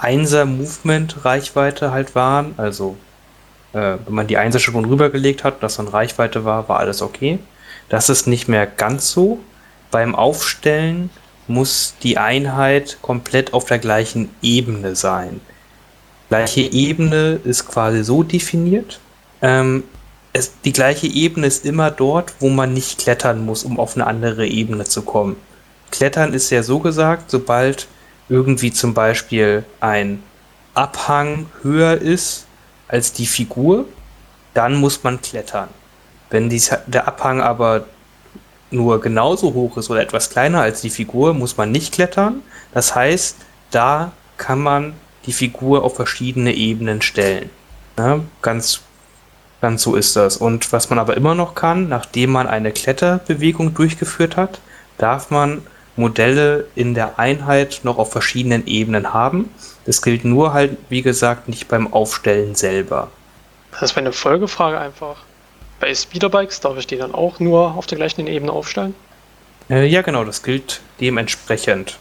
Einser-Movement-Reichweite 0.00 1.90
halt 1.90 2.14
waren, 2.14 2.54
also 2.56 2.96
äh, 3.72 3.96
wenn 4.04 4.14
man 4.14 4.26
die 4.26 4.36
Einzelstation 4.36 4.84
rübergelegt 4.84 5.44
hat, 5.44 5.62
das 5.62 5.76
dann 5.76 5.88
Reichweite 5.88 6.44
war, 6.44 6.68
war 6.68 6.78
alles 6.78 7.02
okay. 7.02 7.38
Das 7.88 8.08
ist 8.08 8.26
nicht 8.26 8.48
mehr 8.48 8.66
ganz 8.66 9.10
so. 9.10 9.38
Beim 9.90 10.14
Aufstellen 10.14 11.10
muss 11.46 11.94
die 12.02 12.18
Einheit 12.18 12.98
komplett 13.00 13.54
auf 13.54 13.64
der 13.64 13.78
gleichen 13.78 14.30
Ebene 14.42 14.94
sein. 14.94 15.40
Gleiche 16.28 16.60
Ebene 16.60 17.40
ist 17.44 17.66
quasi 17.66 18.04
so 18.04 18.22
definiert. 18.22 19.00
Ähm, 19.40 19.84
es, 20.32 20.52
die 20.64 20.72
gleiche 20.72 21.06
Ebene 21.06 21.46
ist 21.46 21.64
immer 21.64 21.90
dort, 21.90 22.34
wo 22.40 22.48
man 22.48 22.72
nicht 22.72 22.98
klettern 22.98 23.44
muss, 23.44 23.64
um 23.64 23.78
auf 23.78 23.96
eine 23.96 24.06
andere 24.06 24.46
Ebene 24.46 24.84
zu 24.84 25.02
kommen. 25.02 25.36
Klettern 25.90 26.34
ist 26.34 26.50
ja 26.50 26.62
so 26.62 26.78
gesagt, 26.78 27.30
sobald 27.30 27.88
irgendwie 28.28 28.72
zum 28.72 28.94
Beispiel 28.94 29.64
ein 29.80 30.22
Abhang 30.74 31.46
höher 31.62 32.00
ist 32.00 32.46
als 32.88 33.12
die 33.12 33.26
Figur, 33.26 33.86
dann 34.54 34.76
muss 34.76 35.02
man 35.02 35.20
klettern. 35.20 35.68
Wenn 36.30 36.50
dies, 36.50 36.70
der 36.86 37.08
Abhang 37.08 37.40
aber 37.40 37.86
nur 38.70 39.00
genauso 39.00 39.54
hoch 39.54 39.76
ist 39.78 39.90
oder 39.90 40.02
etwas 40.02 40.30
kleiner 40.30 40.60
als 40.60 40.82
die 40.82 40.90
Figur, 40.90 41.32
muss 41.32 41.56
man 41.56 41.72
nicht 41.72 41.94
klettern. 41.94 42.42
Das 42.72 42.94
heißt, 42.94 43.36
da 43.70 44.12
kann 44.36 44.60
man 44.60 44.94
die 45.26 45.32
Figur 45.32 45.84
auf 45.84 45.96
verschiedene 45.96 46.54
Ebenen 46.54 47.02
stellen. 47.02 47.50
Ja, 47.98 48.20
ganz, 48.42 48.80
ganz 49.60 49.82
so 49.82 49.94
ist 49.96 50.16
das. 50.16 50.36
Und 50.36 50.72
was 50.72 50.90
man 50.90 50.98
aber 50.98 51.16
immer 51.16 51.34
noch 51.34 51.54
kann, 51.54 51.88
nachdem 51.88 52.30
man 52.30 52.46
eine 52.46 52.72
Kletterbewegung 52.72 53.74
durchgeführt 53.74 54.36
hat, 54.36 54.60
darf 54.98 55.30
man 55.30 55.62
Modelle 55.96 56.66
in 56.74 56.94
der 56.94 57.18
Einheit 57.18 57.80
noch 57.82 57.98
auf 57.98 58.12
verschiedenen 58.12 58.66
Ebenen 58.66 59.12
haben. 59.12 59.50
Das 59.84 60.00
gilt 60.00 60.24
nur 60.24 60.52
halt, 60.52 60.76
wie 60.88 61.02
gesagt, 61.02 61.48
nicht 61.48 61.68
beim 61.68 61.92
Aufstellen 61.92 62.54
selber. 62.54 63.10
Das 63.72 63.82
ist 63.82 63.96
meine 63.96 64.12
Folgefrage 64.12 64.78
einfach. 64.78 65.16
Bei 65.80 65.94
Speederbikes 65.94 66.60
darf 66.60 66.78
ich 66.78 66.86
die 66.86 66.96
dann 66.96 67.14
auch 67.14 67.40
nur 67.40 67.74
auf 67.74 67.86
der 67.86 67.98
gleichen 67.98 68.26
Ebene 68.26 68.52
aufstellen? 68.52 68.94
Äh, 69.70 69.86
ja, 69.86 70.02
genau, 70.02 70.24
das 70.24 70.42
gilt 70.42 70.80
dementsprechend. 71.00 71.98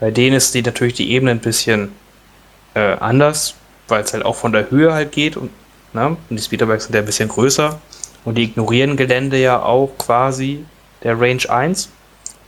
Bei 0.00 0.10
denen 0.10 0.36
ist 0.36 0.54
die 0.54 0.62
natürlich 0.62 0.94
die 0.94 1.10
Ebene 1.10 1.32
ein 1.32 1.40
bisschen 1.40 1.92
äh, 2.74 2.96
anders, 2.96 3.54
weil 3.88 4.02
es 4.02 4.12
halt 4.12 4.24
auch 4.24 4.36
von 4.36 4.52
der 4.52 4.70
Höhe 4.70 4.92
halt 4.92 5.12
geht 5.12 5.36
und, 5.36 5.50
ne, 5.92 6.08
und 6.08 6.36
die 6.36 6.42
Speederbikes 6.42 6.84
sind 6.84 6.94
ja 6.94 7.00
ein 7.00 7.06
bisschen 7.06 7.28
größer 7.28 7.80
und 8.24 8.36
die 8.36 8.44
ignorieren 8.44 8.96
Gelände 8.96 9.38
ja 9.38 9.62
auch 9.62 9.90
quasi 9.98 10.64
der 11.02 11.20
Range 11.20 11.48
1. 11.48 11.88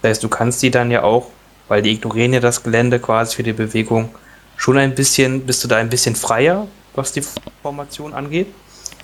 Das 0.00 0.10
heißt, 0.10 0.22
du 0.22 0.28
kannst 0.28 0.62
die 0.62 0.70
dann 0.70 0.90
ja 0.90 1.02
auch, 1.02 1.28
weil 1.68 1.82
die 1.82 1.92
ignorieren 1.92 2.32
ja 2.32 2.40
das 2.40 2.62
Gelände 2.62 2.98
quasi 2.98 3.36
für 3.36 3.42
die 3.42 3.52
Bewegung, 3.52 4.14
schon 4.56 4.78
ein 4.78 4.94
bisschen, 4.94 5.46
bist 5.46 5.64
du 5.64 5.68
da 5.68 5.76
ein 5.76 5.88
bisschen 5.88 6.14
freier, 6.14 6.66
was 6.94 7.12
die 7.12 7.22
Formation 7.62 8.14
angeht. 8.14 8.48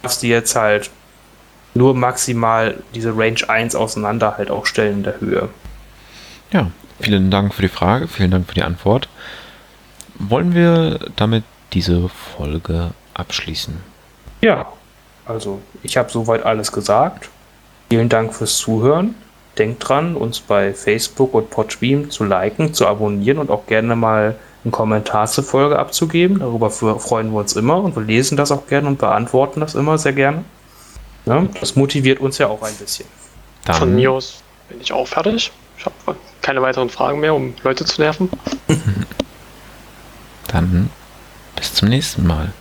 Darfst 0.02 0.23
die 0.23 0.28
jetzt 0.28 0.55
halt 0.55 0.90
nur 1.74 1.94
maximal 1.94 2.82
diese 2.94 3.16
Range 3.16 3.40
1 3.48 3.74
auseinander 3.74 4.36
halt 4.36 4.51
auch 4.51 4.66
stellen 4.66 4.98
in 4.98 5.02
der 5.05 5.20
Höhe. 5.20 5.48
Ja, 6.52 6.70
vielen 7.01 7.31
Dank 7.31 7.55
für 7.55 7.62
die 7.62 7.69
Frage, 7.69 8.09
vielen 8.09 8.31
Dank 8.31 8.48
für 8.48 8.55
die 8.55 8.62
Antwort. 8.62 9.09
Wollen 10.15 10.55
wir 10.55 10.98
damit 11.16 11.44
diese 11.73 12.09
Folge 12.09 12.90
abschließen? 13.15 13.77
Ja, 14.40 14.66
also 15.27 15.60
ich 15.82 15.97
habe 15.97 16.10
soweit 16.10 16.44
alles 16.44 16.73
gesagt. 16.73 17.28
Vielen 17.90 18.09
Dank 18.09 18.35
fürs 18.35 18.56
Zuhören. 18.56 19.15
Denkt 19.56 19.89
dran, 19.89 20.15
uns 20.15 20.40
bei 20.40 20.73
Facebook 20.73 21.35
und 21.35 21.51
Podbeam 21.51 22.10
zu 22.10 22.24
liken, 22.24 22.74
zu 22.74 22.86
abonnieren 22.86 23.39
und 23.39 23.51
auch 23.51 23.66
gerne 23.66 23.97
mal 23.97 24.36
einen 24.65 24.73
Kommentar 24.73 25.27
zur 25.27 25.44
Folge 25.44 25.78
abzugeben. 25.78 26.39
Darüber 26.39 26.70
freuen 26.70 27.32
wir 27.32 27.40
uns 27.40 27.55
immer 27.55 27.82
und 27.82 27.97
wir 27.97 28.02
lesen 28.02 28.36
das 28.36 28.52
auch 28.52 28.66
gerne 28.66 28.89
und 28.89 28.98
beantworten 28.98 29.60
das 29.60 29.74
immer 29.74 29.98
sehr 29.98 30.12
gerne. 30.12 30.44
Ja, 31.27 31.44
das 31.60 31.77
motiviert 31.77 32.20
uns 32.20 32.39
ja 32.39 32.47
auch 32.47 32.62
ein 32.62 32.74
bisschen. 32.74 33.06
Dann 33.65 33.77
Von 33.77 33.94
mir 33.94 34.12
aus 34.12 34.43
bin 34.69 34.81
ich 34.81 34.93
auch 34.93 35.06
fertig. 35.06 35.51
Ich 35.77 35.85
habe 35.85 36.16
keine 36.40 36.62
weiteren 36.62 36.90
Fragen 36.90 37.20
mehr, 37.20 37.35
um 37.35 37.55
Leute 37.62 37.85
zu 37.85 38.01
nerven. 38.01 38.31
Dann 40.48 40.90
bis 41.56 41.74
zum 41.74 41.89
nächsten 41.89 42.27
Mal. 42.27 42.52